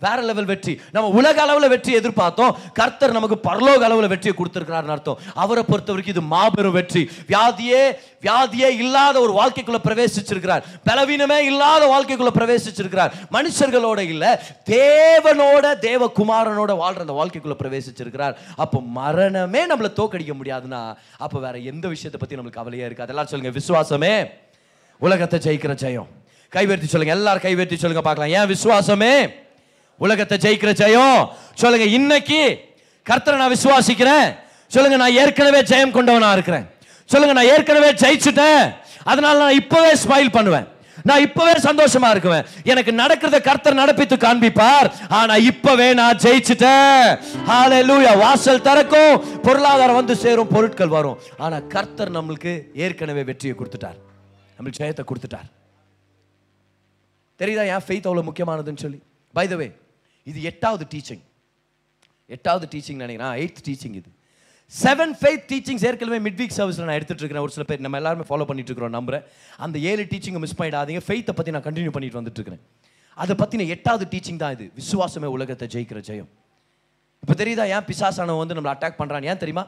வேற 0.06 0.18
லெவல் 0.30 0.50
வெற்றி. 0.52 0.74
நம்ம 0.96 1.08
உலக 1.20 1.38
அளவில் 1.46 1.72
வெற்றி 1.74 1.92
எதிர்பார்த்தோம். 2.00 2.54
கர்த்தர் 2.80 3.16
நமக்கு 3.18 3.38
பரலோக 3.48 3.84
அளவில் 3.88 4.12
வெற்றியை 4.14 4.34
கொடுத்துருக்கிறாருன்னு 4.40 4.96
அர்த்தம். 4.96 5.20
அவரை 5.44 5.64
பொறுத்த 5.70 5.92
வரைக்கும் 5.94 6.16
இது 6.16 6.24
மாபெரும் 6.34 6.76
வெற்றி. 6.80 7.04
வியாதியே 7.32 7.82
வியாதியே 8.26 8.70
இல்லாத 8.84 9.16
ஒரு 9.26 9.34
வாழ்க்கைக்குள்ள 9.40 9.80
பிரவேசிச்சிருக்கிறார். 9.88 10.64
பலவீனமே 10.90 11.40
இல்லாத 11.50 11.84
வாழ்க்கைக்குள்ள 11.94 12.34
பிரவேசிச்சிருக்கிறார். 12.40 13.12
மனுஷர்களோட 13.36 14.00
இல்லை 14.14 14.32
தேவனோட 14.74 15.66
தேவகுமாரனோட 15.88 16.72
வாழ்ற 16.84 17.06
அந்த 17.08 17.18
வாழ்க்கைக்குள்ள 17.20 17.58
பிரவேசிச்சிருக்கிறார். 17.64 18.36
அப்போ 18.66 18.82
மரணமே 19.00 19.64
நம்மள 19.72 19.92
தோக்கடிக்க 20.02 20.36
முடியாதுன்னா 20.40 20.82
அப்போ 21.26 21.38
வேற 21.48 21.58
எந்த 21.74 21.88
விஷயத்தை 21.96 22.20
பற்றி 22.20 22.38
நம்மளுக்கு 22.38 22.62
கவலையே 22.62 22.86
இருக்காது. 22.90 23.12
எல்லாரும் 23.14 23.34
சொல்லுங்க 23.34 23.56
விசுவாசமே? 23.60 24.14
உலகத்தை 25.02 25.40
ஜெயிக்கிற 25.48 25.74
ஜெயம். 25.84 26.10
கைவேற்றி 26.56 26.88
சொல்லுங்க 26.94 27.14
எல்லாரும் 27.20 27.46
கைவேற்றி 27.48 27.78
சொல்லுங்க 27.82 28.04
பார்க்கலாம். 28.08 28.34
ஏன் 28.38 28.50
விசுவாசமே? 28.56 29.14
உலகத்தை 29.98 30.38
ஜெயிக்கிற 30.38 30.72
ஜெயம். 30.84 31.28
சொல்லுங்க 31.54 31.86
இன்னைக்கு 31.86 32.42
கர்த்தரை 33.10 33.36
நான் 33.36 33.56
விசுவாசிக்கிறேன். 33.58 34.36
சொல்லுங்க 34.68 34.98
நான் 34.98 35.18
ஏற்கனவே 35.22 35.62
ஜெயம் 35.62 35.96
கொண்டவனா 35.98 36.32
இருக்கிறேன். 36.32 36.66
சொல்லுங்க 37.06 37.36
நான் 37.42 37.52
ஏற்கனவே 37.54 37.92
ஜெயிச்சுட்டேன். 37.92 38.76
அதனால 39.04 39.40
நான் 39.40 39.60
இப்பவே 39.62 39.94
ஸ்மைல் 39.94 40.32
பண்ணுவேன். 40.32 40.68
நான் 41.04 41.22
இப்பவே 41.22 41.52
சந்தோஷமா 41.52 42.08
இருக்குவேன். 42.14 42.46
எனக்கு 42.64 42.92
நடக்கிறத 42.92 43.42
கர்த்தர் 43.42 43.80
நடப்பித்து 43.82 44.16
காண்பிப்பார். 44.24 44.88
ஆனா 45.10 45.36
இப்பவே 45.36 45.94
நான் 45.94 46.16
ஜெயிச்சுட்டேன். 46.16 47.20
ஹalleluya 47.48 48.18
வாசல் 48.18 48.62
திறக்கும். 48.62 49.42
பொருளாதாரம் 49.42 49.96
வந்து 49.96 50.16
சேரும் 50.16 50.48
பொருட்கள் 50.48 50.88
வரும். 50.88 51.20
ஆனா 51.38 51.60
கர்த்தர் 51.60 52.12
நம்மளுக்கு 52.12 52.54
ஏற்கனவே 52.74 53.24
வெற்றியை 53.24 53.56
கொடுத்துட்டார். 53.58 53.98
நம்மளுக்கு 54.58 54.82
ஜெயத்தை 54.82 55.06
கொடுத்துட்டார். 55.12 55.48
தெரியுதா 57.40 57.66
ஏன் 57.74 57.86
ஃபெய்த் 57.88 58.10
அவ்வளோ 58.10 58.24
முக்கியமானதுன்னு 58.30 58.84
சொல்லி? 58.86 59.00
பை 59.34 59.48
த 59.48 59.56
வே 59.56 59.72
இது 60.30 60.40
எட்டாவது 60.50 60.86
டீச்சிங் 60.94 61.24
எட்டாவது 62.36 62.66
டீச்சிங் 62.74 63.02
நினைக்கிறேன். 63.04 63.34
எயித் 63.42 63.62
டீச்சிங் 63.68 63.98
இது. 64.00 64.10
செவன் 64.84 65.14
ஃபைத் 65.20 65.46
டீச்சிங்ஸ் 65.52 65.84
ஏற்கனவே 65.90 66.20
மிட் 66.26 66.40
வீக் 66.40 66.56
சர்வீஸில் 66.58 66.88
நான் 66.88 66.98
எடுத்துட்டு 67.00 67.24
இருக்கிறேன். 67.24 67.46
ஒரு 67.48 67.54
சில 67.56 67.66
பேர் 67.70 67.84
நம்ம 67.86 68.00
எல்லாருமே 68.02 68.26
ஃபாலோ 68.30 68.46
பண்ணிட்டு 68.50 68.72
இருக்கிறோம் 68.72 68.96
நம்புறேன். 68.98 69.24
அந்த 69.66 69.78
ஏழு 69.92 70.04
டீச்சிங்கை 70.12 70.42
மிஸ் 70.46 70.58
பண்ணிடாதீங்க. 70.62 71.02
ஃபெய்த்தை 71.08 71.36
பற்றி 71.38 71.54
நான் 71.56 71.66
கண்டினியூ 71.68 71.94
பண்ணிட்டு 71.98 72.20
வந்துட்டு 72.20 72.40
இருக்கிறேன். 72.40 72.64
அதை 73.24 73.36
பற்றின 73.42 73.68
எட்டாவது 73.76 74.06
டீச்சிங் 74.14 74.42
தான் 74.44 74.56
இது. 74.58 74.66
விசுவாசமே 74.80 75.30
உலகத்தை 75.36 75.68
ஜெயிக்கிற 75.76 76.02
ஜெயம். 76.10 76.30
இப்போ 77.24 77.36
தெரியுதா? 77.44 77.64
ஏன் 77.76 77.86
பிசாசானவன் 77.92 78.42
வந்து 78.44 78.58
நம்மளை 78.58 78.74
அட்டாக் 78.74 79.00
பண்ணுறான் 79.00 79.28
ஏன் 79.32 79.42
தெரியுமா? 79.44 79.64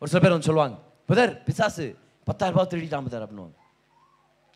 ஒரு 0.00 0.08
சில 0.12 0.20
பேர் 0.22 0.34
வந்து 0.36 0.48
சொல்லுவாங்க 0.50 0.76
புதர் 1.10 1.32
பிசாசு 1.48 1.84
பத்தாயிரம் 2.28 2.56
ரூபாய் 2.56 2.70
திருடிட்டான் 2.72 3.06
புதர் 3.08 3.24
அப்படின்னு 3.26 3.52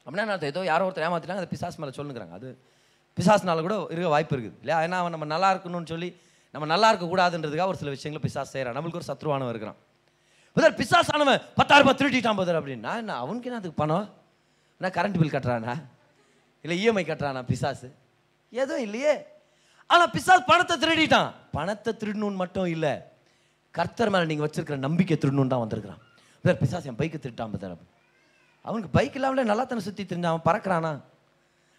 அப்படின்னா 0.07 0.25
நான் 0.31 0.49
ஏதோ 0.53 0.61
யாரோ 0.73 0.85
ஒருத்தர் 0.89 1.07
ஏமாத்திட்டாங்க 1.09 1.43
அதை 1.43 1.51
பிசாஸ் 1.55 1.79
மேலே 1.83 1.93
சொல்லுங்கிறாங்க. 1.99 2.35
அது 2.41 2.49
பிசாஸ்னால 3.19 3.63
கூட 3.67 3.77
இருக்க 3.95 4.09
வாய்ப்பு 4.15 4.35
இருக்குது 4.37 4.57
இல்லையா? 4.63 4.79
ஏன்னா 4.87 4.97
அவன் 5.03 5.15
நம்ம 5.17 5.27
நல்லா 5.35 5.49
இருக்கணும்னு 5.55 5.91
சொல்லி 5.93 6.09
நம்ம 6.55 6.67
நல்லா 6.73 6.89
இருக்கக்கூடாதுன்றதுக்காக 6.93 7.73
ஒரு 7.73 7.81
சில 7.83 7.91
விஷயங்களை 7.97 8.23
பிசாஸ் 8.27 8.53
செய்கிறான் 8.55 8.77
நம்மளுக்கு 8.77 9.01
ஒரு 9.01 9.09
சத்ருவானவன் 9.11 9.53
இருக்கிறான். 9.55 9.79
புதர் 10.57 10.77
பிசாசானவன் 10.81 11.41
பத்தாயிரம் 11.59 11.85
ரூபாய் 11.85 11.99
திருட்டிட்டான் 12.01 12.39
புதர் 12.41 12.59
அப்படின்னா 12.61 12.93
என்ன 13.03 13.17
அவனுக்கு 13.25 13.49
என்ன 13.51 13.59
அதுக்கு 13.61 13.81
பணம்? 13.83 14.07
என்ன 14.81 14.91
கரண்ட் 14.97 15.19
பில் 15.21 15.35
கட்டுறானா? 15.35 15.75
இல்லை 16.65 16.77
இஎம்ஐ 16.83 17.05
கட்டுறானா 17.11 17.43
பிசாசு? 17.51 17.89
எதுவும் 18.63 18.85
இல்லையே. 18.87 19.15
ஆனால் 19.93 20.11
பிசாஸ் 20.17 20.49
பணத்தை 20.51 20.77
திருடிட்டான். 20.83 21.29
பணத்தை 21.57 21.93
திருடணும்னு 22.01 22.41
மட்டும் 22.43 22.69
இல்லை 22.77 22.95
கர்த்தர் 23.79 24.13
மேலே 24.15 24.27
நீங்கள் 24.31 24.47
வச்சிருக்கிற 24.47 24.77
நம்பிக்கை 24.87 25.17
திருடணும்னு 25.23 25.53
தான் 25.55 25.65
வந்திருக்கிறான். 25.65 26.03
புதர் 26.43 26.61
பிசாஸ் 26.63 26.89
என் 26.91 26.99
பைக்கை 27.03 27.19
திருட்டான் 27.27 27.55
புதர் 27.55 27.77
அவனுக்கு 28.69 28.91
பைக் 28.97 29.17
இல்லாமலே 29.19 29.45
நல்லா 29.51 29.65
தானே 29.65 29.83
சுற்றி 29.87 30.03
தெரிஞ்சான் 30.11 30.33
அவன் 30.33 30.47
பறக்கிறானா? 30.49 30.93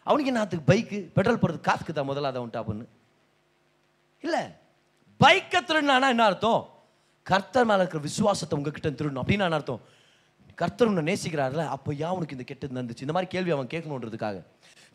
அவனுக்கு 0.04 0.32
என்னத்துக்கு 0.32 0.74
பைக்கு 0.74 1.00
பெட்ரோல் 1.14 1.40
போடுறது 1.40 1.60
காசுக்கு 1.60 1.94
தான் 1.94 2.10
முதல்ல 2.10 2.22
அதை 2.22 2.42
அவன்ட்டு 2.42 2.62
அப்படின்னு? 2.62 2.86
இல்லை. 4.22 4.42
பைக்கை 5.24 5.60
திருடினானா 5.60 6.10
என்ன 6.10 6.24
அர்த்தம்? 6.24 6.70
கர்த்தர் 7.24 7.66
மேலே 7.66 7.80
இருக்கிற 7.80 8.04
விசுவாசத்தை 8.04 8.60
உங்ககிட்ட 8.60 8.90
திருடணும். 8.90 9.24
அப்படின்னு 9.24 9.48
என்ன 9.48 9.56
அர்த்தம்? 9.56 9.82
கர்த்தர் 10.56 10.88
உன்னை 10.88 11.14
நேசிக்கிறார்ல 11.14 11.68
அப்போ 11.68 11.94
ஏன் 11.94 12.10
உனக்கு 12.10 12.32
இந்த 12.32 12.44
கெட்டது 12.44 12.82
நடந்துச்சு? 12.82 13.02
இந்த 13.02 13.14
மாதிரி 13.14 13.32
கேள்வி 13.32 13.52
அவன் 13.52 13.68
கேட்கணுன்றதுக்காக. 13.68 14.44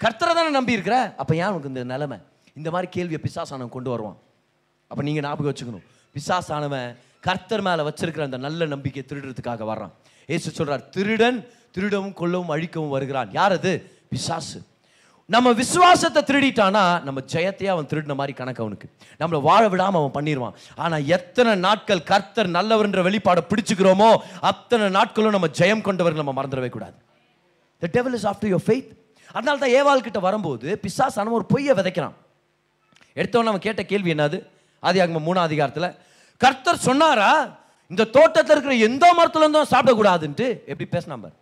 கர்த்தரை 0.00 0.34
தானே 0.34 0.50
நம்பி 0.50 0.72
இருக்கிற? 0.72 1.14
அப்போ 1.16 1.34
ஏன் 1.34 1.46
உனக்கு 1.46 1.68
இந்த 1.68 1.84
நிலைமை? 1.84 2.18
இந்த 2.54 2.70
மாதிரி 2.70 2.90
கேள்வியை 2.90 3.20
பிசாசானவன் 3.22 3.68
கொண்டு 3.68 3.90
வருவான். 3.90 4.16
அப்போ 4.88 5.02
நீங்கள் 5.02 5.22
ஞாபகம் 5.22 5.52
வச்சுக்கணும். 5.52 5.84
பிசாசானவன் 6.14 6.96
கர்த்தர் 7.20 7.60
மேலே 7.60 7.82
வச்சிருக்கிற 7.82 8.22
அந்த 8.22 8.36
நல்ல 8.36 8.66
நம்பிக்கையை 8.66 9.04
திருடுறதுக்காக 9.08 9.64
வர்றான். 9.64 9.90
ஏசு 10.26 10.50
சொல்கிறார் 10.50 10.88
திருடன் 10.88 11.48
திருடவும் 11.72 12.14
கொல்லவும் 12.14 12.48
அழிக்கவும் 12.48 12.88
வருகிறான். 12.88 13.30
யார் 13.32 13.52
அது? 13.52 13.90
பிசாசு. 14.08 14.62
நம்ம 15.32 15.48
விசுவாசத்தை 15.60 16.20
திருடிட்டானா 16.28 16.82
நம்ம 17.04 17.20
ஜெயத்தையே 17.32 17.68
அவன் 17.74 17.86
திருடின 17.90 18.14
மாதிரி 18.18 18.32
கணக்கு 18.40 18.62
அவனுக்கு. 18.64 18.86
நம்மளை 19.20 19.38
வாழ 19.46 19.62
விடாமல் 19.72 20.00
அவன் 20.00 20.14
பண்ணிடுவான் 20.16 20.56
ஆனால் 20.84 21.04
எத்தனை 21.16 21.52
நாட்கள் 21.66 22.02
கர்த்தர் 22.10 22.50
நல்லவர்ன்ற 22.56 23.02
வெளிப்பாடை 23.06 23.42
பிடிச்சுக்கிறோமோ 23.50 24.10
அத்தனை 24.50 24.86
நாட்களும் 24.98 25.34
நம்ம 25.36 25.48
ஜெயம் 25.60 25.84
கொண்டவர்கள் 25.86 26.22
நம்ம 26.22 26.34
மறந்துடவே 26.38 26.70
கூடாது. 26.74 26.96
The 27.82 27.88
devil 27.96 28.16
is 28.18 28.26
after 28.30 28.50
your 28.54 28.64
faith 28.66 28.90
அதனால 29.36 29.56
தான் 29.62 29.74
ஏவாள் 29.78 30.04
கிட்ட 30.06 30.20
வரும்போது 30.26 30.66
பிசாசான 30.82 31.32
ஒரு 31.38 31.46
பொய்யை 31.52 31.74
விதைக்கிறான். 31.78 32.16
எடுத்தவன் 33.20 33.48
நம்ம 33.50 33.62
கேட்ட 33.66 33.82
கேள்வி 33.92 34.12
என்னது? 34.14 34.38
ஆதி 34.82 35.00
ஆகம 35.04 35.22
மூணாம் 35.28 35.48
அதிகாரத்தில் 35.48 35.90
கர்த்தர் 36.40 36.84
சொன்னாரா 36.88 37.30
இந்த 37.92 38.04
தோட்டத்தில் 38.16 38.54
இருக்கிற 38.56 38.76
எந்த 38.88 39.06
மரத்துலேருந்தும் 39.18 39.72
சாப்பிடக்கூடாதுன்ட்டு? 39.72 40.46
எப்படி 40.70 40.88
பேசினாம்பார் 40.94 41.34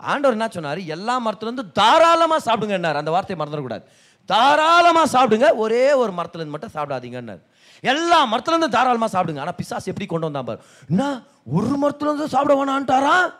ஆண்டவர் 0.00 0.36
என்ன 0.36 0.48
சொன்னார்? 0.48 0.78
எல்லா 0.78 1.26
மரத்துலேருந்து 1.26 1.72
தாராளமாக 1.72 2.50
சாப்பிடுங்கன்னார் 2.50 2.94
அந்த 2.94 3.10
வார்த்தையை 3.10 3.46
மறந்துடக்கூடாது 3.46 3.82
தாராளமாக 4.24 5.06
சாப்பிடுங்க. 5.12 5.56
ஒரே 5.56 5.92
ஒரு 5.92 6.12
மரத்துலேருந்து 6.12 6.54
மட்டும் 6.56 6.74
சாப்பிடாதீங்கன்னார் 6.74 7.40
எல்லா 7.80 8.32
மரத்துலேருந்து 8.32 8.68
தாராளமாக 8.68 9.10
சாப்பிடுங்க. 9.14 9.40
ஆனால் 9.40 9.54
பிசாஸ் 9.62 9.84
எப்படி 9.84 10.06
கொண்டு 10.06 10.30
வந்தான் 10.30 10.44
பாரு. 10.44 10.60
என்ன? 10.88 11.22
ஒரு 11.46 11.74
மரத்துலேருந்து 11.82 12.24
சாப்பிட 12.24 12.64
வேணான்ட்டாரா? 12.64 13.32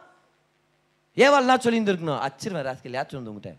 ஏவாள் 1.17 1.47
என்ன 1.47 1.57
சொல்லியிருந்துருக்கணும்? 1.57 2.21
அச்சிருவேன் 2.27 2.67
ராஸ்கல். 2.69 2.97
யாச்சும் 2.99 3.23
வந்து 3.23 3.33
உங்கள்கிட்ட 3.33 3.55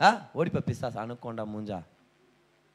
ஆ? 0.00 0.28
ஓடிப்பா 0.34 0.60
பிசாஸ் 0.66 1.00
அணுக்கொண்டா 1.02 1.44
மூஞ்சா. 1.54 1.78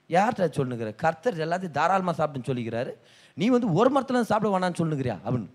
யார்கிட்ட 0.09 0.47
சொல்லுங்கிற 0.57 0.95
கர்த்தர் 0.95 1.37
எல்லாத்தையும் 1.37 1.71
தாராளமாக 1.71 2.15
சாப்பிட்டுன்னு 2.17 2.49
சொல்லிக்கிறாரு. 2.51 2.91
நீ 3.33 3.47
வந்து 3.47 3.73
ஒரு 3.73 3.89
மரத்துலேருந்து 3.91 4.31
சாப்பிட 4.33 4.57
வேணான்னு 4.57 4.79
சொல்லுங்கிறியா 4.81 5.17
அப்படின்னு. 5.25 5.49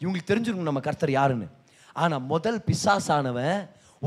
இவங்களுக்கு 0.00 0.30
தெரிஞ்சிருக்கும் 0.32 0.70
நம்ம 0.70 0.80
கர்த்தர் 0.80 1.10
யாருன்னு. 1.10 1.48
ஆனால் 2.04 2.26
முதல் 2.32 2.60
பிசாசானவன் 2.68 3.58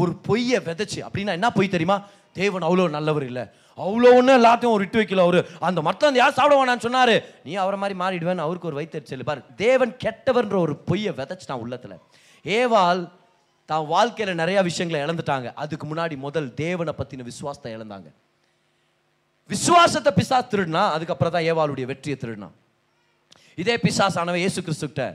ஒரு 0.02 0.12
பொய்யை 0.28 0.60
விதைச்சு. 0.68 1.00
அப்படின்னா 1.08 1.34
என்ன 1.40 1.48
பொய் 1.58 1.74
தெரியுமா? 1.76 1.98
தேவன் 2.40 2.66
அவ்வளோ 2.68 2.84
நல்லவர் 2.98 3.26
இல்லை. 3.30 3.44
அவ்வளோ 3.84 4.10
ஒன்றும் 4.18 4.38
எல்லாத்தையும் 4.40 4.74
ஒரு 4.76 4.84
விட்டு 4.84 5.00
வைக்கல 5.00 5.24
அவர். 5.28 5.40
அந்த 5.68 5.80
மரத்தில் 5.86 6.20
யார் 6.22 6.38
சாப்பிட 6.38 6.56
வேணான்னு 6.60 6.86
சொன்னார்? 6.86 7.16
நீ 7.46 7.52
அவரை 7.64 7.78
மாதிரி 7.82 7.96
மாறிடுவேன் 8.02 8.44
அவருக்கு 8.46 8.70
ஒரு 8.72 8.80
வைத்தறிச்சல். 8.80 9.26
பாரு 9.30 9.42
தேவன் 9.64 9.94
கெட்டவர்ன்ற 10.04 10.58
ஒரு 10.66 10.74
பொய்யை 10.90 11.12
விதைச்சிட்டான் 11.20 11.64
உள்ளத்தில். 11.64 11.98
ஏவால் 12.46 13.02
தான் 13.70 13.86
வாழ்க்கையில் 13.94 14.40
நிறையா 14.42 14.62
விஷயங்களை 14.70 15.00
இழந்துட்டாங்க. 15.06 15.50
அதுக்கு 15.64 15.86
முன்னாடி 15.92 16.16
முதல் 16.26 16.50
தேவனை 16.64 16.94
பற்றின 17.00 17.26
விசுவாசத்தை 17.32 17.72
இழந்தாங்க. 17.78 18.10
விசுவாசத்தை 19.50 20.12
பிசாஸ் 20.20 20.52
திருடினா 20.54 20.84
அதுக்கப்புறம் 20.96 21.36
தான் 21.36 21.48
ஏவாளுடைய 21.52 21.86
வெற்றியை 21.92 22.18
திருடினான். 22.24 22.56
இதே 23.62 23.76
பிசாஸ் 23.86 24.18
ஆனவன் 24.22 24.44
இயேசு 24.44 24.60
கிறிஸ்துக்கிட்ட 24.68 25.06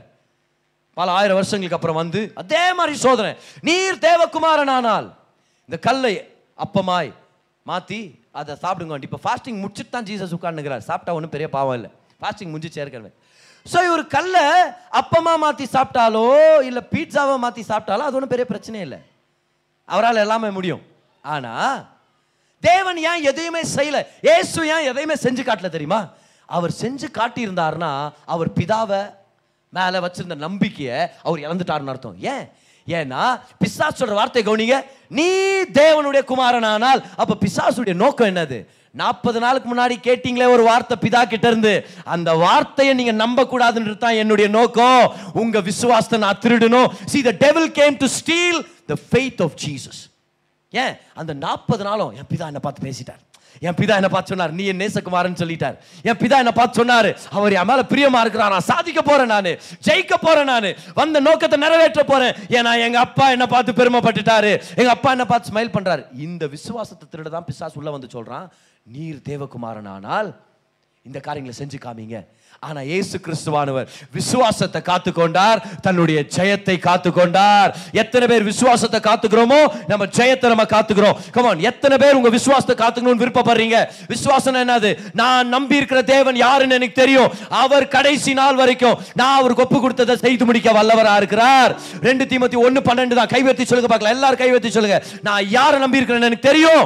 பல 0.99 1.07
ஆயிரம் 1.17 1.39
வருஷங்களுக்கு 1.39 1.77
அப்புறம் 1.77 1.99
வந்து 2.01 2.21
அதே 2.41 2.63
மாதிரி 2.77 2.95
சோதனை. 3.05 3.31
நீர் 3.67 3.97
தேவகுமாரனானால் 4.07 5.07
இந்த 5.69 5.77
கல்லை 5.87 6.13
அப்பமாய் 6.65 7.11
மாற்றி 7.69 7.99
அதை 8.39 8.53
சாப்பிடுங்க 8.63 9.05
இப்போ 9.07 9.19
ஃபாஸ்டிங் 9.25 9.59
முடிச்சுட்டு 9.63 9.93
தான் 9.95 10.07
ஜீசஸ் 10.09 10.35
உட்காந்துக்கிறார் 10.37 10.87
சாப்பிட்டா 10.89 11.15
ஒன்றும் 11.17 11.33
பெரிய 11.35 11.47
பாவம் 11.57 11.77
இல்லை. 11.79 11.89
ஃபாஸ்டிங் 12.21 12.51
முடிஞ்சிச்சு 12.53 12.81
ஏற்கனவே 12.83 13.11
ஸோ 13.71 13.77
இவர் 13.87 14.03
கல்லை 14.15 14.43
அப்பமாக 14.99 15.37
மாற்றி 15.43 15.65
சாப்பிட்டாலோ 15.75 16.25
இல்லை 16.67 16.81
பீட்சாவை 16.93 17.33
மாற்றி 17.45 17.63
சாப்பிட்டாலோ 17.71 18.03
அது 18.07 18.17
ஒன்றும் 18.17 18.33
பெரிய 18.33 18.45
பிரச்சனை 18.51 18.77
இல்லை. 18.85 18.99
அவரால் 19.89 20.23
எல்லாமே 20.25 20.49
முடியும். 20.57 20.83
ஆனால் 21.23 21.79
தேவன் 22.63 22.99
ஏன் 23.09 23.25
எதையுமே 23.31 23.61
செய்யலை? 23.75 24.01
ஏசு 24.35 24.59
ஏன் 24.75 24.87
எதையுமே 24.91 25.15
செஞ்சு 25.25 25.43
காட்டல 25.47 25.69
தெரியுமா? 25.75 25.99
அவர் 26.57 26.73
செஞ்சு 26.81 27.07
காட்டியிருந்தாருன்னா 27.19 27.91
அவர் 28.33 28.49
பிதாவை 28.59 29.01
மேலே 29.69 29.97
வச்சிருந்த 29.97 30.35
நம்பிக்கையை 30.35 31.07
அவர் 31.23 31.39
இழந்துட்டாருன்னு 31.39 31.93
அர்த்தம். 31.93 32.17
ஏன்? 32.21 32.45
ஏன்னா 32.87 33.21
பிசாஸ் 33.61 33.99
சொல்ற 33.99 34.13
வார்த்தை 34.13 34.43
கவனிங்க. 34.43 34.85
நீ 35.09 35.27
தேவனுடைய 35.79 36.21
குமாரனானால் 36.31 37.03
அப்ப 37.15 37.37
பிசாசுடைய 37.45 37.93
நோக்கம் 37.93 38.35
என்னது? 38.35 38.65
நாற்பது 38.91 39.39
நாளுக்கு 39.39 39.67
முன்னாடி 39.73 39.95
கேட்டீங்களே 40.07 40.47
ஒரு 40.49 40.63
வார்த்தை 40.63 40.97
பிதா 41.01 41.27
கிட்ட 41.27 41.47
இருந்து 41.47 41.87
அந்த 42.03 42.33
வார்த்தையை 42.33 42.93
நீங்க 42.95 43.11
நம்ப 43.11 43.43
கூடாதுன்றது 43.43 43.97
தான் 43.97 44.19
என்னுடைய 44.21 44.49
நோக்கம். 44.49 45.15
உங்க 45.33 45.59
விசுவாசத்தை 45.61 46.19
நான் 46.19 46.41
திருடணும். 46.41 46.91
See 47.05 47.21
the 47.21 47.33
devil 47.39 47.71
came 47.71 47.97
to 47.97 48.05
steal 48.05 48.59
the 48.85 48.95
faith 49.09 49.43
of 49.43 49.57
Jesus 49.65 50.01
ஏன்? 50.69 50.95
அந்த 51.13 51.33
நாற்பது 51.33 51.83
நாளும் 51.83 52.13
என் 52.15 52.29
பிதா 52.33 52.45
என்ன 52.45 52.59
பார்த்து 52.59 52.85
பேசிட்டார். 52.87 53.21
என் 53.65 53.77
பிதா 53.79 53.95
என்ன 54.01 54.09
பார்த்து 54.13 54.33
சொன்னார் 54.33 54.53
நீ 54.59 54.63
என் 54.71 54.81
நேசகுமாரன் 54.83 55.39
சொல்லிட்டார். 55.41 55.75
என் 56.09 56.19
பிதா 56.21 56.37
என்ன 56.43 56.53
பார்த்து 56.59 56.79
சொன்னார் 56.81 57.09
அவர் 57.37 57.57
என் 57.59 57.69
மேல 57.71 57.83
பிரியமா 57.91 58.21
இருக்கிறார் 58.25 58.53
நான் 58.55 58.67
சாதிக்க 58.71 59.01
போறேன் 59.09 59.31
நான் 59.33 59.51
ஜெயிக்க 59.87 60.15
போறேன் 60.25 60.49
நான் 60.53 60.69
வந்த 61.01 61.19
நோக்கத்தை 61.27 61.59
நிறைவேற்ற 61.65 62.03
போறேன். 62.11 62.33
ஏன்னா 62.57 62.73
எங்க 62.87 62.99
அப்பா 63.07 63.27
என்ன 63.35 63.47
பார்த்து 63.55 63.77
பெருமைப்பட்டுட்டாரு. 63.81 64.53
எங்க 64.81 64.91
அப்பா 64.95 65.11
என்ன 65.17 65.27
பார்த்து 65.31 65.51
ஸ்மைல் 65.51 65.75
பண்றாரு. 65.77 66.03
இந்த 66.27 66.43
விசுவாசத்தை 66.55 67.07
திருட 67.11 67.29
தான் 67.37 67.47
பிசாஸ் 67.49 67.77
உள்ள 67.81 67.91
வந்து 67.97 68.09
சொல்றான் 68.17 68.47
நீர் 68.95 69.21
தேவகுமாரன் 69.29 69.89
ஆனால் 69.95 70.29
இந்த 71.05 71.19
காரியங்களை 71.25 71.55
செஞ்சு 71.59 71.77
காமிங்க. 71.83 72.17
ஆனால் 72.65 72.87
இயேசு 72.91 73.15
கிறிஸ்துவானவர் 73.25 73.89
விசுவாசத்தை 74.15 74.79
காத்துக்கொண்டார். 74.87 75.59
தன்னுடைய 75.85 76.19
ஜெயத்தை 76.35 76.75
காத்துக்கொண்டார். 76.85 77.69
எத்தனை 78.01 78.25
பேர் 78.31 78.47
விசுவாசத்தை 78.49 78.99
காத்துக்கிறோமோ 79.07 79.59
நம்ம 79.91 80.07
ஜெயத்தை 80.17 80.49
நம்ம 80.53 80.65
காத்துக்கிறோம். 80.73 81.19
கமான் 81.35 81.61
எத்தனை 81.71 81.95
பேர் 82.03 82.17
உங்க 82.19 82.31
விசுவாசத்தை 82.37 82.75
காத்துக்கணும்னு 82.83 83.23
விருப்பப்படுறீங்க? 83.23 83.77
விசுவாசம் 84.13 84.59
என்னது? 84.63 84.91
நான் 85.21 85.53
நம்பி 85.55 85.79
இருக்கிற 85.81 86.01
தேவன் 86.13 86.41
யாருன்னு 86.45 86.79
எனக்கு 86.79 87.01
தெரியும். 87.03 87.31
அவர் 87.63 87.87
கடைசி 87.95 88.33
நாள் 88.41 88.59
வரைக்கும் 88.63 88.99
நான் 89.21 89.39
அவருக்கு 89.39 89.65
ஒப்பு 89.67 89.81
கொடுத்ததை 89.85 90.17
செய்து 90.25 90.45
முடிக்க 90.51 90.77
வல்லவராக 90.81 91.21
இருக்கிறார். 91.23 91.73
ரெண்டு 92.09 92.25
தீமத்தி 92.33 92.59
ஒன்னு 92.65 92.87
பன்னெண்டு 92.91 93.19
தான். 93.19 93.33
கைவர்த்தி 93.35 93.67
சொல்லுங்க 93.71 93.91
பார்க்கலாம். 93.91 94.17
எல்லாரும் 94.17 94.43
கைவர்த்தி 94.43 94.71
சொல்லுங்க. 94.77 94.99
நான் 95.29 95.43
யாரை 95.57 95.79
நம்பி 95.85 96.01
இருக்கிறேன்னு 96.01 96.31
எனக்கு 96.31 96.49
தெரியும்? 96.51 96.85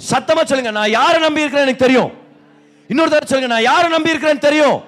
சத்தமா 0.00 0.44
சொல்லுங்க. 0.50 0.72
நான் 0.80 0.96
யாரை 1.00 1.20
நம்பி 1.28 1.42
இருக்கிறேன்னு 1.44 1.70
எனக்கு 1.70 1.86
தெரியும்? 1.86 2.10
இன்னொரு 2.92 3.12
தடவை 3.12 3.28
சொல்லுங்க 3.30 3.50
நான் 3.54 3.68
யாரை 3.70 3.88
நம்பி 3.94 4.12
இருக்கிறேன்னு 4.12 4.46
தெரியும்? 4.48 4.78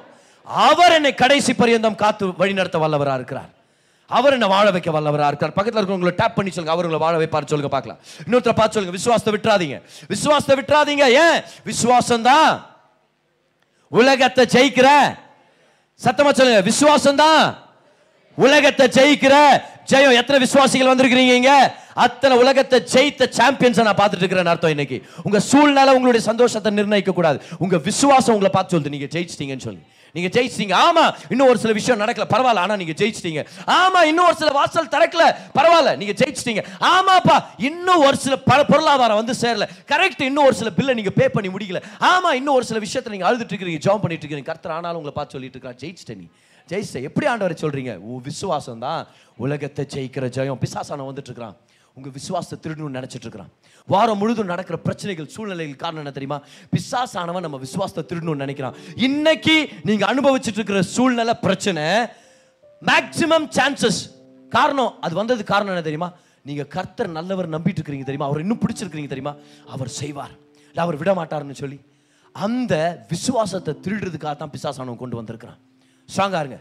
அவர் 0.68 0.94
என்னை 0.98 1.12
கடைசி 1.22 1.52
பரியந்தம் 1.60 2.00
காத்து 2.02 2.24
வழிநடத்த 2.40 2.78
வல்லவராக 2.84 3.18
இருக்கிறார். 3.20 3.50
அவர் 4.10 4.34
என்ன 4.36 4.46
வாழ 4.54 4.66
வைக்க 4.74 4.90
வல்லவராக 4.96 5.30
இருக்கார் 5.32 5.54
பக்கத்தில் 5.56 5.80
இருக்கிறவங்களை 5.80 6.14
டேப் 6.20 6.36
பண்ணி 6.38 6.50
சொல்லுங்க 6.52 6.74
அவர்களை 6.74 6.98
வாழ 7.04 7.14
வைப்பார் 7.22 7.50
சொல்லுங்க 7.52 7.70
பார்க்கலாம். 7.74 8.00
இன்னொருத்தர 8.26 8.54
பார்த்து 8.60 8.76
சொல்லுங்க 8.76 8.96
விசுவாசத்தை 8.98 9.32
விட்டுறாதீங்க. 9.34 9.76
விசுவாசத்தை 10.14 10.56
விட்டுறாதீங்க 10.60 11.04
ஏன்? 11.24 11.38
விசுவாசம் 11.70 12.26
தான் 12.30 12.50
உலகத்தை 13.92 14.44
ஜெயிக்கிற. 14.54 14.88
சத்தமா 16.00 16.30
சொல்லுங்க 16.38 16.60
விசுவாசம் 16.70 17.20
தான் 17.24 17.42
உலகத்தை 18.36 18.86
ஜெயிக்கிற 18.88 19.34
ஜெயம். 19.90 20.16
எத்தனை 20.20 20.38
விசுவாசிகள் 20.40 20.90
வந்திருக்கிறீங்க 20.92 21.34
இங்க? 21.40 21.52
அத்தனை 21.94 22.36
உலகத்தை 22.38 22.78
ஜெயித்த 22.92 23.28
சாம்பியன்ஸ் 23.28 23.80
நான் 23.80 24.00
பார்த்துட்டு 24.00 24.24
இருக்கிறேன் 24.24 24.46
அர்த்தம் 24.46 24.70
இன்னைக்கு. 24.70 24.96
உங்க 25.22 25.40
சூழ்நிலை 25.40 25.94
உங்களுடைய 25.94 26.26
சந்தோஷத்தை 26.26 26.72
நிர்ணயிக்க 26.72 27.12
கூடாது 27.12 27.38
உங்க 27.58 27.76
விசுவாசம் 27.78 28.34
உங்களை 28.34 28.52
பார்த்து 28.54 28.74
சொல்லுது 28.76 28.94
நீங்க 28.96 29.08
ஜெயிச்சிட்டீங்கன்னு 29.14 29.66
சொல்லி. 29.68 29.82
நீங்க 30.12 30.40
ஜெயிச்சிட்டீங்க. 30.40 30.74
ஆமா 30.86 31.14
இன்னும் 31.28 31.48
ஒரு 31.48 31.58
சில 31.58 31.72
விஷயம் 31.72 32.00
நடக்கல. 32.00 32.24
பரவாயில்ல 32.34 32.64
ஆனா 32.64 32.76
நீங்க 32.76 32.94
ஜெயிச்சிட்டீங்க. 33.00 33.46
ஆமா 33.66 34.02
இன்னும் 34.02 34.26
ஒரு 34.26 34.36
சில 34.36 34.50
வாசல் 34.50 34.92
திறக்கல. 34.94 35.24
பரவாயில்ல 35.58 35.96
நீங்க 35.96 36.14
ஜெயிச்சிட்டீங்க. 36.20 36.64
ஆமாப்பா 36.80 37.44
இன்னும் 37.56 38.04
ஒரு 38.06 38.16
சில 38.16 38.36
பல 38.36 38.64
பொருளாதாரம் 38.64 39.16
வந்து 39.16 39.34
சேரல. 39.40 39.66
கரெக்ட் 39.92 40.22
இன்னும் 40.22 40.44
ஒரு 40.44 40.54
சில 40.54 40.70
பில்லை 40.70 40.94
நீங்க 40.94 41.10
பே 41.10 41.28
பண்ணி 41.28 41.48
முடிக்கல. 41.48 41.82
ஆமா 42.00 42.32
இன்னும் 42.32 42.54
ஒரு 42.54 42.64
சில 42.64 42.78
விஷயத்தை 42.78 43.18
நீங்க 43.18 43.28
அழுதுட்டு 43.30 43.54
இருக்கீங்க 43.54 43.84
ஜாம் 43.88 44.00
பண்ணிட்டு 44.00 44.26
இருக்கீங்க 44.26 44.52
கர்த்தர் 44.52 44.72
ஆனாலும் 44.72 44.96
உங்களை 44.96 45.14
பார்த்து 45.14 45.36
சொல்லிட்டு 45.38 45.58
இருக்கா 45.58 45.86
ஜெயிச்சிட்ட 45.86 46.16
நீ. 46.16 46.26
ஜெயிச்ச 46.70 47.00
எப்படி 47.08 47.26
ஆண்டவரை 47.30 47.56
சொல்கிறீங்க 47.62 47.92
உன் 48.10 48.24
விசுவாசம் 48.30 48.82
தான் 48.86 49.00
உலகத்தை 49.44 49.82
ஜெயிக்கிற 49.94 50.26
ஜெயம். 50.36 50.60
பிசாசான 50.64 51.06
வந்துட்டு 51.08 51.30
இருக்கிறான் 51.30 51.56
உங்கள் 51.96 52.14
விசுவாசத்தை 52.18 52.56
திருடணும்னு 52.64 52.98
நினைச்சிட்டு 52.98 53.26
இருக்கிறான் 53.26 53.50
வாரம் 53.92 54.18
முழுதும் 54.20 54.50
நடக்கிற 54.52 54.76
பிரச்சனைகள் 54.86 55.28
சூழ்நிலைகள் 55.34 55.82
காரணம் 55.82 56.02
என்ன 56.02 56.12
தெரியுமா? 56.16 56.38
பிசாசானவன் 56.74 57.44
நம்ம 57.46 57.58
விசுவாசத்தை 57.64 58.02
திருடணும்னு 58.10 58.44
நினைக்கிறான். 58.44 58.76
இன்னைக்கு 59.08 59.56
நீங்கள் 59.88 60.08
அனுபவிச்சுட்டு 60.12 60.60
இருக்கிற 60.60 60.80
சூழ்நிலை 60.96 61.34
பிரச்சனை 61.46 61.84
மேக்சிமம் 62.90 63.46
சான்சஸ் 63.56 64.00
காரணம் 64.56 64.92
அது 65.04 65.14
வந்தது 65.20 65.44
காரணம் 65.52 65.72
என்ன 65.74 65.84
தெரியுமா? 65.88 66.08
நீங்கள் 66.48 66.70
கர்த்தர் 66.76 67.16
நல்லவர் 67.18 67.54
நம்பிட்டு 67.56 67.78
இருக்கிறீங்க 67.80 68.06
தெரியுமா? 68.08 68.28
அவர் 68.30 68.42
இன்னும் 68.44 68.62
பிடிச்சிருக்கிறீங்க 68.64 69.10
தெரியுமா? 69.12 69.34
அவர் 69.74 69.90
செய்வார். 70.00 70.34
இல்லை 70.70 70.82
அவர் 70.86 71.00
விட 71.02 71.12
மாட்டார்னு 71.20 71.60
சொல்லி. 71.62 71.78
அந்த 72.34 72.74
விசுவாசத்தை 73.12 73.74
திருடுறதுக்காக 73.84 74.34
தான் 74.42 74.52
பிசாசானவன் 74.56 75.02
கொண்டு 75.04 75.18
வந்திருக்கிறான். 75.20 75.60
ஸ்ட்ராங்காக 76.06 76.38
இருங்க. 76.38 76.58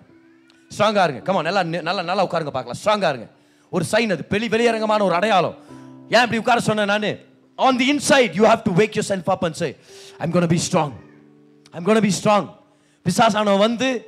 ஸ்ட்ராங்காக 0.78 1.10
இருங்க. 1.10 1.34
கமா 1.34 1.42
நல்லா 1.42 1.64
நல்லா 1.64 2.02
நல்லா 2.02 2.24
உட்காருங்க 2.24 2.50
பார்க்கலாம். 2.50 2.78
ஸ்ட்ராங்காக 2.86 3.10
இருங்க. 3.10 3.28
ஒரு 3.70 3.86
சைன் 3.92 4.12
அது. 4.12 4.26
வெளி 4.30 4.48
வெளியரங்கமான 4.48 5.02
ஒரு 5.02 5.14
அடையாளம். 5.14 5.56
ஏன் 6.02 6.22
இப்படி 6.22 6.38
உட்கார 6.38 6.60
சொன்னேன் 6.60 6.86
நான்? 6.86 7.18
On 7.56 7.78
the 7.78 7.96
inside 7.96 8.34
you 8.34 8.48
have 8.48 8.62
to 8.64 8.74
wake 8.74 8.96
yourself 9.12 9.30
up 9.30 9.44
and 9.44 9.54
say 9.54 9.78
I'm 10.18 10.32
gonna 10.32 10.48
be 10.48 10.62
strong 10.72 10.92
I'm 11.72 11.84
gonna 11.84 12.00
be 12.00 12.14
strong 12.24 12.50
பிசாசானவன் 13.10 13.58
வந்து 13.58 14.08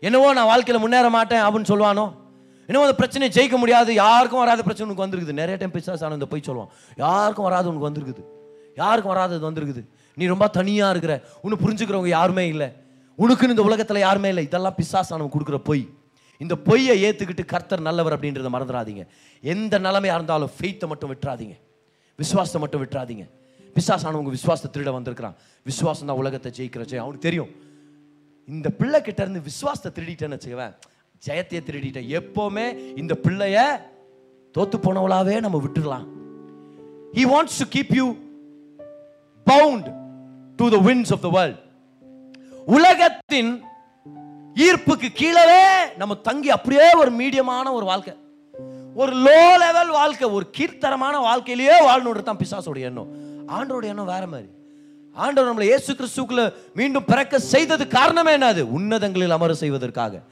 என்னவோ 0.00 0.32
நான் 0.32 0.46
வாழ்க்கையில் 0.46 0.82
முன்னேற 0.82 1.10
மாட்டேன் 1.10 1.38
அப்படின்னு 1.38 1.70
சொல்லுவானோ? 1.72 2.22
என்னவோ 2.66 2.86
அந்த 2.86 2.94
பிரச்சனையை 2.94 3.48
ஜெயிக்க 3.48 3.56
முடியாது. 3.56 3.94
யாருக்கும் 3.94 4.38
வராத 4.38 4.62
பிரச்சனை 4.62 4.94
உனக்கு 4.94 5.16
வந்திருக்குது. 5.16 5.32
நிறைய 5.32 5.56
டைம் 5.56 5.72
பிசாசானவன் 5.72 6.24
போய் 6.24 6.42
சொல்லுவான். 6.46 6.68
யாருக்கும் 6.96 7.44
வராது 7.44 7.76
உனக்கு 7.76 8.00
வந்திருக்குது. 8.00 8.24
யாருக்கும் 8.76 9.12
வராதது 9.12 9.50
வந்திருக்குது. 9.50 9.84
நீ 10.14 10.26
ரொம்ப 10.26 10.48
தனியாக 10.48 10.90
இருக்கிற. 10.90 11.22
உன்னை 11.42 11.58
புரிஞ்சுக்கிறவங்க 11.66 12.06
யாருமே 12.06 12.48
இல்லை. 12.48 12.83
உனக்குன்னு 13.18 13.48
இந்த 13.48 13.62
உலகத்தில் 13.62 13.98
யாருமே 13.98 14.28
இல்லை. 14.28 14.44
இதெல்லாம் 14.44 14.74
பிசாசானவன் 14.76 15.34
கொடுக்குற 15.38 15.58
பொய். 15.58 15.88
இந்த 16.38 16.56
பொய்யை 16.56 17.04
ஏற்றுக்கிட்டு 17.04 17.44
கர்த்தர் 17.44 17.80
நல்லவர் 17.80 18.20
அப்படின்றத 18.20 18.48
மறந்துடாதீங்க. 18.48 19.06
எந்த 19.40 19.78
நிலைமையாக 19.78 20.22
இருந்தாலும் 20.22 20.50
ஃபெய்த்தை 20.60 20.86
மட்டும் 20.86 21.14
விட்டுறாதீங்க. 21.14 21.56
விசுவாசத்தை 22.16 22.60
மட்டும் 22.60 22.82
விட்டுறாதீங்க. 22.84 23.28
பிசாசானவங்க 23.74 24.22
விசுவாசத்தை 24.22 24.82
திருட 24.82 24.92
வந்திருக்கிறான். 24.92 25.34
விசுவாசம் 25.64 26.06
தான் 26.06 26.16
உலகத்தை 26.16 26.52
ஜெயிக்கிற 26.56 26.80
ஜெயம். 26.80 27.04
அவனுக்கு 27.04 27.18
தெரியும். 27.18 27.48
இந்த 28.46 28.70
பிள்ளை 28.70 29.02
கிட்ட 29.02 29.22
இருந்து 29.22 29.40
விசுவாசத்தை 29.40 30.04
திருடிட்டேன்னு 30.04 30.38
வச்சுக்கவேன். 30.38 30.74
ஜெயத்தையே 31.26 31.60
திருடிட்டேன். 31.68 32.20
எப்போவுமே 32.20 32.98
இந்த 32.98 33.18
பிள்ளைய 33.22 33.80
தோத்து 34.58 34.76
போனவளாவே 34.82 35.40
நம்ம 35.40 35.62
விட்டுடலாம். 35.66 36.06
He 37.12 37.22
wants 37.32 37.58
to 37.58 37.80
keep 37.80 37.94
you 37.94 38.16
bound 39.44 39.88
to 40.56 40.70
the 40.70 40.76
whims 40.76 41.12
of 41.12 41.20
the 41.20 41.28
world 41.28 41.63
உலகத்தின் 42.72 43.50
ஈர்ப்புக்கு 44.66 45.08
கீழவே 45.20 45.64
நம்ம 46.00 46.14
தங்கி 46.28 46.50
அப்படியே 46.50 46.86
ஒரு 47.00 47.10
மீடியமான 47.20 47.72
ஒரு 47.72 47.84
வாழ்க்கை. 47.84 48.12
ஒரு 48.94 49.12
லோ 49.26 49.40
லெவல் 49.62 49.90
வாழ்க்கை 49.90 50.26
ஒரு 50.36 50.46
கீர்த்தரமான 50.56 51.14
வாழ்க்கையிலேயே 51.28 51.76
வாழணுன்றது 51.88 52.28
தான் 52.28 52.40
பிசாசோட 52.42 52.78
எண்ணம். 52.88 53.10
ஆண்டோட 53.56 53.84
எண்ணம் 53.92 54.10
வேற 54.12 54.26
மாதிரி. 54.26 54.48
ஆண்டவர் 55.16 55.50
நம்மளை 55.50 55.66
இயேசு 55.70 55.90
கிறிஸ்துக்குள்ள 55.98 56.44
மீண்டும் 56.74 57.04
பிறக்க 57.10 57.38
செய்தது 57.38 57.86
காரணமே 57.88 58.32
என்னது 58.38 58.62
உன்னதங்களில் 58.78 59.36
அமர 59.36 59.54
செய்வதற்காக. 59.54 60.22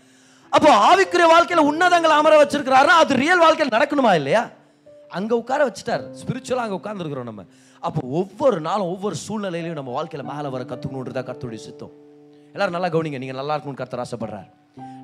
அப்போ 0.52 0.70
ஆவிக்குரிய 0.88 1.28
வாழ்க்கையில் 1.34 1.68
உன்னதங்களை 1.70 2.14
அமர 2.20 2.44
வச்சிருக்கிறாருன்னா 2.44 2.96
அது 3.02 3.14
ரியல் 3.14 3.44
வாழ்க்கையில் 3.44 3.74
நடக்கணுமா 3.76 4.14
இல்லையா? 4.14 4.42
அங்கே 5.08 5.34
உட்கார 5.34 5.60
வச்சுட்டார். 5.68 6.04
ஸ்பிரிச்சுவலாக 6.20 6.66
அங்கே 6.66 6.78
உட்கார்ந்துருக்கிறோம் 6.80 7.30
நம்ம. 7.30 7.44
அப்போ 7.80 8.00
ஒவ்வொரு 8.20 8.60
நாளும் 8.60 8.90
ஒவ்வொரு 8.94 9.16
சூழ்நிலையிலையும் 9.26 9.80
நம்ம 9.80 9.92
வாழ்க்கையில் 9.98 10.28
மேலே 10.32 10.48
வர 10.48 10.64
கத்துக்கணுன்றதா 10.64 11.22
கர்த்தருடைய 11.28 11.62
சித்தம். 11.68 11.92
எல்லாரும் 12.54 12.74
நல்லா 12.76 12.88
கவனிங்க 12.94 13.18
நீங்கள் 13.22 13.40
நல்லா 13.40 13.54
இருக்கணும்னு 13.56 13.80
கருத்தர் 13.80 14.02
ஆசைப்படுறாரு. 14.04 14.48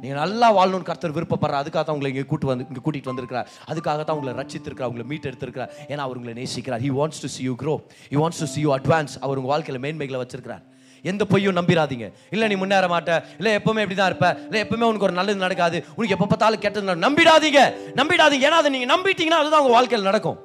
நீங்கள் 0.02 0.20
நல்லா 0.22 0.48
வாழணும்னு 0.56 0.88
கருத்தர் 0.88 1.14
விருப்பப்படுறார். 1.16 1.62
அதுக்காக 1.62 1.82
தான் 1.86 1.96
உங்களை 1.96 2.10
இங்கே 2.12 2.24
கூட்டு 2.32 2.46
வந்து 2.50 2.64
இங்கே 2.70 2.82
கூட்டிகிட்டு 2.86 3.10
வந்திருக்கிறார். 3.12 3.46
அதுக்காக 3.70 4.02
தான் 4.08 4.16
உங்களை 4.18 4.32
ரச்சித்திருக்கிறார் 4.40 4.90
உங்களை 4.90 5.06
மீட் 5.12 5.28
எடுத்திருக்கிறார் 5.30 5.70
ஏன்னா 5.92 6.02
அவர் 6.06 6.18
உங்களை 6.20 6.34
நேசிக்கிறார். 6.40 6.82
He 6.86 6.90
wants 6.98 7.22
to 7.24 7.28
see 7.34 7.42
you 7.48 7.54
grow 7.62 7.74
he 8.12 8.18
wants 8.22 8.40
to 8.42 8.48
see 8.54 8.60
you 8.64 8.72
advance 8.78 9.14
அவர் 9.24 9.38
உங்கள் 9.40 9.52
வாழ்க்கையில் 9.52 9.82
மேன்மைகளை 9.84 10.20
வச்சிருக்கிறார். 10.22 10.64
எந்த 11.04 11.24
பொய்யும் 11.32 11.56
நம்பிராதீங்க. 11.58 12.06
இல்லை 12.34 12.46
நீ 12.48 12.56
முன்னேற 12.62 12.86
மாட்ட. 12.94 13.12
இல்லை 13.38 13.50
எப்பவுமே 13.58 13.82
இப்படி 13.84 13.98
தான் 14.00 14.10
இருப்ப. 14.12 14.28
இல்லை 14.46 14.60
எப்பவுமே 14.64 14.86
உனக்கு 14.90 15.06
ஒரு 15.08 15.14
நல்லது 15.18 15.44
நடக்காது. 15.46 15.78
உனக்கு 15.96 16.14
எப்போ 16.16 16.26
பார்த்தாலும் 16.32 16.62
கெட்டது 16.64 16.96
நம்பிடாதீங்க. 17.06 17.62
நம்பிடாதீங்க. 18.00 18.46
ஏன்னா 18.48 18.60
அதை 18.62 18.70
நீங்கள் 18.76 18.92
நம்பிட்டீங்கன்னா 18.94 19.40
அதுதான் 19.42 19.62
உங்கள் 19.62 19.76
வாழ்க்கையில் 19.78 20.10
நடக்கும். 20.10 20.38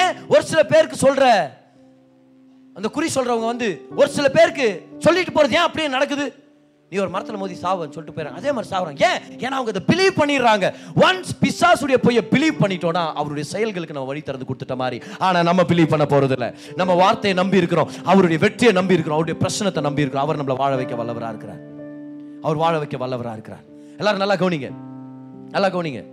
ஏன்? 0.00 0.12
ஒரு 0.28 0.42
சில 0.52 0.62
பேருக்கு 0.72 0.96
சொல்கிற 0.96 1.26
அந்த 2.76 2.88
குறி 2.88 3.08
சொல்றவங்க 3.14 3.44
வந்து 3.44 3.86
ஒரு 3.96 4.08
சில 4.08 4.28
பேருக்கு 4.28 4.86
சொல்லிட்டு 4.98 5.32
போறது 5.32 5.50
ஏன் 5.50 5.66
அப்படியே 5.68 5.88
நடக்குது? 5.88 6.34
நீ 6.90 6.98
ஒரு 6.98 7.08
மரத்தில் 7.08 7.36
மோதி 7.36 7.54
சாவன்னு 7.54 7.94
சொல்லிட்டு 7.94 8.22
போயிறாங்க 8.22 8.38
அதே 8.40 8.52
மாதிரி 8.52 8.76
சாவுறாங்க. 8.76 9.02
ஏன்? 9.10 9.38
ஏன்னா 9.38 9.56
அவங்க 9.58 9.72
அதை 9.74 9.82
பிலீவ் 9.90 10.18
பண்ணிடுறாங்க. 10.18 10.74
ஒன்ஸ் 10.96 11.30
பிசாசுடைய 11.40 11.96
பொய்யை 11.96 12.24
பிலீவ் 12.30 12.60
பண்ணிட்டோம்னா 12.60 13.12
அவருடைய 13.12 13.50
செயல்களுக்கு 13.50 13.94
நம்ம 13.94 14.08
வழி 14.08 14.20
திறந்து 14.20 14.46
கொடுத்துட்ட 14.48 14.76
மாதிரி. 14.76 15.04
ஆனால் 15.18 15.42
நம்ம 15.42 15.62
பிலீவ் 15.62 15.88
பண்ண 15.88 16.06
போறது 16.08 16.30
இல்லை 16.30 16.50
நம்ம 16.76 16.94
வார்த்தையை 16.94 17.38
நம்பி 17.38 17.56
இருக்கிறோம். 17.56 17.90
அவருடைய 18.04 18.38
வெற்றியை 18.38 18.74
நம்பி 18.74 18.92
இருக்கிறோம். 18.92 19.18
அவருடைய 19.18 19.46
பிரச்சனத்தை 19.46 19.80
நம்பி 19.80 20.00
இருக்கிறோம். 20.00 20.28
அவர் 20.28 20.44
நம்மளை 20.44 20.56
வாழ 20.56 20.76
வைக்க 20.76 20.94
வல்லவராக 20.94 21.28
இருக்கிறார். 21.28 21.58
அவர் 22.42 22.56
வாழ 22.56 22.78
வைக்க 22.78 22.96
வல்லவராக 22.96 23.32
இருக்கிறார். 23.32 23.64
எல்லாரும் 23.96 24.18
நல்லா 24.18 24.34
கவனிங்க. 24.34 24.72
நல்லா 25.50 25.68
கவனிங்க. 25.68 26.04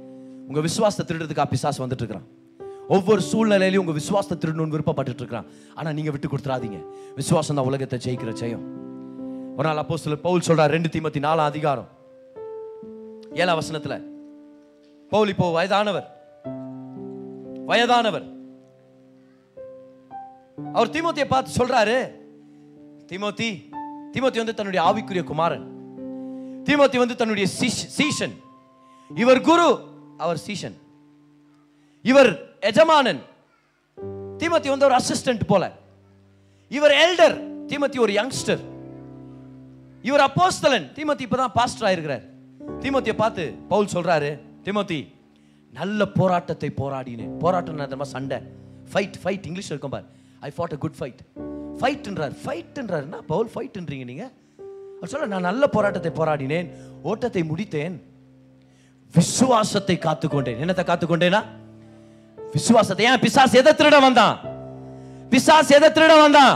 உங்க 0.48 0.62
விசுவாசத்தை 0.62 1.18
திருடுறதுக்கு 1.18 1.46
பிசாசு 1.46 1.84
வந்துட்டு 1.84 2.02
இருக்கிறான். 2.02 2.42
ஒவ்வொரு 2.96 3.22
சூழ்நிலையிலையும் 3.32 3.84
உங்கள் 3.84 4.00
விசுவாசத்தை 4.00 4.36
திருடணும்னு 4.38 4.76
விருப்பப்பட்டு 4.76 5.22
இருக்கிறான் 5.22 5.48
ஆனால் 5.78 5.96
நீங்கள் 5.98 6.14
விட்டு 6.16 6.30
கொடுத்துறாதீங்க. 6.32 6.80
விசுவாசம் 7.20 7.58
தான் 7.58 7.70
உலகத்தை 7.70 7.98
ஜெயிக்கிற 8.06 8.32
ஜெயம். 8.42 8.64
ஒரு 9.58 9.66
நாள் 9.68 9.82
அப்போ 9.84 9.96
சில 10.04 10.16
பவுல் 10.26 10.46
சொல்கிறார் 10.48 10.74
ரெண்டு 10.76 10.90
தீமத்தி 10.96 11.20
நாலாம் 11.28 11.50
அதிகாரம். 11.52 11.90
ஏழாம் 13.42 13.60
வசனத்தில் 13.62 13.98
பவுல் 15.12 15.32
இப்போ 15.34 15.48
வயதானவர். 15.58 16.08
வயதானவர். 17.72 18.26
அவர் 20.78 20.94
தீமோத்தியை 20.96 21.28
பார்த்து 21.34 21.58
சொல்றாரு 21.60 21.98
தீமோத்தி 23.10 23.50
தீமோத்தி 24.14 24.40
வந்து 24.42 24.58
தன்னுடைய 24.58 24.82
ஆவிக்குரிய 24.88 25.24
குமாரன். 25.32 25.66
தீமோத்தி 26.68 26.98
வந்து 27.04 27.16
தன்னுடைய 27.22 27.46
சீஷன். 27.98 28.36
இவர் 29.12 29.46
குரு 29.50 29.70
அவர் 30.24 30.42
சீஷன். 30.48 30.76
இவர் 32.12 32.32
எஜமானன். 32.70 33.22
தீமத்தி 34.42 34.68
வந்து 34.74 34.86
ஒரு 34.88 34.96
அசிஸ்டன்ட் 35.00 35.44
போல. 35.52 35.64
இவர் 36.78 36.94
எல்டர் 37.06 37.36
தீமத்தி 37.72 37.98
ஒரு 38.04 38.14
யங்ஸ்டர் 38.20 38.62
இவர் 40.10 40.24
அப்போஸ்தலன் 40.28 40.86
தீமத்தி 40.98 41.24
இப்பதான் 41.26 41.54
பாஸ்டர் 41.58 41.88
ஆயிருக்கிறார். 41.90 42.24
தீமத்தியை 42.84 43.16
பார்த்து 43.22 43.44
பவுல் 43.72 43.92
சொல்றாரு 43.96 44.30
தீமத்தி 44.66 45.00
நல்ல 45.80 46.06
போராட்டத்தை 46.20 46.70
போராடினேன். 46.82 47.32
போராட்டம் 47.44 47.82
தெரியுமா? 47.82 48.08
சண்டை. 48.16 48.38
ஃபைட் 48.92 49.18
ஃபைட் 49.24 49.48
இங்கிலீஷ் 49.50 49.72
இருக்கும் 49.74 49.94
பார். 49.96 50.08
I 50.48 50.52
fought 50.56 50.76
a 50.76 50.80
good 50.84 50.98
fight 51.00 51.22
ஃபைட்ன்றார் 51.82 52.36
ஃபைட்ன்றார் 52.44 53.08
பவுல் 53.34 53.50
ஃபைட்ன்றீங்க 53.54 54.06
நீங்க? 54.12 54.26
அவர் 54.98 55.12
சொல்ல 55.14 55.30
நான் 55.34 55.48
நல்ல 55.50 55.68
போராட்டத்தை 55.76 56.12
போராடினேன் 56.20 56.70
ஓட்டத்தை 57.12 57.44
முடித்தேன் 57.52 57.96
விசுவாசத்தை 59.14 59.98
காத்துக்கொண்டேன். 60.06 60.60
என்னத்தை 60.64 60.86
காத்துக்கொண்டேனா? 60.92 61.42
விசுவாசத்தை 62.56 63.06
ஏன் 63.12 63.22
பிசாஸ் 63.26 63.56
எதை 63.60 63.72
திருட 63.80 63.98
வந்தான்? 64.02 64.36
பிசாஸ் 65.32 65.72
எதை 65.78 65.90
திருட 65.96 66.14
வந்தான்? 66.22 66.56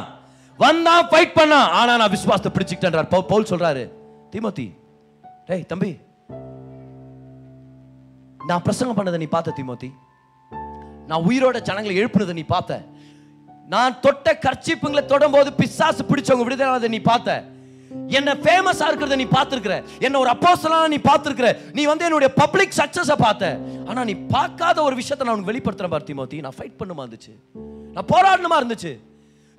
வந்தான் 0.59 1.07
ஃபைட் 1.11 1.37
பண்ணான் 1.39 1.69
ஆனா 1.79 1.91
நான் 2.01 2.13
விசுவாசத்தை 2.15 2.51
பிடிச்சிக்கிட்டேன்றார். 2.55 3.09
பவுல் 3.31 3.49
சொல்றாரு 3.51 3.83
திமுத்தி 4.33 4.67
டேய் 5.47 5.65
தம்பி 5.71 5.91
நான் 8.49 8.61
பிரசங்கம் 8.61 8.97
பண்ணதை 8.97 9.17
நீ 9.23 9.27
பார்த்த 9.35 9.55
திமுத்தி? 9.59 9.89
நான் 11.09 11.25
உயிரோட 11.29 11.57
ஜனங்களை 11.67 11.93
எழுப்புனதை 12.01 12.33
நீ 12.39 12.43
பார்த்த? 12.53 12.81
நான் 13.73 13.99
தொட்ட 13.99 14.33
கர்ச்சிப்புங்களை 14.45 15.03
தொடும்போது 15.11 15.49
பிசாசு 15.61 16.03
பிடிச்சவங்க 16.03 16.45
விடுதலை 16.47 16.89
நீ 16.95 16.99
பார்த்த? 17.11 17.43
என்ன 18.07 18.33
ஃபேமஸா 18.33 18.85
இருக்கிறத 18.89 19.15
நீ 19.15 19.23
பார்த்திருக்கிற. 19.23 19.83
என்ன 19.99 20.19
ஒரு 20.19 20.29
அப்போஸ்தலனா 20.29 20.87
நீ 20.87 20.95
பார்த்திருக்கிற. 20.95 21.57
நீ 21.73 21.85
வந்து 21.85 22.05
என்னுடைய 22.05 22.33
பப்ளிக் 22.33 22.77
சக்சஸ 22.77 23.15
பார்த்த. 23.17 23.59
ஆனா 23.87 24.03
நீ 24.03 24.13
பார்க்காத 24.13 24.83
ஒரு 24.83 24.95
விஷயத்தை 24.95 25.27
நான் 25.27 25.43
உனக்கு 25.43 25.51
வெளிப்படுத்துறேன் 25.53 25.87
பார் 25.87 26.03
தீமோத்தி. 26.03 26.41
நான் 26.41 26.57
ஃபைட் 26.57 26.79
பண்ணுமா 26.79 27.05
இருந்துச்சு? 27.05 27.33
நான் 27.93 28.09
போராடணுமா 28.13 28.59
இருந்துச்சு? 28.61 28.99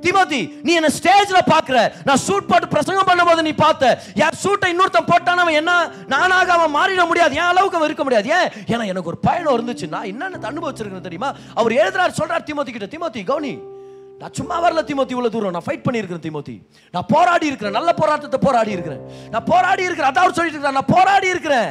தீமோத்தி 0.02 0.60
நீ 0.62 0.74
என்ன 0.74 0.88
ஸ்டேஜ்ல 0.88 1.38
பாக்குற 1.50 1.92
நான் 2.04 2.16
சூட் 2.16 2.46
போட்டு 2.46 2.68
பிரசங்கம் 2.68 3.06
பண்ணும்போது 3.06 3.42
நீ 3.42 3.52
பார்த்த. 3.52 4.02
யார் 4.14 4.34
சூட்டை 4.34 4.74
இன்னொருத்தன் 4.74 5.08
போட்டான் 5.12 5.42
அவன் 5.44 5.54
என்ன 5.54 5.90
நானாக 6.06 6.52
அவன் 6.52 6.74
மாறிட 6.74 7.06
முடியாது. 7.06 7.34
என் 7.34 7.50
அளவுக்கு 7.52 7.76
அவன் 7.76 7.88
இருக்க 7.88 8.02
முடியாது. 8.02 8.28
ஏன்? 8.28 8.48
ஏன்னா 8.66 8.86
எனக்கு 8.86 9.06
ஒரு 9.06 9.18
பயணம் 9.18 9.56
இருந்துச்சு. 9.58 9.88
நான் 9.88 10.04
என்னென்ன 10.04 10.50
அனுபவிச்சிருக்கேன் 10.50 11.00
தெரியுமா? 11.00 11.34
அவர் 11.54 11.72
எழுதுறாரு 11.72 12.12
சொல்றாரு 12.20 12.46
தீமோத்தி 12.50 12.72
கிட்ட 12.76 12.88
தீமோத்தி 12.96 13.24
கவுனி 13.32 13.58
நான் 14.20 14.32
சும்மா 14.32 14.56
வரல 14.64 14.80
திமுத்தி 14.88 15.12
இவ்வளோ 15.14 15.28
தூரம். 15.28 15.52
நான் 15.56 15.66
ஃபைட் 15.66 15.84
பண்ணியிருக்கிறேன் 15.86 16.24
திமுத்தி. 16.26 16.54
நான் 16.94 17.08
போராடி 17.08 17.46
இருக்கிறேன் 17.46 17.76
நல்ல 17.78 17.90
போராட்டத்தை 17.92 18.40
போராடி 18.46 18.70
இருக்கிறேன். 18.70 19.02
நான் 19.30 19.44
போராடி 19.44 19.82
இருக்கிறேன் 19.82 20.10
அதான் 20.10 20.24
அவர் 20.24 20.36
சொல்லிட்டு 20.38 20.58
இருக்கிறேன் 20.58 20.78
நான் 20.80 20.92
போராடி 20.94 21.28
இருக்கிறேன். 21.34 21.70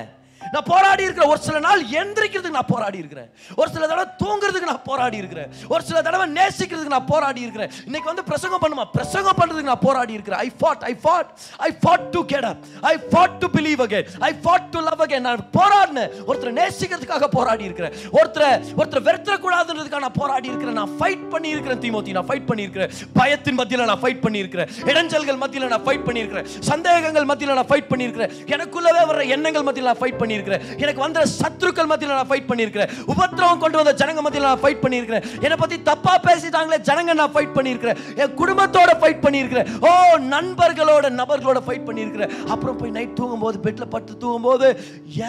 நான் 0.52 0.64
போராடி 0.66 1.04
இருக்கிறேன். 1.04 1.30
ஒரு 1.30 1.40
சில 1.40 1.60
நாள் 1.60 1.84
எந்திரிக்கிறதுக்கு 1.84 2.50
நான் 2.50 2.66
போராடி 2.68 2.98
இருக்கிறேன். 2.98 3.30
ஒரு 3.56 3.70
சில 3.70 3.88
தடவை 3.88 4.06
தூங்குறதுக்கு 4.24 4.66
நான் 4.66 4.82
போராடி 4.84 5.18
இருக்கிறேன். 5.18 5.50
ஒரு 5.68 5.84
சில 5.84 6.02
தடவை 6.02 6.32
நேசிக்கிறதுக்கு 6.32 6.94
நான் 6.96 7.06
போராடி 7.06 7.42
இருக்கிறேன். 7.42 7.72
இன்னைக்கு 7.86 8.14
வந்து 8.14 8.24
பிரசங்கம் 8.24 8.62
பண்ணுமா? 8.62 8.86
பிரசங்கம் 8.92 9.38
பண்றதுக்கு 9.38 9.70
நான் 9.72 9.80
போராடி 9.80 10.14
இருக்கிறேன். 10.14 10.40
I 10.40 10.52
fought 10.62 10.84
I 10.84 10.98
fought 11.04 11.28
I 11.58 11.78
fought 11.82 12.10
to 12.12 12.26
get 12.26 12.44
up 12.44 12.58
I 12.82 12.98
fought 13.12 13.38
to 13.40 13.48
believe 13.48 13.82
again 13.86 14.06
I 14.20 14.36
fought 14.44 14.70
to 14.72 14.80
love 14.80 15.02
again 15.02 15.20
நான் 15.20 15.50
போராடினேன். 15.54 16.10
ஒருத்தரை 16.28 16.54
நேசிக்கிறதுக்காக 16.62 17.28
போராடி 17.28 17.64
இருக்கிறேன். 17.64 17.94
ஒருத்தரை 18.14 18.52
ஒருத்தரை 18.78 19.02
வெறுத்த 19.02 19.34
கூடாதுன்றதுக்காக 19.34 20.00
நான் 20.00 20.12
போராடி 20.12 20.48
இருக்கிறேன். 20.48 20.76
நான் 20.76 20.90
ஃபைட் 21.00 21.30
பண்ணி 21.30 21.50
இருக்கிறேன் 21.50 21.80
தீமோத்தி. 21.80 22.12
நான் 22.12 22.28
ஃபைட் 22.28 22.46
பண்ணி 22.46 22.62
இருக்கிறேன். 22.62 22.92
பயத்தின் 23.16 23.60
மத்தியில 23.60 23.86
நான் 23.86 24.02
ஃபைட் 24.02 24.22
பண்ணி 24.22 24.38
இருக்கிறேன். 24.38 24.70
இடைஞ்சல்கள் 24.84 25.42
மத்தியில 25.44 25.68
நான் 25.68 25.86
ஃபைட் 25.86 26.04
பண்ணி 26.04 26.20
இருக்கிறேன். 26.20 26.48
சந்தேகங்கள் 26.60 27.26
மத்தியில 27.26 27.54
நான் 27.54 27.68
ஃபைட் 27.68 27.88
பண்ணி 27.88 28.04
இருக்கிறேன். 28.04 28.46
எனக்குள்ளவே 28.46 29.06
வர 29.06 29.24
எண்ணங்கள் 29.24 29.64
மத்தியில 29.64 29.82
நான் 29.82 29.98
ஃபைட் 29.98 30.18
பண்ணி 30.18 30.36
பண்ணியிருக்கிறேன். 30.38 30.80
எனக்கு 30.84 31.02
வந்த 31.06 31.26
சத்துருக்கள் 31.40 31.90
மத்தியில் 31.92 32.16
நான் 32.20 32.30
ஃபைட் 32.32 32.50
பண்ணியிருக்கிறேன். 32.50 32.92
உபத்திரவம் 33.14 33.62
கொண்டு 33.64 33.78
வந்த 33.82 33.94
ஜனங்க 34.02 34.22
மத்தியில் 34.26 34.48
நான் 34.50 34.64
ஃபைட் 34.64 34.82
பண்ணியிருக்கிறேன். 34.86 35.26
என்னை 35.46 35.58
பற்றி 35.64 35.78
தப்பாக 35.90 36.20
பேசிட்டாங்களே 36.28 36.80
ஜனங்க 36.90 37.14
நான் 37.22 37.34
ஃபைட் 37.36 37.54
பண்ணியிருக்கிறேன். 37.58 38.00
என் 38.22 38.36
குடும்பத்தோட 38.42 38.92
ஃபைட் 39.04 39.22
பண்ணியிருக்கிறேன். 39.26 39.70
ஓ 39.88 39.92
நண்பர்களோட 40.36 41.06
நபர்களோட 41.22 41.62
ஃபைட் 41.68 41.86
பண்ணியிருக்கிறேன். 41.90 42.34
அப்புறம் 42.54 42.78
போய் 42.82 42.96
நைட் 42.98 43.16
தூங்கும் 43.20 43.44
போது 43.46 43.58
பெட்ல 43.66 43.86
படுத்து 43.94 44.16
தூங்கும் 44.24 44.48
போது 44.50 44.68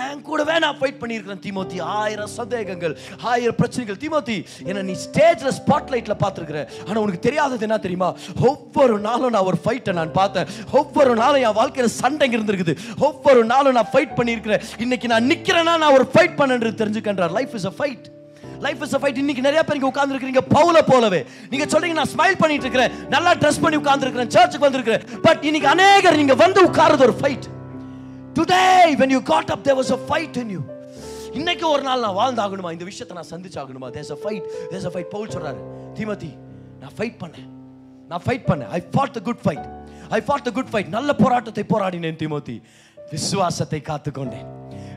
என் 0.01 0.23
கூடவே 0.29 0.57
நான் 0.65 0.79
ஃபைட் 0.81 1.01
பண்ணியிருக்கிறேன் 1.03 1.43
இருக்கிறேன் 1.47 1.81
ஆயிரம் 2.01 2.33
சந்தேகங்கள் 2.39 2.95
ஆயிரம் 3.33 3.59
பிரச்சனைகள். 3.61 3.99
தீமோத்தி 4.03 4.37
என்னை 4.69 4.83
நீ 4.91 4.95
ஸ்டேஜில் 5.07 5.55
ஸ்பாட்லைட்டில் 5.61 6.21
பார்த்துருக்குற. 6.23 6.61
ஆனால் 6.87 7.03
உனக்கு 7.05 7.23
தெரியாதது 7.27 7.67
என்ன 7.69 7.79
தெரியுமா? 7.87 8.09
ஒவ்வொரு 8.51 8.95
நாளும் 9.07 9.33
நான் 9.35 9.49
ஒரு 9.51 9.59
ஃபைட்டை 9.65 9.93
நான் 9.99 10.13
பார்த்தேன். 10.21 10.49
ஒவ்வொரு 10.81 11.13
நாளும் 11.23 11.43
என் 11.47 11.57
வாழ்க்கையில் 11.61 11.93
சண்டைங்க 12.03 12.37
இருந்திருக்குது. 12.39 12.75
ஒவ்வொரு 13.09 13.43
நாளும் 13.53 13.77
நான் 13.79 13.91
ஃபைட் 13.93 14.15
பண்ணியிருக்கிறேன். 14.19 14.63
இன்னைக்கு 14.85 14.98
நான் 15.07 15.29
நிக்கிறேன்னா 15.31 15.75
நான் 15.79 15.93
ஒரு 15.93 16.09
ஃபைட் 16.13 16.37
பண்ணேன் 16.39 16.79
தெரிஞ்சுக்கின்றார். 16.83 17.33
Life 17.39 17.55
is 17.55 17.67
a 17.67 17.73
fight 17.79 18.07
life 18.61 18.83
is 18.83 18.95
a 18.95 18.99
fight 18.99 19.19
இன்னைக்கு 19.23 19.43
நிறைய 19.43 19.63
பேர் 19.65 19.75
இங்கே 19.75 19.87
உட்கார்ந்து 19.87 20.15
இருக்கீங்க 20.15 20.43
பவுல 20.57 20.79
போலவே. 20.87 21.25
நீங்க 21.51 21.67
சொல்றீங்க 21.73 21.97
நான் 22.01 22.11
ஸ்மைல் 22.15 22.39
பண்ணிட்டு 22.39 22.65
இருக்கிறேன் 22.67 23.09
நல்லா 23.09 23.35
ட்ரெஸ் 23.35 23.61
பண்ணி 23.61 23.77
உட்கார்ந்து 23.77 24.07
இருக்கிறேன் 24.07 24.31
சர்ச்சுக்கு 24.37 24.67
வந்திருக்கிறேன். 24.67 25.21
பட் 25.23 25.45
இன்னைக்கு 25.45 25.69
அநேகர் 25.69 26.17
நீங்க 26.17 26.35
வந்து 26.35 26.61
உட்கார்றது 26.69 27.07
ஒரு 27.09 27.17
fight 27.21 27.47
today 28.39 28.63
when 29.01 29.11
you 29.11 29.21
got 29.21 29.51
up 29.55 29.63
there 29.65 29.77
was 29.81 29.91
a 29.91 30.01
fight 30.11 30.37
in 30.37 30.51
you. 30.57 30.63
இன்னைக்கு 31.33 31.69
ஒரு 31.69 31.83
நாள் 31.83 32.01
நான் 32.01 32.19
வாழ்ந்தாகணுமா? 32.19 32.73
இந்த 32.73 32.85
விஷயத்தை 32.85 33.15
நான் 33.19 33.31
சந்திச்சாகணுமா? 33.33 33.89
There's 33.97 34.13
a 34.17 34.19
fight 34.23 34.45
there's 34.71 34.87
a 34.89 34.93
fight 34.95 35.11
Pavul 35.15 35.29
சொல்றாரு 35.29 35.61
தீமதி 35.99 36.31
நான் 36.81 36.95
ஃபைட் 36.99 37.19
பண்ணேன். 37.23 37.49
நான் 38.09 38.23
ஃபைட் 38.27 38.47
பண்ணேன். 38.51 38.69
I 38.69 38.81
fought 38.93 39.11
the 39.11 39.21
good 39.21 39.43
fight 39.45 39.67
I 40.11 40.21
fought 40.21 40.45
the 40.47 40.51
good 40.51 40.71
fight 40.73 40.89
நல்ல 40.89 41.13
போராட்டத்தை 41.13 41.65
போராடினேன் 41.75 42.21
தீமோத்தி. 42.23 42.63
விசுவாசத்தை 43.11 43.83
காத்துக்கொண்டேன். 43.91 44.47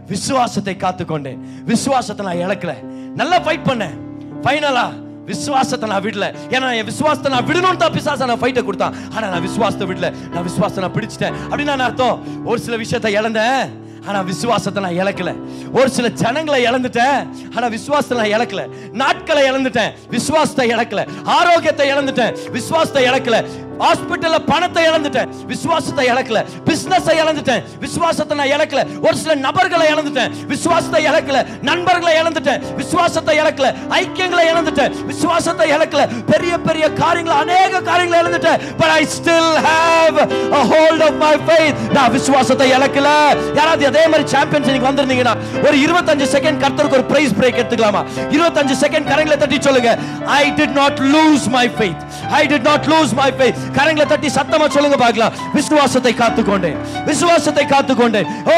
விசுவாசத்தை 0.08 0.76
காத்துக்கொண்டேன். 0.80 1.38
விசுவாசத்தை 1.64 2.26
நான் 2.26 2.50
இழக்கல. 2.50 2.74
நல்லா 3.16 3.40
ஃபைட் 3.40 3.68
பண்ணேன் 3.68 3.96
ஃபைனலா 4.44 5.10
விசுவாசத்தை 5.26 5.90
நான் 5.90 6.04
விடல. 6.04 6.36
ஏன்னா 6.50 6.76
என் 6.76 6.86
விசுவாசத்தை 6.86 7.32
நான் 7.32 7.46
விடணும்னு 7.46 7.78
தான் 7.78 7.94
பிசாச 7.94 8.26
நான் 8.26 8.40
ஃபைட்டை 8.40 8.64
கொடுத்தான். 8.64 8.96
ஆனா 9.16 9.28
நான் 9.28 9.42
விசுவாசத்தை 9.42 9.88
விடல. 9.88 10.30
நான் 10.30 10.44
விசுவாசத்தை 10.44 10.84
நான் 10.84 10.96
பிடிச்சிட்டேன். 10.96 11.34
அப்படின்னு 11.50 11.64
நான் 11.64 11.80
அர்த்தம்? 11.80 12.46
ஒரு 12.46 12.60
சில 12.60 12.76
விஷயத்தை 12.76 13.14
இழந்தேன். 13.14 13.80
ஆனா 14.08 14.22
விசுவாசத்தை 14.22 14.84
நான் 14.84 15.06
இழக்கல. 15.06 15.36
ஒரு 15.74 15.90
சில 15.90 16.08
ஜனங்களை 16.08 16.66
இழந்துட்டேன். 16.66 17.28
ஆனா 17.56 17.68
விசுவாசத்தை 17.68 18.18
நான் 18.18 18.42
இழக்கல. 18.42 18.70
நாட்களை 18.92 19.52
இழந்துட்டேன். 19.52 19.92
விசுவாசத்தை 20.10 20.70
இழக்கல. 20.72 21.08
ஆரோக்கியத்தை 21.24 21.90
இழந்துட்டேன். 21.90 22.52
விசுவாசத்தை 22.52 23.06
இழக்கல. 23.06 23.46
ஹாஸ்பிட்டல்ல 23.82 24.40
பணத்தை 24.46 24.84
இழந்துட்டேன். 24.88 25.46
விசுவாசத்தை 25.46 26.06
இழக்கல. 26.08 26.46
பிசினஸை 26.66 27.14
இழந்துட்டேன். 27.24 27.64
விசுவாசத்தை 27.80 28.38
நான் 28.38 28.60
இழக்கல. 28.60 28.86
ஒரு 29.02 29.16
சில 29.16 29.36
நபர்களை 29.36 29.88
இழந்துட்டேன். 29.88 30.46
விசுவாசத்தை 30.48 31.06
இழக்கல. 31.06 31.62
நண்பர்களை 31.62 32.14
இழந்துட்டேன். 32.22 32.76
விசுவாசத்தை 32.76 33.40
இழக்கல. 33.40 33.74
ஐக்கியங்களை 33.90 34.44
இழந்துட்டேன். 34.54 35.06
விசுவாசத்தை 35.06 35.72
இழக்கல. 35.72 36.10
பெரிய 36.32 36.58
பெரிய 36.58 36.94
காரியங்களை 36.94 37.42
அநேக 37.42 37.82
காரியங்களை 37.82 38.26
இழந்துட்டேன். 38.26 38.60
But 38.78 38.90
I 38.90 39.08
still 39.18 39.54
have 39.68 40.20
a 40.54 40.66
hold 40.66 41.02
of 41.02 41.14
my 41.20 41.36
faith. 41.48 41.92
நான் 41.92 42.12
விசுவாசத்தை 42.12 42.72
இழக்கல. 42.72 43.08
யாராவது 43.54 43.86
அதே 43.86 44.08
மாதிரி 44.08 44.30
சாம்பியன்ஸ் 44.30 44.68
இன்னைக்கு 44.68 44.90
வந்திருந்தீங்கன்னா 44.92 45.36
ஒரு 45.66 45.78
25 45.78 46.28
செகண்ட் 46.38 46.60
கர்த்தருக்கு 46.64 46.92
ஒரு 46.92 47.04
பிரைஸ் 47.04 47.34
பிரேக் 47.34 47.60
எடுத்துக்கலாமா? 47.62 48.06
25 48.30 48.76
செகண்ட் 48.82 49.08
கரங்களை 49.12 49.38
தட்டி 49.38 49.62
சொல்லுங்க. 49.62 49.98
I 50.26 50.52
did 50.52 50.72
not 50.72 51.00
lose 51.00 51.48
my 51.50 51.70
faith 51.70 52.30
I 52.30 52.46
did 52.48 52.62
not 52.62 52.86
lose 52.86 53.14
my 53.14 53.32
faith 53.32 53.70
கரங்களை 53.78 54.06
தட்டி 54.08 54.28
சத்தமா 54.38 54.66
சொல்லுங்க 54.76 54.98
பார்க்கலாம். 55.04 55.34
விசுவாசத்தை 55.58 56.14
காத்துக்கொண்டேன். 56.22 56.78
விசுவாசத்தை 57.10 57.66
காத்துக்கொண்டேன். 57.74 58.28
ஓ 58.52 58.56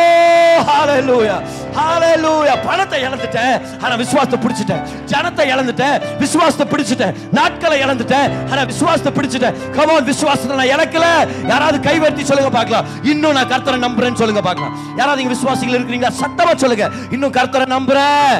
ஹalleluya 0.70 1.36
ஹalleluya 1.78 2.54
பணத்தை 2.68 2.98
இழந்துட்டேன். 3.06 3.56
ஆனா 3.84 3.94
விசுவாசத்தை 4.02 4.40
பிடிச்சிட்டேன். 4.44 4.84
ஜனத்தை 5.12 5.46
இழந்துட்டேன். 5.54 5.98
விசுவாசத்தை 6.24 6.66
பிடிச்சிட்டேன். 6.74 7.16
நாட்களை 7.40 7.78
இழந்துட்டேன். 7.86 8.30
ஆனா 8.52 8.62
விசுவாசத்தை 8.72 9.14
பிடிச்சிட்டேன். 9.18 9.58
Come 9.78 9.92
on 9.96 10.04
விசுவாசத்தை 10.12 10.58
நான் 10.62 10.74
இழக்கல. 10.76 11.08
யாராவது 11.52 11.80
கைவர்த்தி 11.88 12.24
சொல்லுங்க 12.24 12.52
பார்க்கலாம். 12.60 12.86
இன்னும் 13.14 13.36
நான் 13.40 13.52
கர்த்தரை 13.54 13.80
நம்புறேன்னு 13.88 14.22
சொல்லுங்க 14.22 14.44
பார்க்கலாம். 14.50 14.78
யாராவது 15.00 15.22
இங்க 15.24 15.34
விசுவாசிகள் 15.36 15.78
இருக்கிறீங்களா? 15.80 16.14
சத்தமா 16.24 16.56
சொல்லுங்க. 16.66 16.88
இன்னும் 17.18 17.36
கர்த்தரை 17.40 17.68
நம்புறேன். 17.76 18.34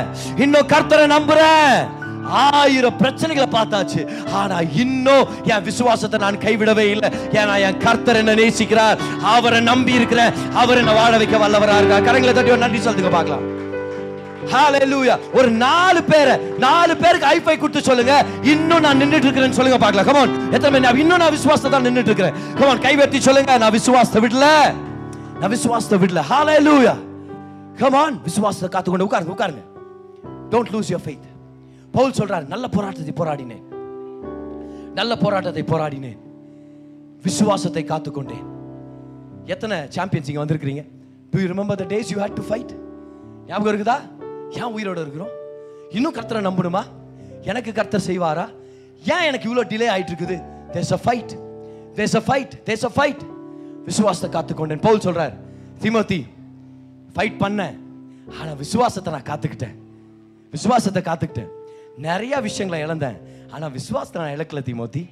இன்னும் 0.46 0.72
கர்த்தரை 0.76 1.08
நம்புறேன். 1.18 2.02
ஆயிரம் 2.42 3.00
பிரச்சனைகளை 3.02 3.48
பார்த்தாச்சு. 3.56 4.02
ஆனா 4.42 4.60
இன்னும் 4.84 5.26
என் 5.54 5.66
விசுவாசத்தை 5.70 6.20
நான் 6.26 6.44
கைவிடவே 6.46 6.86
இல்லை. 6.94 7.10
ஏன்னா 7.40 7.56
என் 7.68 7.82
கர்த்தர் 7.86 8.22
என்ன 8.22 8.36
நேசிக்கிறார். 8.44 9.02
அவரை 9.34 9.62
நம்பி 9.72 9.94
இருக்கிறேன் 10.00 10.36
அவர் 10.62 10.82
என்ன 10.84 10.94
வாழ 11.02 11.12
வைக்க 11.24 11.44
வல்லவரா 11.46 11.80
இருக்கார். 11.82 12.08
கரங்களை 12.10 12.34
தட்டி 12.38 12.56
ஒரு 12.56 12.66
நன்றி 12.66 12.82
சொல்லுங்க 12.88 13.14
பார்க்கலாம். 13.18 13.46
ஒரு 15.40 15.50
நாலு 15.66 16.00
பேரை 16.10 16.34
நாலு 16.64 16.94
பேருக்கு 17.02 17.28
ஐஃபை 17.36 17.54
கொடுத்து 17.60 17.82
சொல்லுங்க. 17.90 18.14
இன்னும் 18.54 18.84
நான் 18.86 19.00
நின்னுட்டு 19.02 19.28
இருக்கிறேன்னு 19.28 19.58
சொல்லுங்க 19.60 19.80
பார்க்கலாம். 19.84 20.08
கமான் 20.10 20.34
எத்தனை 20.56 20.82
நான் 20.86 21.00
இன்னும் 21.04 21.22
நான் 21.24 21.36
விசுவாசத்தை 21.38 21.72
தான் 21.76 21.86
நின்னுட்டு 21.88 22.12
இருக்கிறேன். 22.12 22.38
கமான் 22.60 22.84
கைவெட்டி 22.86 23.22
சொல்லுங்க. 23.28 23.58
நான் 23.64 23.76
விசுவாசத்தை 23.78 24.22
விடல. 24.26 24.48
நான் 25.42 25.54
விசுவாசத்தை 25.56 26.00
விடல. 26.04 26.24
ஹாலே 26.32 26.58
லூயா 26.68 26.96
கமான் 27.82 28.18
விசுவாசத்தை 28.28 28.70
காத்துக்கொண்டு 28.74 29.08
உட்காருங்க 29.10 29.36
உட்காருங்க. 29.36 29.64
Don't 30.52 30.74
lose 30.74 30.92
your 30.94 31.06
faith 31.06 31.30
Paul 31.96 32.18
சொல்றாரு 32.20 32.46
நல்ல 32.54 32.66
போராட்டத்தை 32.76 33.14
போராடினேன். 33.20 33.64
நல்ல 35.00 35.14
போராட்டத்தை 35.24 35.64
போராடினேன். 35.72 36.20
விசுவாசத்தை 37.26 37.84
காத்துக்கொண்டேன். 37.92 38.46
எத்தனை 39.54 39.76
சாம்பியன்ஸ் 39.96 40.30
இங்கே 40.30 40.42
வந்திருக்கிறீங்க? 40.44 40.84
Do 41.32 41.40
you 41.42 41.48
remember 41.54 41.80
the 41.82 41.86
days 41.94 42.12
you 42.14 42.18
had 42.24 42.38
to 42.40 42.46
fight 42.50 42.74
ஞாபகம் 43.50 43.72
இருக்குதா? 43.72 43.98
ஏன் 44.60 44.74
உயிரோட 44.78 45.00
இருக்கிறோம்? 45.06 45.34
இன்னும் 45.98 46.16
கர்த்தரை 46.18 46.42
நம்பணுமா? 46.50 46.84
எனக்கு 47.52 47.72
கர்த்தர் 47.80 48.08
செய்வாரா? 48.10 48.46
ஏன் 49.14 49.26
எனக்கு 49.30 49.48
இவ்வளோ 49.50 49.64
டிலே 49.72 49.88
ஆயிட்டு 49.94 50.14
இருக்குது 50.14 50.38
there's 50.74 50.94
a 50.98 51.02
fight 51.06 51.34
there's 51.98 52.18
a 52.20 52.24
fight 52.28 52.54
there's 52.68 52.86
a 52.90 52.92
fight 52.98 53.24
விசுவாசத்தை 53.90 54.30
காத்துக்கொண்டேன். 54.36 54.84
பவுல் 54.86 55.04
சொல்றார் 55.08 55.34
திமோத்தி 55.84 56.22
ஃபைட் 57.16 57.38
பண்ணேன் 57.44 57.76
ஆனால் 58.38 58.58
விசுவாசத்தை 58.64 59.12
நான் 59.16 59.30
காத்துக்கிட்டேன். 59.32 59.76
விசுவாசத்தை 60.54 61.02
காத்துக்கிட்டேன். 61.10 61.52
நிறைய 61.98 62.40
விஷயங்களை 62.40 62.86
இழந்தேன். 62.86 63.18
ஆனால் 63.52 63.72
விசுவாசத்தை 63.72 64.22
நான் 64.22 64.38
இழக்கல 64.38 64.62
திமோத்தி. 64.64 65.10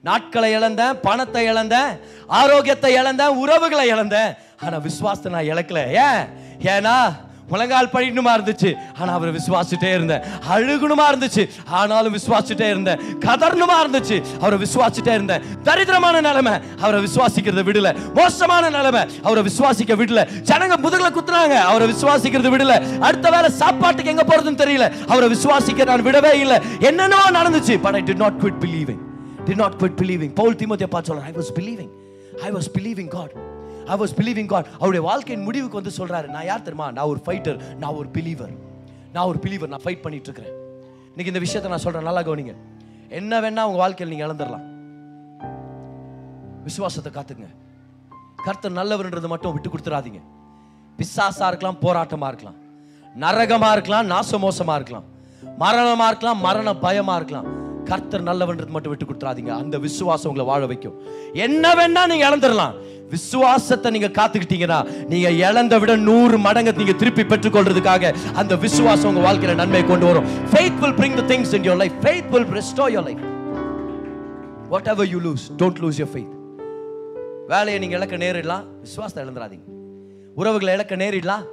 நாட்களை 0.00 0.52
இழந்தேன் 0.52 1.00
பணத்தை 1.00 1.44
இழந்தேன் 1.44 2.00
ஆரோக்கியத்தை 2.26 2.94
இழந்தேன் 2.94 3.28
உறவுகளை 3.28 3.88
இழந்தேன். 3.88 4.34
ஆனால் 4.60 4.80
விசுவாசத்தை 4.80 5.32
நான் 5.32 5.56
இழக்கல. 5.56 5.86
ஏன்? 5.92 6.28
ஏன்னா 6.60 7.16
முழங்கால் 7.48 7.90
படிக்கணுமா 7.92 8.32
இருந்துச்சு. 8.36 8.74
ஆனால் 8.98 9.14
அவரை 9.14 9.34
விசுவாசிட்டே 9.34 9.88
இருந்தேன். 9.88 10.22
அழுகணுமா 10.52 11.02
இருந்துச்சு. 11.12 11.48
ஆனாலும் 11.66 12.16
விசுவாசிட்டே 12.16 12.68
இருந்தேன். 12.68 12.98
கதறணுமா 13.18 13.76
இருந்துச்சு. 13.84 14.22
அவரை 14.40 14.58
விசுவாசிட்டே 14.58 15.12
இருந்தேன். 15.12 15.42
தரித்திரமான 15.64 16.20
நிலைமை. 16.20 16.52
அவரை 16.80 17.04
விசுவாசிக்கிறத 17.04 17.62
விடல. 17.62 18.14
மோசமான 18.14 18.70
நிலைமை. 18.70 19.06
அவரை 19.22 19.44
விசுவாசிக்க 19.44 19.94
விடல. 19.96 20.28
ஜனங்க 20.42 20.76
முதுகுல 20.82 21.10
குத்துனாங்க. 21.10 21.54
அவரை 21.54 21.92
விசுவாசிக்கிறது 21.92 22.50
விடல. 22.54 22.98
அடுத்த 22.98 23.30
வேளை 23.30 23.50
சாப்பாட்டுக்கு 23.50 24.10
எங்க 24.10 24.22
போறதுன்னு 24.22 24.66
தெரியல. 24.66 25.06
அவரை 25.06 25.30
விசுவாசிக்க 25.32 25.84
நான் 25.84 26.04
விடவே 26.04 26.32
இல்லை. 26.34 26.58
என்னென்னவோ 26.80 27.30
நடந்துச்சு. 27.30 27.80
But 27.80 27.94
I 27.94 28.02
did 28.02 28.16
not 28.16 28.32
quit 28.32 28.64
believing 28.64 29.02
did 29.46 29.54
not 29.54 29.72
quit 29.72 30.02
believing 30.02 30.34
Paul 30.34 30.54
தீமோத்தேய 30.54 30.84
பார்த்து 30.84 31.14
சொல்றேன் 31.14 31.34
I 31.34 31.34
was 31.34 31.58
believing 31.58 31.88
I 32.42 32.50
was 32.50 32.78
believing 32.78 33.08
God 33.08 33.53
I 33.92 33.96
was 34.00 34.14
believing 34.18 34.46
God 34.46 34.66
அவருடைய 34.74 35.06
வாழ்க்கையின் 35.06 35.44
முடிவுக்கு 35.44 35.80
வந்து 35.80 35.92
சொல்கிறாரு 35.98 36.26
நான் 36.26 36.44
யார் 36.44 36.62
தெரியுமா? 36.62 36.90
நான் 36.90 37.06
ஒரு 37.06 37.20
ஃபைட்டர் 37.26 37.74
நான் 37.74 37.94
ஒரு 37.94 38.08
பிலீவர் 38.12 38.54
நான் 39.12 39.26
ஒரு 39.26 39.38
பிலீவர் 39.42 39.66
நான் 39.66 39.82
ஃபைட் 39.84 40.04
பண்ணிட்டு 40.04 40.28
இருக்கிறேன் 40.30 40.54
இன்னைக்கு 41.06 41.32
இந்த 41.32 41.38
விஷயத்தை 41.38 41.70
நான் 41.70 41.84
சொல்கிறேன் 41.84 42.08
நல்லா 42.08 42.22
கவனிங்க. 42.28 42.54
என்ன 43.08 43.40
வேணா 43.40 43.62
உங்க 43.68 43.78
வாழ்க்கையில் 43.82 44.16
நீங்க 44.16 44.24
இழந்துடலாம். 44.26 44.64
விசுவாசத்தை 46.64 47.12
காத்துங்க 47.12 47.48
கர்த்தர் 48.44 48.72
நல்லவர்ன்றது 48.72 49.28
மட்டும் 49.28 49.52
விட்டு 49.52 49.70
கொடுத்துறாதீங்க. 49.70 50.20
பிசாசா 50.98 51.46
இருக்கலாம் 51.46 51.80
போராட்டமா 51.80 52.26
இருக்கலாம். 52.26 52.58
நரகமா 53.20 53.72
இருக்கலாம் 53.72 54.10
நாசமோசமா 54.10 54.74
இருக்கலாம். 54.74 55.04
மரணமா 55.58 56.06
இருக்கலாம் 56.06 56.40
மரண 56.40 56.76
பயமா 56.76 57.16
இருக்கலாம். 57.16 57.48
கர்த்தர் 57.84 58.22
நல்லவன்றது 58.22 58.68
மட்டும் 58.68 58.96
விட்டு 58.96 59.04
கொடுத்துறாதீங்க. 59.04 59.48
அந்த 59.48 59.78
விசுவாசம் 59.78 60.30
உங்களை 60.30 60.50
வாழ 60.50 60.66
வைக்கும். 60.66 61.00
என்ன 61.32 61.74
வேணா 61.74 62.06
நீங்க 62.06 62.30
இழந்துடலாம். 62.30 62.74
விசுவாசத்தை 63.10 63.90
நீங்க 63.90 64.08
காத்துக்கிட்டீங்கன்னா 64.08 65.06
நீங்க 65.06 65.30
இழந்த 65.30 65.78
விட 65.78 65.96
நூறு 65.96 66.38
மடங்கு 66.38 66.72
நீங்க 66.72 66.92
திருப்பி 66.92 67.22
பெற்றுக்கொள்றதுக்காக 67.22 68.14
அந்த 68.34 68.56
விசுவாசம் 68.56 69.16
உங்க 69.16 69.32
வாழ்க்கையில 69.32 69.54
நன்மை 69.54 69.84
கொண்டு 69.84 70.06
வரும். 70.06 70.24
Faith 70.52 70.76
will 70.80 70.94
bring 71.00 71.16
the 71.16 71.36
things 71.36 71.52
in 71.52 71.64
your 71.64 71.76
life. 71.76 71.92
Faith 72.02 72.24
will 72.32 72.60
restore 72.60 72.90
your 72.90 73.04
life. 73.04 73.22
Whatever 74.70 75.04
you 75.04 75.20
lose 75.26 75.44
don't 75.58 75.78
lose 75.78 75.98
your 75.98 76.08
faith. 76.16 76.32
வேலையை 77.48 77.78
நீங்க 77.78 77.96
இழக்க 77.96 78.16
நேரிடலாம். 78.16 78.64
விசுவாசத்தை 78.80 79.24
இழந்துடாதீங்க. 79.24 79.66
உறவுகளை 80.34 80.74
இழக்க 80.74 80.96
நேரிடலாம். 80.96 81.44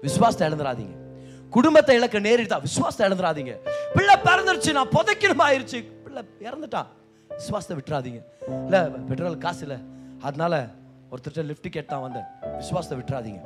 விசுவாசத்தை 0.00 0.48
இழந்துடாதீங்க. 0.48 1.07
குடும்பத்தை 1.50 1.96
இழக்க 1.96 2.20
நேரிடா 2.20 2.60
விசுவாசத்தை 2.60 3.02
இழந்துடாதீங்க. 3.08 3.56
பிள்ளை 3.94 4.14
பிறந்துருச்சு 4.14 4.72
நான் 4.72 4.88
புதைக்கணும் 4.88 5.44
ஆயிருச்சு. 5.48 5.84
பிள்ளை 6.04 6.24
இறந்துட்டான் 6.40 6.86
விசுவாசத்தை 7.28 7.76
விட்டுறாதீங்க. 7.76 8.22
இல்லை 8.64 8.80
பெட்ரோல் 8.80 9.38
காசு 9.38 9.60
இல்லை. 9.60 9.76
அதனால 10.20 10.68
ஒருத்தர்கிட்ட 11.10 11.44
லிஃப்ட் 11.44 11.70
கேட்டான் 11.70 12.00
வந்தேன். 12.00 12.56
விசுவாசத்தை 12.56 12.98
விட்டுறாதீங்க. 12.98 13.40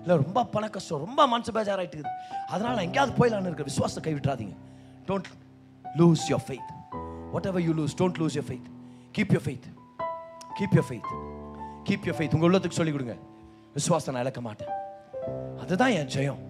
இல்லை 0.00 0.24
ரொம்ப 0.24 0.44
பண 0.44 0.68
கஷ்டம் 0.68 1.04
ரொம்ப 1.04 1.26
மனசு 1.26 1.52
பேஜாராயிட்டு 1.52 1.96
இருக்குது 1.96 2.46
அதனால 2.46 2.82
எங்கேயாவது 2.82 3.14
போயிடலான்னு 3.18 3.46
இருக்க 3.46 3.62
விசுவாசத்தை 3.62 4.14
கை 4.14 4.14
விட்டுறாதீங்க. 4.14 4.54
Don't 5.06 5.30
lose 5.98 6.24
your 6.28 6.44
faith 6.48 6.70
whatever 7.46 7.62
you 7.62 7.72
lose 7.72 7.96
don't 7.98 8.18
lose 8.18 8.36
your 8.38 8.48
faith 8.48 8.68
keep 9.18 9.32
your 9.32 9.44
faith 9.46 9.68
keep 10.58 10.74
your 10.74 10.88
faith 10.88 11.10
keep 11.84 12.04
your 12.04 12.16
faith 12.18 12.34
உங்க 12.34 12.48
உள்ளத்துக்கு 12.48 12.78
சொல்லிக் 12.80 12.94
கொடுங்க. 12.94 13.16
விசுவாசம் 13.72 14.14
நான் 14.14 14.22
இழக்க 14.22 14.40
மாட்டேன். 14.40 14.68
அதுதான் 15.58 15.90
என் 15.90 16.06
ஜெயம். 16.06 16.45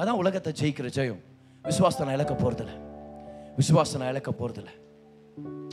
அதான் 0.00 0.20
உலகத்தை 0.22 0.50
ஜெயிக்கிற 0.60 0.88
ஜெயம். 0.96 1.18
விசுவாசத்தை 1.64 2.04
நான் 2.06 2.16
இழக்க 2.18 2.34
போறதில்ல. 2.34 2.72
விசுவாசத்தை 3.56 3.98
நான் 4.02 4.12
இழக்க 4.14 4.30
போறதில்ல. 4.40 4.70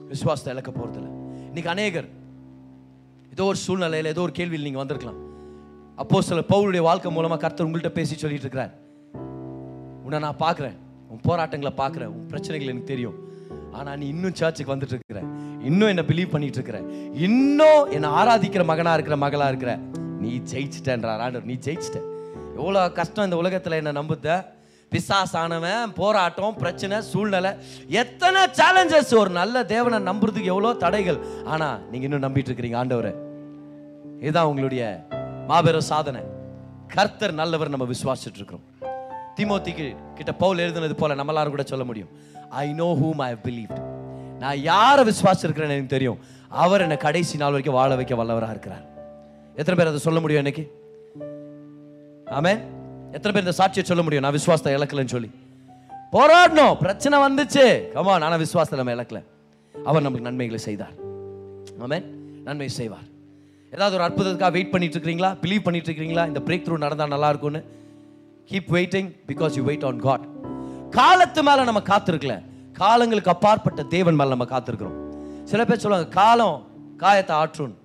விசுவாசத்தை 0.08 0.54
இழக்க 0.54 0.72
போறதில்ல. 0.72 1.10
இன்னைக்கு 1.50 1.70
அநேகர் 1.70 2.10
ஏதோ 3.34 3.44
ஒரு 3.44 3.58
சூழ்நிலையில் 3.58 4.12
ஏதோ 4.14 4.22
ஒரு 4.22 4.34
கேள்வியில் 4.40 4.68
நீங்கள் 4.68 4.84
வந்திருக்கலாம். 4.84 5.20
அப்போ 5.96 6.22
சில 6.22 6.42
பவுளுடைய 6.52 6.82
வாழ்க்கை 6.90 7.12
மூலமாக 7.12 7.42
கர்த்தர் 7.44 7.68
உங்கள்கிட்ட 7.68 7.92
பேசி 8.00 8.16
சொல்லிட்டு 8.16 8.46
இருக்கிறார். 8.46 8.74
உன்னை 10.04 10.20
நான் 10.20 10.42
பார்க்குறேன். 10.46 10.78
உன் 11.10 11.24
போராட்டங்களை 11.30 11.74
பார்க்குறேன். 11.82 12.12
உன் 12.16 12.28
பிரச்சனைகள் 12.28 12.72
எனக்கு 12.74 12.92
தெரியும். 12.94 13.18
ஆனால் 13.72 13.98
நீ 13.98 14.06
இன்னும் 14.08 14.38
சர்ச்சுக்கு 14.42 14.76
வந்துட்டு 14.76 14.96
இருக்கிற. 14.98 15.22
இன்னும் 15.70 15.90
என்னை 15.94 16.06
பிலீவ் 16.12 16.34
பண்ணிட்டு 16.36 16.58
இருக்கிற. 16.60 16.80
இன்னும் 17.28 17.92
என்னை 17.92 18.10
ஆராதிக்கிற 18.20 18.64
மகனா 18.66 18.94
இருக்கிற 18.94 19.18
மகளாக 19.26 19.52
இருக்கிற. 19.54 19.74
நீ 20.24 20.32
ஜெயிச்சிட்டேன்றார் 20.54 21.24
ஆண்டவர் 21.26 21.50
நீ 21.52 21.58
ஜெயிச்சிட்ட. 21.68 22.00
எவ்வளோ 22.62 22.82
கஷ்டம் 23.00 23.28
இந்த 23.28 23.38
உலகத்தில் 23.42 23.80
என்னை 23.80 23.94
நம்புத்த. 24.00 24.30
பிசாசானவன் 24.92 25.92
போராட்டம் 26.00 26.56
பிரச்சனை 26.62 26.98
சூழ்நிலை. 27.10 27.52
எத்தனை 28.02 28.42
சேலஞ்சஸ் 28.60 29.12
ஒரு 29.22 29.32
நல்ல 29.40 29.64
தேவனை 29.74 29.98
நம்புறதுக்கு 30.10 30.52
எவ்வளோ 30.54 30.72
தடைகள். 30.84 31.20
ஆனால் 31.54 31.78
நீங்கள் 31.92 32.08
இன்னும் 32.10 32.26
நம்பிட்டு 32.26 32.50
இருக்கிறீங்க 32.52 32.80
ஆண்டவரை. 32.82 33.14
இதுதான் 34.24 34.50
உங்களுடைய 34.52 34.84
மாபெரும் 35.52 35.90
சாதனை. 35.92 36.24
கர்த்தர் 36.96 37.40
நல்லவர் 37.42 37.74
நம்ம 37.76 37.88
விசுவாசிட்டு 37.94 38.40
இருக்கிறோம். 38.42 38.66
திமோத்திக்கு 39.38 39.86
கிட்ட 40.18 40.32
பவுல் 40.42 40.64
எழுதுனது 40.66 40.96
போல 41.02 41.16
நம்ம 41.20 41.34
எல்லாரும் 41.34 41.56
கூட 41.56 41.66
சொல்ல 41.74 41.86
முடியும். 41.90 42.12
I 42.64 42.66
know 42.82 42.90
whom 43.02 43.22
I 43.30 43.32
believe 43.46 43.74
நான் 44.42 44.60
யாரை 44.72 45.04
விசுவாசிருக்கிறேன்னு 45.12 45.78
எனக்கு 45.78 45.96
தெரியும். 45.96 46.20
அவர் 46.64 46.84
என்னை 46.88 46.98
கடைசி 47.08 47.36
நாள் 47.42 47.56
வரைக்கும் 47.56 47.80
வாழ 47.80 47.90
வைக்க 48.00 48.14
வல்லவராக 48.22 48.56
இருக்கிறார். 48.56 48.86
எத்தனை 49.60 49.76
பேர் 49.78 49.92
அதை 49.92 50.02
சொல்ல 50.08 50.20
முடியும் 50.24 50.44
எனக்கு 50.46 50.64
ஆமே 52.30 52.60
எத்தனை 53.12 53.42
பேர் 53.42 53.44
இந்த 53.44 53.50
சாட்சியை 53.50 53.84
சொல்ல 53.84 54.04
முடியும்? 54.04 54.24
நான் 54.24 54.32
விசுவாசத்தை 54.32 54.74
இழக்கலன்னு 54.74 55.06
சொல்லி. 55.06 55.32
போராடணும். 56.12 56.80
பிரச்சனை 56.80 57.20
வந்துச்சு. 57.20 57.82
கமா 57.94 58.18
நான் 58.18 58.38
விசுவாசத்தை 58.38 58.86
நம்ம 58.86 59.02
இழக்கல. 59.02 59.24
அவர் 59.86 60.02
நமக்கு 60.02 60.22
நன்மைகளை 60.22 60.64
செய்தார். 60.64 60.92
ஆமே 61.80 62.04
நன்மை 62.44 62.70
செய்வார். 62.70 63.18
ஏதாவது 63.72 63.98
ஒரு 63.98 64.04
அற்புதத்துக்காக 64.04 64.52
வெயிட் 64.52 64.72
பண்ணிட்டு 64.72 65.00
இருக்கிறீங்களா? 65.00 65.38
பிலீவ் 65.42 65.64
பண்ணிட்டு 65.64 65.92
இருக்கிறீங்களா? 65.92 66.28
இந்த 66.28 66.40
பிரேக் 66.40 66.66
த்ரூ 66.66 66.78
நடந்தால் 66.78 67.08
நல்லா 67.08 67.30
இருக்கும்னு. 67.30 67.64
Keep 68.52 68.72
waiting 68.72 69.16
because 69.28 69.56
you 69.56 69.64
wait 69.64 69.86
on 69.86 70.00
God 70.00 70.28
காலத்து 70.90 71.44
மேலே 71.44 71.64
நம்ம 71.64 71.80
காத்திருக்கல. 71.80 72.44
காலங்களுக்கு 72.74 73.32
அப்பாற்பட்ட 73.32 73.84
தேவன் 73.84 74.16
மேலே 74.16 74.30
நம்ம 74.30 74.46
காத்திருக்கிறோம். 74.46 75.10
சில 75.44 75.66
பேர் 75.66 75.78
சொல்லுவாங்க 75.78 76.14
காலம் 76.14 76.68
காயத்தை 76.98 77.36
ஆற்றும். 77.36 77.78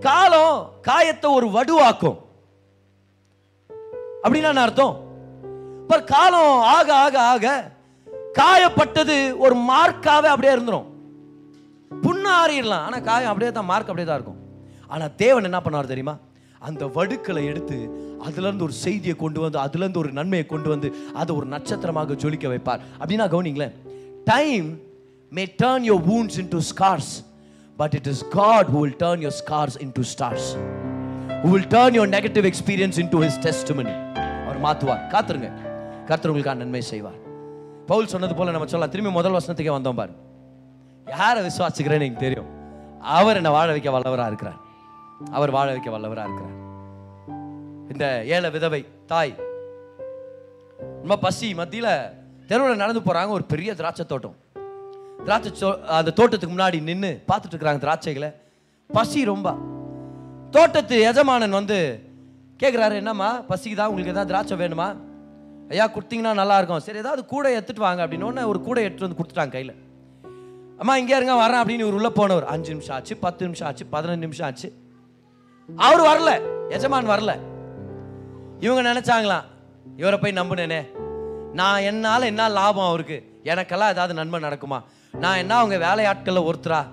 காலம் 0.00 0.72
காயத்தை 0.82 1.30
ஒரு 1.30 1.48
வடுவாக்கும். 1.48 2.26
அப்படின்னா 4.24 4.52
அர்த்தம்? 4.66 4.94
இப்ப 5.82 6.02
காலம் 6.14 6.62
ஆக 6.76 6.94
ஆக 7.04 7.16
ஆக 7.32 7.46
காயப்பட்டது 8.38 9.36
ஒரு 9.44 9.54
மார்க்காவே 9.70 10.28
அப்படியே 10.34 10.54
இருந்துடும் 10.56 10.86
புண்ணு 12.04 12.30
ஆறிடலாம் 12.40 12.84
ஆனால் 12.88 13.04
காயம் 13.10 13.30
அப்படியே 13.32 13.52
தான் 13.52 13.68
மார்க் 13.72 13.90
அப்படியே 13.92 14.08
தான் 14.08 14.18
இருக்கும். 14.20 14.40
ஆனால் 14.86 15.14
தேவன் 15.22 15.46
என்ன 15.48 15.60
பண்ணார் 15.64 15.92
தெரியுமா? 15.92 16.14
அந்த 16.68 16.86
வடுக்களை 16.86 17.42
எடுத்து 17.44 17.76
அதுலேருந்து 18.26 18.66
ஒரு 18.68 18.72
செய்தியை 18.72 19.16
கொண்டு 19.16 19.40
வந்து 19.40 19.58
அதுலேருந்து 19.64 20.00
ஒரு 20.02 20.12
நன்மையை 20.18 20.46
கொண்டு 20.46 20.68
வந்து 20.68 20.88
அதை 21.14 21.36
ஒரு 21.36 21.46
நட்சத்திரமாக 21.46 22.14
ஜொலிக்க 22.14 22.46
வைப்பார். 22.54 22.80
அப்படின்னா 23.00 23.26
கவனிங்களேன் 23.34 23.74
time 24.24 24.68
may 25.30 25.44
turn 25.62 25.86
your 25.90 26.04
wounds 26.10 26.36
into 26.42 26.60
scars 26.70 27.08
but 27.78 27.94
it 27.98 28.06
is 28.12 28.20
God 28.40 28.66
who 28.72 28.78
will 28.84 28.96
turn 29.04 29.20
scars 29.20 29.40
scars 29.42 29.76
into 29.86 30.04
stars. 30.14 30.44
Who 31.42 31.50
your 31.98 32.12
negative 32.16 32.46
experience 32.52 32.98
negative 32.98 32.98
experience 32.98 32.98
his 33.24 33.40
testimony 33.72 33.94
அவர் 34.48 34.60
மாற்றுவார் 34.60 35.12
காத்துருங்க. 35.12 35.52
கர்த்தர் 36.04 36.34
உங்களுக்கான 36.34 36.54
நன்மை 36.54 36.80
செய்வார். 36.80 37.26
பவுல் 37.86 38.06
சொன்னது 38.06 38.34
போல 38.34 38.50
நம்ம 38.50 38.66
சொல்லலாம். 38.66 38.90
திரும்பி 38.90 39.12
முதல் 39.12 39.32
வசனத்துக்கே 39.32 39.80
வந்தோம் 39.80 39.94
பாரு. 39.94 40.12
யாரை 41.06 41.46
விசுவாசிக்கிறேன்னு 41.46 41.92
எனக்கு 41.92 42.16
தெரியும். 42.16 42.46
அவர் 43.00 43.36
என்னை 43.36 43.50
வாழ 43.50 43.70
வைக்க 43.70 43.90
வல்லவராக 43.90 44.26
இருக்கிறார். 44.26 44.56
அவர் 45.30 45.50
வாழ 45.50 45.70
வைக்க 45.70 45.90
வல்லவராக 45.90 46.24
இருக்கிறார். 46.24 46.66
இந்த 47.92 48.22
ஏழை 48.24 48.50
விதவை 48.50 48.86
தாய் 49.06 49.34
ரொம்ப 50.78 51.16
பசி 51.16 51.54
மத்தியில 51.54 52.10
தெருவில் 52.46 52.76
நடந்து 52.76 53.00
போறாங்க. 53.00 53.28
ஒரு 53.28 53.44
பெரிய 53.44 53.74
திராட்சை 53.74 54.06
தோட்டம். 54.06 54.36
திராட்சை 55.24 55.86
அந்த 55.86 56.10
தோட்டத்துக்கு 56.10 56.56
முன்னாடி 56.56 56.82
நின்று 56.82 57.22
பார்த்துட்டு 57.32 57.54
இருக்கிறாங்க 57.54 57.78
திராட்சைகளை. 57.78 58.34
பசி 58.86 59.24
ரொம்ப. 59.24 59.54
தோட்டத்து 60.50 61.00
எஜமானன் 61.00 61.50
வந்து 61.50 62.07
கேட்குறாரு 62.62 62.92
என்னம்மா? 62.92 63.42
பசிக்குதா? 63.42 63.84
உங்களுக்கு 63.86 64.14
எதாவது 64.14 64.26
திராட்சை 64.26 64.56
வேணுமா? 64.56 64.96
ஐயா 65.68 65.88
கொடுத்தீங்கன்னா 65.88 66.40
நல்லாயிருக்கும். 66.40 66.76
சரி 66.76 66.98
ஏதாவது 66.98 67.24
கூட 67.24 67.60
எடுத்துகிட்டு 67.60 67.84
வாங்க 67.86 68.06
அப்படின்னு 68.06 68.46
ஒரு 68.46 68.60
கூட 68.60 68.80
எடுத்துகிட்டு 68.80 69.08
வந்து 69.08 69.16
கொடுத்துட்டாங்க 69.20 69.50
கையில். 69.50 69.74
அம்மா 70.78 70.96
இங்கே 70.96 71.16
இருங்க 71.16 71.34
வரேன் 71.34 71.66
அப்படின்னு 71.66 71.78
இவர் 71.78 71.92
உள்ளே 71.92 72.08
போனவர். 72.08 72.46
அஞ்சு 72.46 72.70
நிமிஷம் 72.70 72.96
ஆச்சு 72.96 73.16
பத்து 73.16 73.44
நிமிஷம் 73.44 73.66
ஆச்சு 73.68 73.86
பதினஞ்சு 73.92 74.16
நிமிஷம் 74.16 74.46
ஆச்சு. 74.46 74.72
அவர் 75.76 76.00
வரல 76.00 76.40
எஜமான் 76.68 77.08
வரல. 77.08 77.32
இவங்க 78.60 78.82
நினச்சாங்களாம் 78.92 79.44
இவரை 79.96 80.18
போய் 80.18 80.32
நம்புனேனே 80.32 80.80
நான் 81.52 81.80
என்னால் 81.80 82.22
என்ன 82.22 82.48
லாபம் 82.48 82.86
அவருக்கு? 82.86 83.40
எனக்கெல்லாம் 83.44 83.92
ஏதாவது 83.94 84.14
நன்மை 84.14 84.40
நடக்குமா? 84.40 84.82
நான் 85.12 85.36
என்ன 85.36 85.56
அவங்க 85.56 85.76
வேலையாட்களில் 85.76 86.48
ஒருத்தரா? 86.50 86.84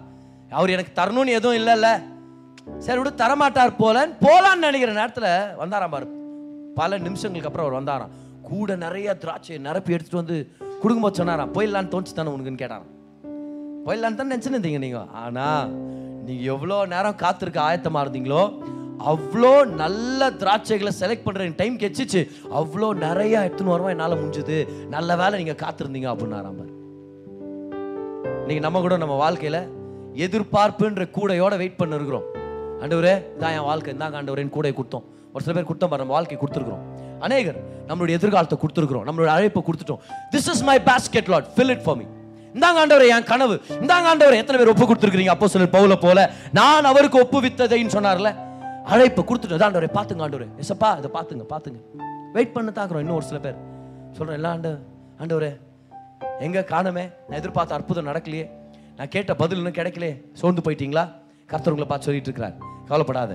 அவர் 0.49 0.69
எனக்கு 0.69 1.01
தரணும்னு 1.01 1.27
எதுவும் 1.27 1.57
இல்லைல்ல. 1.57 2.03
சரி 2.85 2.97
விடு 2.99 3.11
தரமாட்டார் 3.21 3.73
போலன்னு 3.81 4.15
போலான்னு 4.25 4.65
நினைக்கிற 4.67 4.91
நேரத்தில் 4.99 5.31
வந்தாராம் 5.61 5.93
பாரு. 5.95 6.07
பல 6.79 6.97
நிமிஷங்களுக்கு 7.07 7.49
அப்புறம் 7.49 7.65
அவர் 7.65 7.79
வந்தாராம். 7.79 8.13
கூட 8.49 8.75
நிறைய 8.75 9.17
திராட்சை 9.23 9.57
நிரப்பி 9.67 9.95
எடுத்துகிட்டு 9.95 10.21
வந்து 10.23 10.37
குடும்பம் 10.83 11.17
சொன்னாராம் 11.19 11.53
போயிடலான்னு 11.55 11.91
தோணுச்சு 11.93 12.15
தானே 12.17 12.33
உனக்குன்னு? 12.33 12.61
கேட்டாராம். 12.63 12.91
போயிடலான்னு 13.85 14.19
தான் 14.19 14.31
நினச்சின்னு 14.33 14.57
இருந்தீங்க 14.57 14.81
நீங்க? 14.85 15.01
ஆனா 15.23 15.47
நீங்க 16.27 16.43
எவ்வளோ 16.53 16.77
நேரம் 16.93 17.19
காத்திருக்க 17.23 17.59
ஆயத்தமாக 17.67 18.05
இருந்தீங்களோ 18.05 18.43
அவ்வளோ 19.11 19.53
நல்ல 19.83 20.29
திராட்சைகளை 20.41 20.91
செலக்ட் 20.99 21.25
பண்ணுற 21.25 21.47
டைம் 21.61 21.81
கெச்சிச்சு. 21.81 22.21
அவ்வளோ 22.59 22.89
நிறைய 23.05 23.43
எடுத்துன்னு 23.45 23.73
வருவோம் 23.73 23.93
என்னால் 23.95 24.19
முடிஞ்சுது. 24.21 24.57
நல்ல 24.95 25.15
வேலை 25.21 25.37
நீங்கள் 25.41 25.61
காத்திருந்தீங்க 25.63 26.09
அப்படின்னாராம் 26.13 26.59
பாரு. 26.59 26.71
நீங்கள் 28.47 28.65
நம்ம 28.67 28.81
கூட 28.85 28.97
நம்ம 28.97 29.17
வாழ்க்கையில 29.25 29.59
எதிர்பார்ப்புன்ற 30.25 31.05
கூடையோட 31.17 31.53
வெயிட் 31.57 31.81
பண்ணிருக்கிறோம். 31.81 32.27
ஆண்டவரே 32.81 33.13
இதான் 33.35 33.53
என் 33.57 33.67
வாழ்க்கை 33.69 33.89
இந்தாங்க 33.95 34.17
ஆண்டவரேன்னு 34.19 34.53
கூட 34.57 34.69
கொடுத்தோம். 34.79 35.05
ஒரு 35.33 35.43
சில 35.45 35.53
பேர் 35.57 35.67
கொடுத்தோம் 35.69 35.91
பாரு, 35.91 36.01
நம்ம 36.03 36.15
வாழ்க்கை 36.17 36.37
கொடுத்துருக்குறோம். 36.41 36.83
அநேகர் 37.25 37.59
நம்மளுடைய 37.89 38.17
எதிர்காலத்தை 38.19 38.57
கொடுத்துருக்குறோம் 38.63 39.05
நம்மளுடைய 39.07 39.31
அழைப்பை 39.35 39.61
கொடுத்துட்டோம். 39.67 40.01
This 40.33 40.49
is 40.53 40.63
my 40.69 40.77
basket 40.89 41.29
Lord 41.33 41.47
fill 41.55 41.73
it 41.75 41.83
for 41.85 41.97
me 41.99 42.05
இந்தாங்க 42.55 42.79
ஆண்டவரே 42.83 43.07
என் 43.15 43.27
கனவு. 43.31 43.55
இந்தாங்க 43.83 44.07
ஆண்டவரே 44.11 44.37
எத்தனை 44.41 44.57
பேர் 44.59 44.71
ஒப்பு 44.73 44.85
கொடுத்துருக்கீங்க 44.89 45.33
அப்போ 45.35 45.47
சிலர் 45.53 45.73
பவுல 45.77 45.95
போல 46.05 46.19
நான் 46.59 46.89
அவருக்கு 46.91 47.17
ஒப்பு 47.23 47.39
வித்ததைன்னு 47.45 47.95
சொன்னார்ல. 47.97 48.31
அழைப்பு 48.93 49.21
கொடுத்துட்டு 49.29 49.65
ஆண்டவரே 49.67 49.89
பார்த்துங்க 49.97 50.23
ஆண்டவரே. 50.27 50.47
எசப்பா 50.63 50.89
இதை 51.01 51.11
பார்த்துங்க 51.17 51.45
பார்த்துங்க 51.53 51.79
வெயிட் 52.37 52.55
பண்ண 52.55 52.71
தாக்குறோம் 52.79 53.03
இன்னும் 53.03 53.17
ஒரு 53.19 53.27
சில 53.31 53.39
பேர். 53.45 53.59
சொல்கிறேன் 54.17 54.39
எல்லாம் 54.39 54.55
ஆண்டு 54.55 54.71
ஆண்டவரே 55.23 55.51
எங்கே 56.45 56.61
காணமே? 56.71 57.03
நான் 57.27 57.39
எதிர்பார்த்த 57.39 57.77
அற்புதம் 57.77 58.09
நடக்கலையே. 58.09 58.45
நான் 58.97 59.11
கேட்ட 59.15 59.31
பதில் 59.41 59.59
இன்னும் 59.61 59.77
கிடைக்கலையே. 59.77 60.13
சோர்ந்து 60.39 60.63
போயிட்டீங்களா? 60.65 61.03
கர்த்தர் 61.51 61.73
உங்களை 61.73 61.89
பார்த்து 61.89 62.07
சொல்லிட்டு 62.07 62.29
இருக்கிறார் 62.29 62.55
கவலைப்படாத. 62.89 63.33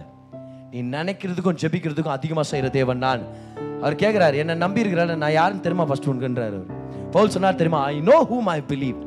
நீ 0.70 0.78
நினைக்கிறதுக்கும் 0.96 1.58
ஜெபிக்கிறதுக்கும் 1.62 2.16
அதிகமாக 2.16 2.46
செய்கிற 2.48 2.70
தேவன் 2.78 2.98
நான். 2.98 3.22
அவர் 3.80 3.96
கேட்குறாரு 4.02 4.36
என்ன 4.42 4.54
நம்பி 4.54 4.82
இருக்கிறாரு 4.82 5.14
நான் 5.22 5.32
யாருன்னு 5.32 5.64
தெரியுமா 5.66 5.86
ஃபர்ஸ்ட் 5.88 6.08
உனக்குன்றாரு 6.08 6.56
அவர். 6.58 6.66
பவுல் 7.10 7.32
சொன்னார் 7.34 7.60
தெரியுமா 7.60 7.82
I 7.92 8.00
know 8.00 8.16
whom 8.30 8.48
I 8.56 8.60
believe 8.72 8.98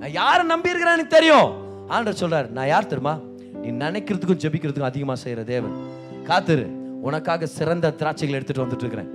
நான் 0.00 0.14
யாரை 0.20 0.44
நம்பி 0.52 0.70
இருக்கிறேன்னு 0.72 0.98
எனக்கு 0.98 1.16
தெரியும். 1.18 1.48
ஆண்டர் 1.88 2.20
சொல்கிறார் 2.22 2.50
நான் 2.58 2.70
யார் 2.74 2.90
தெரியுமா? 2.92 3.14
நீ 3.62 3.70
நினைக்கிறதுக்கும் 3.84 4.42
ஜெபிக்கிறதுக்கும் 4.44 4.90
அதிகமாக 4.90 5.18
செய்கிற 5.24 5.44
தேவன். 5.44 5.74
காத்துரு 6.28 6.66
உனக்காக 7.08 7.46
சிறந்த 7.58 7.94
திராட்சைகள் 7.98 8.38
எடுத்துகிட்டு 8.40 8.64
வந்துட்டு 8.64 8.86
இருக்கிறேன். 8.86 9.10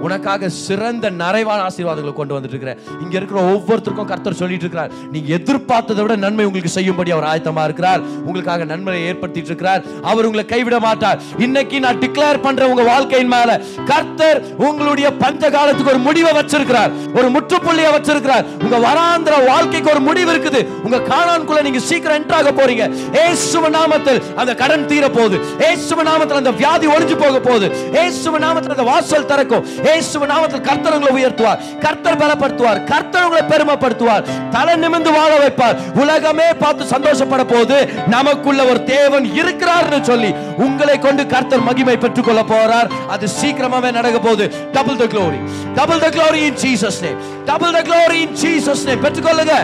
உனக்காக 0.00 0.48
சிறந்த 0.48 1.10
நிறைவான 1.10 1.66
ஆசீர்வாதங்களை 1.68 2.12
கொண்டு 2.12 2.34
வந்துட்டு 2.34 2.54
இருக்கிறேன் 2.54 2.78
இங்க 3.00 3.16
இருக்கிற 3.16 3.40
ஒவ்வொருத்தருக்கும் 3.52 4.10
கர்த்தர் 4.10 4.38
சொல்லிட்டு 4.40 4.64
இருக்கிறார் 4.66 4.90
நீங்க 5.10 5.28
எதிர்பார்த்ததை 5.38 6.00
விட 6.00 6.16
நன்மை 6.16 6.44
உங்களுக்கு 6.44 6.72
செய்யும்படி 6.74 7.10
அவர் 7.10 7.28
ஆயத்தமா 7.30 7.64
இருக்கிறார். 7.64 8.00
உங்களுக்காக 8.00 8.64
நன்மையை 8.64 9.12
ஏற்படுத்திட்டு 9.12 9.50
இருக்கிறார் 9.52 9.82
அவர் 10.02 10.24
உங்களை 10.24 10.44
கைவிட 10.46 10.80
மாட்டார். 10.80 11.18
இன்னைக்கு 11.38 11.80
நான் 11.80 11.98
டிக்ளேர் 11.98 12.40
பண்ற 12.40 12.68
உங்க 12.68 12.82
வாழ்க்கையின் 12.82 13.28
மேல. 13.28 13.60
கர்த்தர் 13.86 14.40
உங்களுடைய 14.56 15.12
பஞ்ச 15.12 15.50
காலத்துக்கு 15.50 15.92
ஒரு 15.92 15.98
முடிவை 15.98 16.32
வச்சிருக்கிறார். 16.32 16.92
ஒரு 17.14 17.28
முற்றுப்புள்ளியை 17.28 17.92
வச்சிருக்கிறார். 17.96 18.44
உங்க 18.62 18.78
வராந்திர 18.78 19.36
வாழ்க்கைக்கு 19.36 19.90
ஒரு 19.90 20.00
முடிவு 20.00 20.32
இருக்குது. 20.34 20.66
உங்க 20.82 20.96
காணான்குள்ள 20.96 21.62
நீங்க 21.62 21.78
சீக்கிரம் 21.78 22.18
என்ட்ராக 22.20 22.52
போறீங்க. 22.60 22.86
ஏசுவ 23.26 23.70
நாமத்தில் 23.78 24.22
அந்த 24.36 24.54
கடன் 24.54 24.86
தீர 24.86 25.08
போகுது. 25.08 25.38
ஏசுவ 25.70 26.02
நாமத்தில் 26.10 26.42
அந்த 26.42 26.50
வியாதி 26.50 26.86
ஒழிஞ்சு 26.86 27.18
போக 27.18 27.40
போகுது. 27.40 27.68
ஏசுவ 28.04 28.38
நாமத்தில் 28.46 28.76
அந்த 28.76 28.82
வாசல் 28.82 29.26
திறக்கும். 29.26 29.82
ஏசுவ 29.92 30.26
நாமத்தில் 30.32 30.64
கர்த்தர் 30.68 30.96
உங்களை 30.96 31.12
உயர்த்துவார். 31.18 31.60
கர்த்தர் 31.84 32.20
பலப்படுத்துவார். 32.22 32.80
கர்த்தர் 32.90 33.26
உங்களை 33.26 33.42
பெருமைப்படுத்துவார். 33.52 34.24
தலை 34.54 34.74
நிமிர்ந்து 34.84 35.12
வாழ 35.18 35.32
வைப்பார். 35.42 35.76
உலகமே 36.02 36.48
பார்த்து 36.62 36.84
சந்தோஷப்பட 36.94 37.44
போது 37.52 37.78
நமக்குள்ள 38.14 38.60
ஒரு 38.72 38.82
தேவன் 38.92 39.26
இருக்கிறார்னு 39.40 40.00
சொல்லி 40.10 40.30
உங்களை 40.66 40.96
கொண்டு 41.06 41.24
கர்த்தர் 41.34 41.66
மகிமை 41.68 41.96
பெற்றுக்கொள்ள 42.04 42.44
போறார். 42.52 42.90
அது 43.16 43.28
சீக்கிரமாவே 43.40 43.92
நடக்க 43.98 44.20
போகுது. 44.28 44.46
Double 44.76 45.00
the 45.02 45.08
glory 45.14 45.40
double 45.80 46.04
the 46.06 46.10
glory 46.16 46.42
in 46.50 46.60
Jesus 46.64 47.00
name 47.06 47.20
double 47.50 47.74
the 47.78 47.82
glory 47.90 48.18
in 48.26 48.36
Jesus 48.44 48.86
name 48.90 49.04
பெற்றுக்கொள்ளுங்க. 49.06 49.56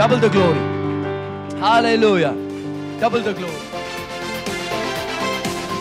double 0.00 0.22
the 0.26 0.30
glory 0.36 0.62
hallelujah 1.64 2.30
double 3.02 3.22
the 3.26 3.30
glory 3.38 3.63